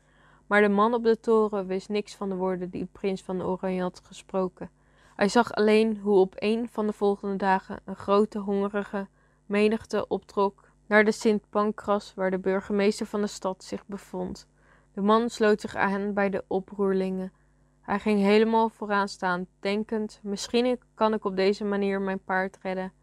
Maar 0.47 0.61
de 0.61 0.69
man 0.69 0.93
op 0.93 1.03
de 1.03 1.19
toren 1.19 1.67
wist 1.67 1.89
niks 1.89 2.15
van 2.15 2.29
de 2.29 2.35
woorden 2.35 2.69
die 2.69 2.81
de 2.81 2.89
prins 2.91 3.21
van 3.21 3.43
Oranje 3.43 3.81
had 3.81 4.01
gesproken. 4.03 4.69
Hij 5.15 5.27
zag 5.27 5.53
alleen 5.53 5.97
hoe 5.97 6.19
op 6.19 6.33
een 6.35 6.69
van 6.69 6.87
de 6.87 6.93
volgende 6.93 7.35
dagen 7.35 7.79
een 7.85 7.95
grote 7.95 8.39
hongerige 8.39 9.07
menigte 9.45 10.07
optrok 10.07 10.64
naar 10.87 11.03
de 11.03 11.11
Sint 11.11 11.49
Pancras 11.49 12.13
waar 12.13 12.31
de 12.31 12.39
burgemeester 12.39 13.05
van 13.05 13.21
de 13.21 13.27
stad 13.27 13.63
zich 13.63 13.85
bevond. 13.85 14.47
De 14.93 15.01
man 15.01 15.29
sloot 15.29 15.61
zich 15.61 15.75
aan 15.75 16.13
bij 16.13 16.29
de 16.29 16.43
oproerlingen. 16.47 17.33
Hij 17.81 17.99
ging 17.99 18.19
helemaal 18.19 18.69
vooraan 18.69 19.07
staan, 19.07 19.47
denkend: 19.59 20.19
misschien 20.23 20.79
kan 20.93 21.13
ik 21.13 21.25
op 21.25 21.35
deze 21.35 21.63
manier 21.63 22.01
mijn 22.01 22.23
paard 22.23 22.57
redden. 22.61 22.93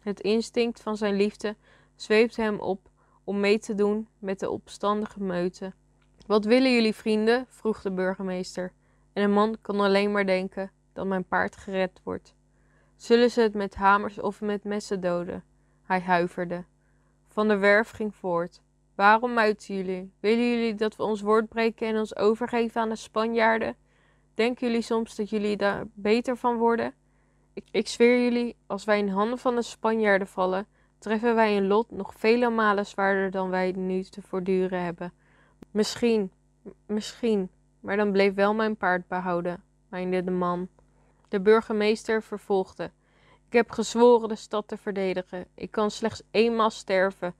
Het 0.00 0.20
instinct 0.20 0.80
van 0.80 0.96
zijn 0.96 1.14
liefde 1.14 1.56
zweepte 1.96 2.42
hem 2.42 2.60
op 2.60 2.90
om 3.24 3.40
mee 3.40 3.58
te 3.58 3.74
doen 3.74 4.08
met 4.18 4.40
de 4.40 4.50
opstandige 4.50 5.22
meute. 5.22 5.72
Wat 6.26 6.44
willen 6.44 6.72
jullie 6.72 6.94
vrienden? 6.94 7.46
vroeg 7.48 7.82
de 7.82 7.92
burgemeester. 7.92 8.72
En 9.12 9.22
de 9.22 9.28
man 9.28 9.56
kon 9.62 9.80
alleen 9.80 10.12
maar 10.12 10.26
denken 10.26 10.70
dat 10.92 11.06
mijn 11.06 11.24
paard 11.24 11.56
gered 11.56 12.00
wordt. 12.02 12.34
Zullen 12.96 13.30
ze 13.30 13.40
het 13.40 13.54
met 13.54 13.74
hamers 13.74 14.20
of 14.20 14.40
met 14.40 14.64
messen 14.64 15.00
doden? 15.00 15.44
Hij 15.82 16.00
huiverde. 16.00 16.64
Van 17.32 17.48
der 17.48 17.60
Werf 17.60 17.90
ging 17.90 18.14
voort. 18.14 18.60
Waarom 18.94 19.32
muiten 19.32 19.74
jullie? 19.76 20.12
Willen 20.20 20.50
jullie 20.50 20.74
dat 20.74 20.96
we 20.96 21.02
ons 21.02 21.20
woord 21.20 21.48
breken 21.48 21.88
en 21.88 21.98
ons 21.98 22.16
overgeven 22.16 22.80
aan 22.80 22.88
de 22.88 22.96
Spanjaarden? 22.96 23.76
Denken 24.34 24.66
jullie 24.66 24.82
soms 24.82 25.16
dat 25.16 25.30
jullie 25.30 25.56
daar 25.56 25.84
beter 25.94 26.36
van 26.36 26.56
worden? 26.56 26.94
Ik, 27.52 27.64
ik 27.70 27.88
zweer 27.88 28.22
jullie, 28.22 28.56
als 28.66 28.84
wij 28.84 28.98
in 28.98 29.08
handen 29.08 29.38
van 29.38 29.54
de 29.54 29.62
Spanjaarden 29.62 30.26
vallen, 30.26 30.66
treffen 30.98 31.34
wij 31.34 31.56
een 31.56 31.66
lot 31.66 31.90
nog 31.90 32.14
vele 32.14 32.50
malen 32.50 32.86
zwaarder 32.86 33.30
dan 33.30 33.50
wij 33.50 33.72
nu 33.72 34.02
te 34.02 34.22
voortduren 34.22 34.84
hebben. 34.84 35.12
Misschien, 35.70 36.32
misschien, 36.86 37.50
maar 37.80 37.96
dan 37.96 38.12
bleef 38.12 38.34
wel 38.34 38.54
mijn 38.54 38.76
paard 38.76 39.08
behouden, 39.08 39.62
meende 39.88 40.24
de 40.24 40.30
man. 40.30 40.68
De 41.28 41.40
burgemeester 41.40 42.22
vervolgde. 42.22 42.90
Ik 43.52 43.58
heb 43.58 43.70
gezworen 43.70 44.28
de 44.28 44.36
stad 44.36 44.68
te 44.68 44.76
verdedigen. 44.76 45.46
Ik 45.54 45.70
kan 45.70 45.90
slechts 45.90 46.22
eenmaal 46.30 46.70
sterven. 46.70 47.34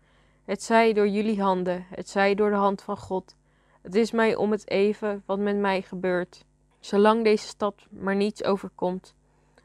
Het 0.44 0.62
zij 0.62 0.92
door 0.92 1.08
jullie 1.08 1.42
handen, 1.42 1.86
het 1.90 2.08
zij 2.08 2.34
door 2.34 2.50
de 2.50 2.56
hand 2.56 2.82
van 2.82 2.96
God. 2.96 3.36
Het 3.82 3.94
is 3.94 4.10
mij 4.10 4.34
om 4.34 4.50
het 4.50 4.70
even 4.70 5.22
wat 5.26 5.38
met 5.38 5.56
mij 5.56 5.82
gebeurt, 5.82 6.44
zolang 6.80 7.24
deze 7.24 7.46
stad 7.46 7.86
maar 7.90 8.16
niets 8.16 8.44
overkomt. 8.44 9.14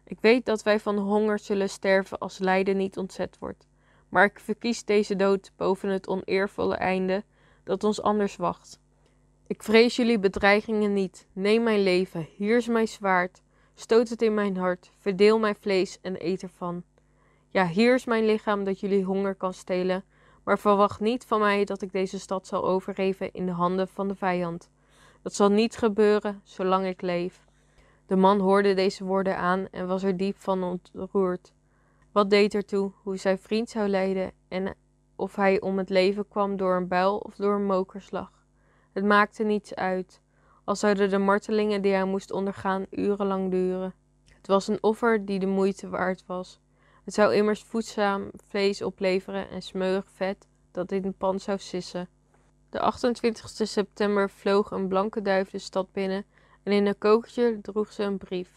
Ik 0.04 0.18
weet 0.22 0.46
dat 0.46 0.64
wij 0.64 0.80
van 0.80 0.98
honger 0.98 1.40
zullen 1.40 1.70
sterven 1.70 2.18
als 2.18 2.38
lijden 2.38 2.78
niet 2.78 2.98
ontzet 2.98 3.38
wordt. 3.40 3.68
Maar 4.10 4.26
ik 4.26 4.40
verkies 4.40 4.86
deze 4.86 5.16
dood 5.16 5.52
boven 5.56 5.90
het 5.90 6.08
oneervolle 6.08 6.76
einde 6.76 7.24
dat 7.64 7.84
ons 7.84 8.02
anders 8.02 8.36
wacht. 8.36 8.80
Ik 9.48 9.64
vrees 9.64 9.96
jullie 9.96 10.20
bedreigingen 10.20 10.94
niet. 10.94 11.28
Neem 11.34 11.64
mijn 11.64 11.84
leven, 11.84 12.28
hier 12.36 12.58
is 12.58 12.68
mijn 12.68 12.88
zwaard. 12.88 13.42
Stoot 13.80 14.10
het 14.10 14.22
in 14.22 14.34
mijn 14.34 14.58
hart, 14.58 14.92
verdeel 15.00 15.40
mijn 15.40 15.56
vlees 15.56 16.02
en 16.02 16.26
eet 16.26 16.44
ervan. 16.44 16.84
Ja, 17.50 17.68
hier 17.68 17.94
is 17.94 18.06
mijn 18.06 18.26
lichaam 18.26 18.64
dat 18.64 18.80
jullie 18.80 19.04
honger 19.04 19.36
kan 19.36 19.54
stelen, 19.54 20.04
maar 20.44 20.60
verwacht 20.60 21.00
niet 21.00 21.26
van 21.26 21.40
mij 21.40 21.66
dat 21.66 21.82
ik 21.82 21.92
deze 21.92 22.20
stad 22.20 22.48
zal 22.48 22.66
overgeven 22.66 23.32
in 23.34 23.46
de 23.46 23.52
handen 23.52 23.88
van 23.88 24.08
de 24.08 24.16
vijand. 24.16 24.70
Dat 25.22 25.34
zal 25.34 25.50
niet 25.50 25.78
gebeuren 25.78 26.42
zolang 26.44 26.86
ik 26.86 27.02
leef. 27.02 27.46
De 28.06 28.16
man 28.16 28.40
hoorde 28.40 28.74
deze 28.74 29.04
woorden 29.04 29.38
aan 29.38 29.68
en 29.72 29.88
was 29.88 30.04
er 30.04 30.18
diep 30.18 30.38
van 30.38 30.64
ontroerd. 30.64 31.54
Wat 32.12 32.30
deed 32.30 32.54
ertoe 32.54 32.92
hoe 33.04 33.18
zijn 33.18 33.40
vriend 33.40 33.70
zou 33.70 33.88
lijden 33.88 34.32
en 34.48 34.76
of 35.16 35.36
hij 35.36 35.62
om 35.62 35.78
het 35.78 35.90
leven 35.90 36.28
kwam 36.28 36.58
door 36.58 36.76
een 36.76 36.88
buil 36.88 37.18
of 37.18 37.36
door 37.36 37.56
een 37.56 37.66
mokerslag? 37.66 38.32
Het 38.94 39.06
maakte 39.06 39.44
niets 39.44 39.76
uit, 39.76 40.22
al 40.68 40.76
zouden 40.76 41.10
de 41.10 41.18
martelingen 41.18 41.82
die 41.82 41.94
hij 41.94 42.04
moest 42.04 42.32
ondergaan 42.32 42.86
urenlang 42.90 43.52
duren. 43.52 43.94
Het 44.36 44.48
was 44.48 44.68
een 44.68 44.84
offer 44.84 45.26
die 45.26 45.40
de 45.40 45.46
moeite 45.46 45.90
waard 45.90 46.24
was. 46.26 46.60
Het 47.04 47.14
zou 47.14 47.34
immers 47.34 47.64
voedzaam 47.64 48.30
vlees 48.48 48.82
opleveren 48.82 49.50
en 49.50 49.62
smeuig 49.62 50.06
vet 50.14 50.48
dat 50.72 50.92
in 50.92 51.02
de 51.02 51.12
pan 51.12 51.40
zou 51.40 51.58
sissen. 51.58 52.08
De 52.70 52.80
28 52.80 53.50
september 53.50 54.30
vloog 54.30 54.72
een 54.72 54.88
blanke 54.88 55.22
duif 55.22 55.50
de 55.50 55.58
stad 55.58 55.92
binnen 55.92 56.26
en 56.64 56.72
in 56.72 56.86
een 56.86 56.98
kokertje 56.98 57.62
droeg 57.62 57.92
ze 57.92 58.04
een 58.04 58.18
brief. 58.18 58.50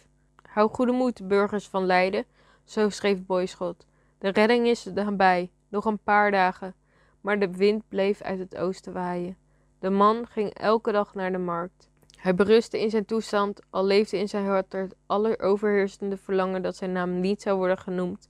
Hou 0.43 0.71
goede 0.71 0.93
moed, 0.93 1.29
burgers 1.29 1.69
van 1.69 1.87
Leiden, 1.87 2.25
zo 2.65 2.89
schreef 2.89 3.27
Boyschot. 3.27 3.87
De 4.19 4.29
redding 4.29 4.67
is 4.67 4.85
nabij, 4.85 5.51
nog 5.69 5.85
een 5.85 5.99
paar 5.99 6.31
dagen. 6.31 6.75
Maar 7.21 7.39
de 7.39 7.51
wind 7.51 7.83
bleef 7.89 8.21
uit 8.21 8.39
het 8.39 8.57
oosten 8.57 8.93
waaien. 8.93 9.37
De 9.79 9.91
man 9.91 10.27
ging 10.27 10.55
elke 10.55 10.93
dag 10.93 11.15
naar 11.15 11.33
de 11.33 11.39
markt. 11.39 11.90
Hij 12.21 12.35
berustte 12.35 12.81
in 12.81 12.91
zijn 12.91 13.05
toestand, 13.05 13.61
al 13.71 13.85
leefde 13.85 14.19
in 14.19 14.29
zijn 14.29 14.47
hart 14.47 14.73
het 14.73 14.95
alleroverheersende 15.07 16.17
verlangen 16.17 16.63
dat 16.63 16.77
zijn 16.77 16.93
naam 16.93 17.21
niet 17.21 17.43
zou 17.43 17.57
worden 17.57 17.79
genoemd. 17.79 18.29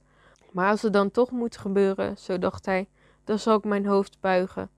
Maar 0.52 0.70
als 0.70 0.82
het 0.82 0.92
dan 0.92 1.10
toch 1.10 1.30
moet 1.30 1.56
gebeuren, 1.56 2.18
zo 2.18 2.38
dacht 2.38 2.66
hij, 2.66 2.88
dan 3.24 3.38
zal 3.38 3.56
ik 3.56 3.64
mijn 3.64 3.86
hoofd 3.86 4.20
buigen. 4.20 4.70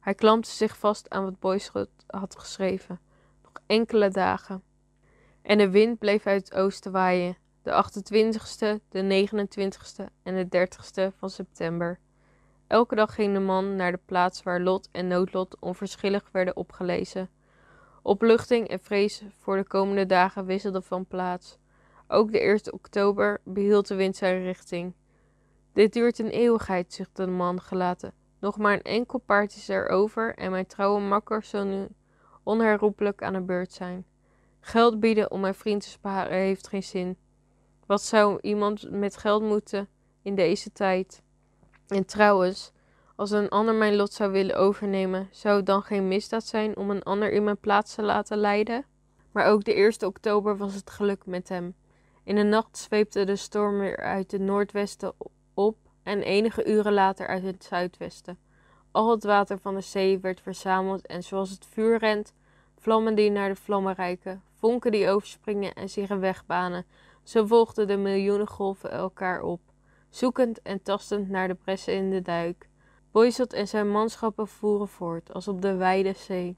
Hij 0.00 0.14
klampte 0.14 0.50
zich 0.50 0.76
vast 0.76 1.10
aan 1.10 1.24
wat 1.24 1.38
Boyschot 1.38 1.88
had 2.06 2.38
geschreven. 2.38 3.00
Nog 3.42 3.52
enkele 3.66 4.08
dagen. 4.08 4.62
En 5.42 5.58
de 5.58 5.70
wind 5.70 5.98
bleef 5.98 6.26
uit 6.26 6.44
het 6.44 6.54
oosten 6.54 6.92
waaien 6.92 7.36
de 7.62 7.84
28ste, 7.84 8.80
de 8.88 9.26
29ste 9.26 10.04
en 10.22 10.48
de 10.48 10.66
30ste 10.66 11.16
van 11.16 11.30
september. 11.30 11.98
Elke 12.66 12.94
dag 12.94 13.14
ging 13.14 13.34
de 13.34 13.40
man 13.40 13.76
naar 13.76 13.92
de 13.92 14.00
plaats 14.04 14.42
waar 14.42 14.60
lot 14.60 14.88
en 14.92 15.06
noodlot 15.06 15.56
onverschillig 15.60 16.28
werden 16.32 16.56
opgelezen. 16.56 17.30
Opluchting 18.02 18.68
en 18.68 18.80
vrees 18.80 19.22
voor 19.38 19.56
de 19.56 19.64
komende 19.64 20.06
dagen 20.06 20.46
wisselden 20.46 20.82
van 20.82 21.06
plaats. 21.06 21.58
Ook 22.08 22.32
de 22.32 22.40
1 22.40 22.72
oktober 22.72 23.40
behield 23.44 23.88
de 23.88 23.94
wind 23.94 24.16
zijn 24.16 24.42
richting. 24.42 24.94
Dit 25.72 25.92
duurt 25.92 26.18
een 26.18 26.30
eeuwigheid, 26.30 26.92
zuchtte 26.92 27.24
de 27.24 27.30
man 27.30 27.60
gelaten. 27.60 28.14
Nog 28.38 28.58
maar 28.58 28.72
een 28.72 28.82
enkel 28.82 29.18
paard 29.18 29.56
is 29.56 29.68
er 29.68 29.88
over 29.88 30.34
en 30.34 30.50
mijn 30.50 30.66
trouwe 30.66 31.00
makker 31.00 31.42
zal 31.42 31.64
nu 31.64 31.86
onherroepelijk 32.42 33.22
aan 33.22 33.32
de 33.32 33.40
beurt 33.40 33.72
zijn. 33.72 34.06
Geld 34.60 35.00
bieden 35.00 35.30
om 35.30 35.40
mijn 35.40 35.54
vriend 35.54 35.82
te 35.82 35.88
sparen 35.88 36.38
heeft 36.38 36.68
geen 36.68 36.82
zin. 36.82 37.16
Wat 37.86 38.02
zou 38.02 38.38
iemand 38.40 38.90
met 38.90 39.16
geld 39.16 39.42
moeten 39.42 39.88
in 40.22 40.34
deze 40.34 40.72
tijd? 40.72 41.22
En 41.86 42.04
trouwens, 42.06 42.72
als 43.22 43.30
een 43.30 43.48
ander 43.48 43.74
mijn 43.74 43.96
lot 43.96 44.12
zou 44.12 44.32
willen 44.32 44.56
overnemen, 44.56 45.28
zou 45.30 45.56
het 45.56 45.66
dan 45.66 45.82
geen 45.82 46.08
misdaad 46.08 46.44
zijn 46.44 46.76
om 46.76 46.90
een 46.90 47.02
ander 47.02 47.32
in 47.32 47.44
mijn 47.44 47.58
plaats 47.58 47.94
te 47.94 48.02
laten 48.02 48.38
lijden? 48.38 48.84
Maar 49.32 49.46
ook 49.46 49.64
de 49.64 49.74
1 49.74 50.06
oktober 50.06 50.56
was 50.56 50.74
het 50.74 50.90
geluk 50.90 51.26
met 51.26 51.48
hem. 51.48 51.74
In 52.24 52.34
de 52.34 52.42
nacht 52.42 52.78
zweepte 52.78 53.24
de 53.24 53.36
storm 53.36 53.78
weer 53.78 53.96
uit 53.96 54.32
het 54.32 54.40
noordwesten 54.40 55.12
op 55.54 55.76
en 56.02 56.22
enige 56.22 56.66
uren 56.66 56.92
later 56.92 57.26
uit 57.26 57.42
het 57.42 57.64
zuidwesten. 57.64 58.38
Al 58.90 59.10
het 59.10 59.24
water 59.24 59.58
van 59.58 59.74
de 59.74 59.80
zee 59.80 60.18
werd 60.18 60.40
verzameld 60.40 61.06
en 61.06 61.22
zoals 61.22 61.50
het 61.50 61.66
vuur 61.66 61.98
rent, 61.98 62.34
vlammen 62.78 63.14
die 63.14 63.30
naar 63.30 63.48
de 63.48 63.56
vlammen 63.56 63.94
reiken, 63.94 64.42
vonken 64.54 64.92
die 64.92 65.08
overspringen 65.08 65.74
en 65.74 65.88
zich 65.88 66.10
een 66.10 66.20
weg 66.20 66.46
banen, 66.46 66.84
zo 67.22 67.46
volgden 67.46 67.86
de 67.86 67.96
miljoenen 67.96 68.48
golven 68.48 68.90
elkaar 68.90 69.42
op, 69.42 69.60
zoekend 70.10 70.62
en 70.62 70.82
tastend 70.82 71.28
naar 71.28 71.48
de 71.48 71.54
pressen 71.54 71.94
in 71.94 72.10
de 72.10 72.22
duik. 72.22 72.70
Boyzot 73.12 73.52
en 73.52 73.68
zijn 73.68 73.90
manschappen 73.90 74.48
voeren 74.48 74.88
voort, 74.88 75.32
als 75.32 75.48
op 75.48 75.62
de 75.62 75.74
wijde 75.74 76.12
zee. 76.12 76.56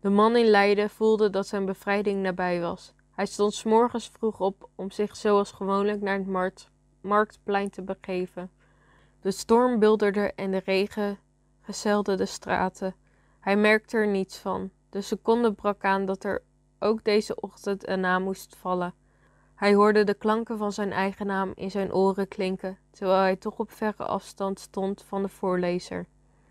De 0.00 0.10
man 0.10 0.36
in 0.36 0.46
Leiden 0.46 0.90
voelde 0.90 1.30
dat 1.30 1.46
zijn 1.46 1.64
bevrijding 1.64 2.22
nabij 2.22 2.60
was. 2.60 2.94
Hij 3.10 3.26
stond 3.26 3.54
s 3.54 3.62
morgens 3.62 4.08
vroeg 4.08 4.40
op 4.40 4.68
om 4.74 4.90
zich 4.90 5.16
zoals 5.16 5.52
gewoonlijk 5.52 6.00
naar 6.00 6.18
het 6.18 6.70
marktplein 7.00 7.70
te 7.70 7.82
begeven. 7.82 8.50
De 9.20 9.30
storm 9.30 9.78
bulderde 9.78 10.32
en 10.34 10.50
de 10.50 10.62
regen 10.64 11.18
gezelde 11.60 12.14
de 12.14 12.26
straten. 12.26 12.94
Hij 13.40 13.56
merkte 13.56 13.96
er 13.96 14.08
niets 14.08 14.38
van. 14.38 14.70
De 14.90 15.00
seconde 15.00 15.52
brak 15.52 15.84
aan 15.84 16.04
dat 16.04 16.24
er 16.24 16.42
ook 16.78 17.04
deze 17.04 17.40
ochtend 17.40 17.88
een 17.88 18.00
naam 18.00 18.22
moest 18.22 18.56
vallen. 18.56 18.94
Hij 19.58 19.74
hoorde 19.74 20.04
de 20.04 20.14
klanken 20.14 20.58
van 20.58 20.72
zijn 20.72 20.92
eigen 20.92 21.26
naam 21.26 21.52
in 21.54 21.70
zijn 21.70 21.92
oren 21.94 22.28
klinken, 22.28 22.78
terwijl 22.90 23.20
hij 23.20 23.36
toch 23.36 23.58
op 23.58 23.70
verre 23.70 24.04
afstand 24.04 24.60
stond 24.60 25.02
van 25.02 25.22
de 25.22 25.28
voorlezer. 25.28 26.06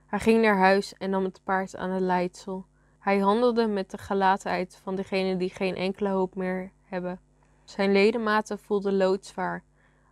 Hij 0.06 0.20
ging 0.20 0.42
naar 0.42 0.58
huis 0.58 0.94
en 0.94 1.10
nam 1.10 1.24
het 1.24 1.42
paard 1.44 1.76
aan 1.76 1.90
het 1.90 2.02
leidsel. 2.02 2.66
Hij 3.00 3.20
handelde 3.20 3.68
met 3.68 3.92
de 3.92 3.98
gelatenheid 3.98 4.80
van 4.84 4.96
degene 4.96 5.38
die 5.38 5.50
geen 5.50 5.76
enkele 5.76 6.10
hoop 6.10 6.36
meer 6.36 6.72
hebben. 6.84 7.20
Zijn 7.64 7.92
ledematen 7.92 8.60
voelden 8.60 8.98
loodzwaar. 8.98 9.64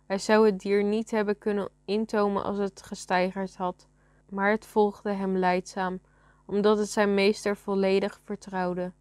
Hij 0.06 0.18
zou 0.18 0.46
het 0.46 0.60
dier 0.60 0.84
niet 0.84 1.10
hebben 1.10 1.38
kunnen 1.38 1.68
intomen 1.84 2.44
als 2.44 2.58
het 2.58 2.82
gesteigerd 2.82 3.56
had, 3.56 3.86
maar 4.28 4.50
het 4.50 4.66
volgde 4.66 5.12
hem 5.12 5.36
leidzaam, 5.36 6.00
omdat 6.46 6.78
het 6.78 6.90
zijn 6.90 7.14
meester 7.14 7.56
volledig 7.56 8.20
vertrouwde. 8.24 8.92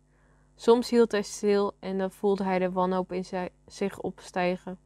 Soms 0.56 0.90
hield 0.90 1.12
hij 1.12 1.22
stil 1.22 1.74
en 1.80 1.98
dan 1.98 2.12
voelde 2.12 2.44
hij 2.44 2.60
de 2.60 2.72
wanhoop 2.72 3.12
in 3.12 3.50
zich 3.68 4.00
opstijgen. 4.00 4.78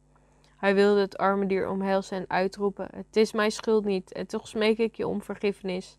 Hij 0.56 0.74
wilde 0.74 1.00
het 1.00 1.18
arme 1.18 1.46
dier 1.46 1.68
omhelzen 1.68 2.18
en 2.18 2.24
uitroepen: 2.28 2.88
Het 2.94 3.16
is 3.16 3.32
mijn 3.32 3.52
schuld 3.52 3.84
niet, 3.84 4.12
en 4.12 4.26
toch 4.26 4.48
smeek 4.48 4.78
ik 4.78 4.94
je 4.94 5.06
om 5.06 5.22
vergiffenis. 5.22 5.98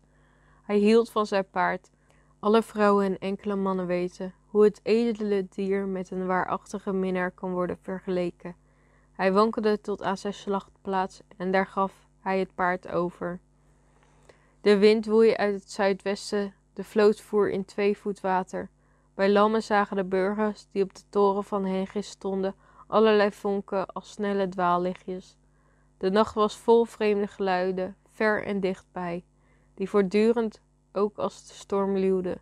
Hij 0.62 0.76
hield 0.76 1.10
van 1.10 1.26
zijn 1.26 1.50
paard. 1.50 1.90
Alle 2.38 2.62
vrouwen 2.62 3.04
en 3.06 3.18
enkele 3.18 3.56
mannen 3.56 3.86
weten 3.86 4.34
hoe 4.46 4.64
het 4.64 4.80
edele 4.82 5.46
dier 5.48 5.86
met 5.86 6.10
een 6.10 6.26
waarachtige 6.26 6.92
minnaar 6.92 7.30
kan 7.30 7.52
worden 7.52 7.78
vergeleken. 7.80 8.56
Hij 9.12 9.32
wankelde 9.32 9.80
tot 9.80 10.02
aan 10.02 10.16
zijn 10.16 10.34
slachtplaats 10.34 11.20
en 11.36 11.50
daar 11.50 11.66
gaf 11.66 11.92
hij 12.20 12.38
het 12.38 12.54
paard 12.54 12.88
over. 12.88 13.40
De 14.60 14.78
wind 14.78 15.06
woei 15.06 15.34
uit 15.34 15.54
het 15.54 15.70
zuidwesten, 15.70 16.54
de 16.72 16.84
vloot 16.84 17.20
voer 17.20 17.50
in 17.50 17.64
twee 17.64 17.98
voet 17.98 18.20
water. 18.20 18.70
Bij 19.14 19.30
Lammen 19.30 19.62
zagen 19.62 19.96
de 19.96 20.04
burgers 20.04 20.66
die 20.70 20.82
op 20.82 20.94
de 20.94 21.02
toren 21.08 21.44
van 21.44 21.64
Hengis 21.64 22.08
stonden 22.08 22.54
allerlei 22.86 23.32
vonken 23.32 23.86
als 23.86 24.10
snelle 24.10 24.48
dwaallichtjes. 24.48 25.36
De 25.98 26.10
nacht 26.10 26.34
was 26.34 26.56
vol 26.56 26.84
vreemde 26.84 27.26
geluiden, 27.26 27.96
ver 28.12 28.44
en 28.44 28.60
dichtbij, 28.60 29.24
die 29.74 29.88
voortdurend, 29.88 30.60
ook 30.92 31.18
als 31.18 31.46
de 31.46 31.54
storm 31.54 31.96
luwde. 31.96 32.38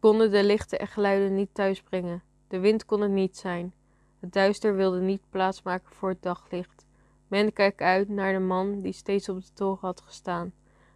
Konden 0.00 0.30
de 0.30 0.44
lichten 0.44 0.78
en 0.78 0.86
geluiden 0.86 1.34
niet 1.34 1.54
thuisbrengen. 1.54 2.22
De 2.48 2.58
wind 2.58 2.84
kon 2.84 3.00
het 3.00 3.10
niet 3.10 3.36
zijn. 3.36 3.72
Het 4.20 4.32
duister 4.32 4.76
wilde 4.76 5.00
niet 5.00 5.22
plaatsmaken 5.30 5.94
voor 5.94 6.08
het 6.08 6.22
daglicht. 6.22 6.86
Men 7.28 7.52
keek 7.52 7.82
uit 7.82 8.08
naar 8.08 8.32
de 8.32 8.38
man 8.38 8.80
die 8.80 8.92
steeds 8.92 9.28
op 9.28 9.44
de 9.44 9.52
toren 9.52 9.78
had 9.80 10.00
gestaan. 10.00 10.52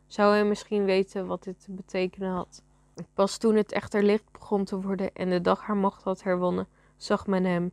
Zou 0.06 0.32
hij 0.32 0.44
misschien 0.44 0.84
weten 0.84 1.26
wat 1.26 1.42
dit 1.42 1.64
te 1.64 1.72
betekenen 1.72 2.30
had? 2.30 2.62
Pas 3.14 3.36
toen 3.36 3.54
het 3.54 3.72
echter 3.72 4.02
licht 4.02 4.32
begon 4.32 4.64
te 4.64 4.80
worden 4.80 5.12
en 5.12 5.30
de 5.30 5.40
dag 5.40 5.62
haar 5.62 5.76
macht 5.76 6.02
had 6.02 6.22
herwonnen, 6.22 6.68
zag 6.96 7.26
men 7.26 7.44
hem. 7.44 7.72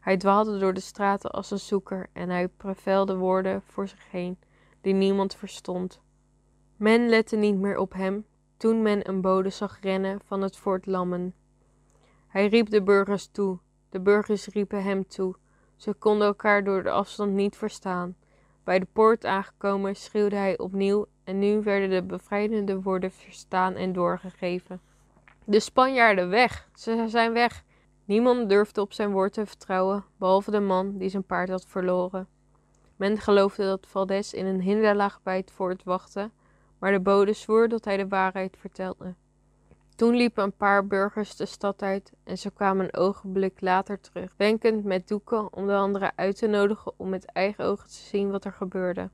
Hij 0.00 0.16
dwaalde 0.16 0.58
door 0.58 0.74
de 0.74 0.80
straten 0.80 1.30
als 1.30 1.50
een 1.50 1.58
zoeker 1.58 2.06
en 2.12 2.28
hij 2.28 2.48
prevelde 2.48 3.16
woorden 3.16 3.62
voor 3.62 3.88
zich 3.88 4.10
heen, 4.10 4.38
die 4.80 4.94
niemand 4.94 5.34
verstond. 5.34 6.00
Men 6.76 7.08
lette 7.08 7.36
niet 7.36 7.56
meer 7.56 7.78
op 7.78 7.92
hem 7.92 8.26
toen 8.56 8.82
men 8.82 9.08
een 9.08 9.20
bode 9.20 9.50
zag 9.50 9.80
rennen 9.80 10.20
van 10.24 10.42
het 10.42 10.56
fort 10.56 10.86
Lammen. 10.86 11.34
Hij 12.26 12.46
riep 12.46 12.70
de 12.70 12.82
burgers 12.82 13.26
toe, 13.26 13.58
de 13.88 14.00
burgers 14.00 14.46
riepen 14.46 14.82
hem 14.82 15.06
toe. 15.06 15.34
Ze 15.76 15.92
konden 15.92 16.26
elkaar 16.26 16.64
door 16.64 16.82
de 16.82 16.90
afstand 16.90 17.32
niet 17.32 17.56
verstaan. 17.56 18.16
Bij 18.64 18.78
de 18.78 18.86
poort 18.92 19.24
aangekomen 19.24 19.96
schreeuwde 19.96 20.36
hij 20.36 20.58
opnieuw 20.58 21.06
en 21.24 21.38
nu 21.38 21.62
werden 21.62 21.90
de 21.90 22.02
bevrijdende 22.02 22.82
woorden 22.82 23.10
verstaan 23.10 23.74
en 23.74 23.92
doorgegeven. 23.92 24.80
De 25.44 25.60
Spanjaarden 25.60 26.28
weg, 26.28 26.68
ze 26.74 27.04
zijn 27.08 27.32
weg. 27.32 27.64
Niemand 28.04 28.48
durfde 28.48 28.80
op 28.80 28.92
zijn 28.92 29.12
woord 29.12 29.32
te 29.32 29.46
vertrouwen, 29.46 30.04
behalve 30.16 30.50
de 30.50 30.60
man 30.60 30.98
die 30.98 31.08
zijn 31.08 31.24
paard 31.24 31.48
had 31.48 31.66
verloren. 31.66 32.28
Men 32.96 33.18
geloofde 33.18 33.64
dat 33.64 33.86
Valdez 33.86 34.32
in 34.32 34.46
een 34.46 34.60
hinderlaag 34.60 35.22
bij 35.22 35.36
het 35.36 35.50
fort 35.50 35.84
wachtte, 35.84 36.30
maar 36.78 36.92
de 36.92 37.00
bode 37.00 37.32
zwoer 37.32 37.68
dat 37.68 37.84
hij 37.84 37.96
de 37.96 38.08
waarheid 38.08 38.56
vertelde. 38.58 39.14
Toen 39.96 40.14
liepen 40.14 40.44
een 40.44 40.56
paar 40.56 40.86
burgers 40.86 41.36
de 41.36 41.46
stad 41.46 41.82
uit 41.82 42.12
en 42.24 42.38
ze 42.38 42.50
kwamen 42.50 42.84
een 42.84 43.00
ogenblik 43.00 43.60
later 43.60 44.00
terug, 44.00 44.34
wenkend 44.36 44.84
met 44.84 45.08
doeken 45.08 45.52
om 45.52 45.66
de 45.66 45.74
anderen 45.74 46.12
uit 46.16 46.36
te 46.36 46.46
nodigen 46.46 46.92
om 46.96 47.08
met 47.08 47.24
eigen 47.24 47.64
ogen 47.64 47.88
te 47.88 47.94
zien 47.94 48.30
wat 48.30 48.44
er 48.44 48.52
gebeurde. 48.52 49.10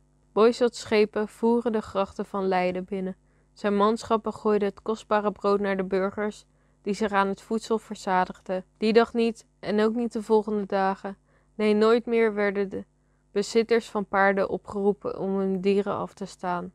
Schepen 0.69 1.29
voeren 1.29 1.73
de 1.73 1.81
grachten 1.81 2.27
van 2.27 2.49
Leiden 2.49 2.85
binnen. 2.85 3.17
Zijn 3.53 3.77
manschappen 3.77 4.33
gooiden 4.33 4.69
het 4.69 4.83
kostbare 4.83 5.33
brood 5.33 5.61
naar 5.61 5.77
de 5.77 5.85
burgers, 5.85 6.45
die 6.83 6.95
zich 6.95 7.13
aan 7.13 7.29
het 7.29 7.41
voedsel 7.41 7.79
verzadigden. 7.79 8.65
Die 8.79 8.93
dag 8.93 9.15
niet 9.15 9.47
en 9.59 9.81
ook 9.81 9.95
niet 9.95 10.13
de 10.13 10.23
volgende 10.23 10.67
dagen. 10.67 11.17
Nee, 11.55 11.75
nooit 11.75 12.07
meer 12.07 12.35
werden 12.35 12.69
de 12.69 12.85
bezitters 13.33 13.89
van 13.89 14.07
paarden 14.07 14.49
opgeroepen 14.49 15.19
om 15.19 15.39
hun 15.39 15.61
dieren 15.61 15.95
af 15.95 16.15
te 16.15 16.25
staan. 16.27 16.73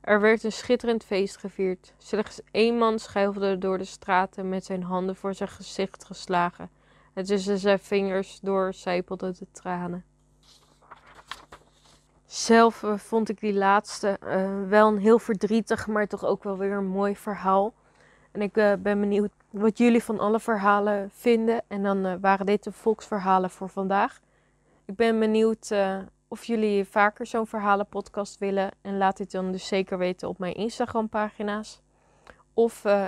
Er 0.00 0.20
werd 0.20 0.44
een 0.44 0.52
schitterend 0.52 1.04
feest 1.04 1.36
gevierd. 1.36 1.94
Slechts 1.98 2.40
één 2.50 2.78
man 2.78 2.98
schuifelde 2.98 3.58
door 3.58 3.78
de 3.78 3.84
straten 3.84 4.48
met 4.48 4.64
zijn 4.64 4.82
handen 4.82 5.16
voor 5.16 5.34
zijn 5.34 5.48
gezicht 5.48 6.04
geslagen. 6.04 6.70
En 7.14 7.24
tussen 7.24 7.58
zijn 7.58 7.78
vingers 7.78 8.40
door 8.40 8.74
sijpelden 8.74 9.34
de 9.38 9.46
tranen. 9.52 10.04
Zelf 12.26 12.82
eh, 12.82 12.98
vond 12.98 13.28
ik 13.28 13.40
die 13.40 13.54
laatste 13.54 14.18
uh, 14.24 14.68
wel 14.68 14.88
een 14.88 14.98
heel 14.98 15.18
verdrietig, 15.18 15.86
maar 15.86 16.06
toch 16.06 16.24
ook 16.24 16.44
wel 16.44 16.56
weer 16.56 16.72
een 16.72 16.86
mooi 16.86 17.16
verhaal. 17.16 17.74
En 18.32 18.42
ik 18.42 18.56
uh, 18.56 18.72
ben 18.78 19.00
benieuwd 19.00 19.30
wat 19.50 19.78
jullie 19.78 20.02
van 20.02 20.18
alle 20.18 20.40
verhalen 20.40 21.10
vinden. 21.12 21.62
En 21.68 21.82
dan 21.82 22.20
waren 22.20 22.46
dit 22.46 22.64
de 22.64 22.72
volksverhalen 22.72 23.50
voor 23.50 23.68
vandaag. 23.68 24.20
Ik 24.84 24.96
ben 24.96 25.18
benieuwd 25.18 25.74
of 26.28 26.44
jullie 26.44 26.84
vaker 26.84 27.26
zo'n 27.26 27.46
verhalenpodcast 27.46 28.38
willen. 28.38 28.70
En 28.82 28.98
laat 28.98 29.16
dit 29.16 29.30
dan 29.30 29.52
dus 29.52 29.66
zeker 29.66 29.98
weten 29.98 30.28
op 30.28 30.38
mijn 30.38 30.54
Instagram 30.54 31.08
pagina's. 31.08 31.80
Of 32.54 32.84
uh, 32.84 33.06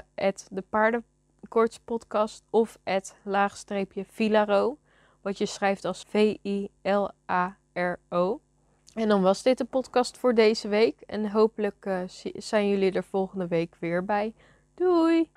de 0.51 0.65
paardenkoortspodcast 0.69 2.45
of 2.51 2.79
het 2.83 3.17
laagstreepje 3.23 4.05
Filaro. 4.05 4.79
Wat 5.21 5.39
je 5.39 5.47
schrijft 5.47 5.85
als 5.85 6.05
V-I-L-A-R-O. 6.09 6.81
En 8.99 9.09
dan 9.09 9.23
was 9.23 9.43
dit 9.43 9.59
de 9.59 9.65
podcast 9.65 10.17
voor 10.17 10.35
deze 10.35 10.69
week. 10.69 11.01
En 11.07 11.31
hopelijk 11.31 11.85
uh, 11.89 11.99
zijn 12.35 12.69
jullie 12.69 12.93
er 12.93 13.05
volgende 13.05 13.47
week 13.47 13.77
weer 13.79 14.05
bij. 14.05 14.35
Doei! 14.75 15.31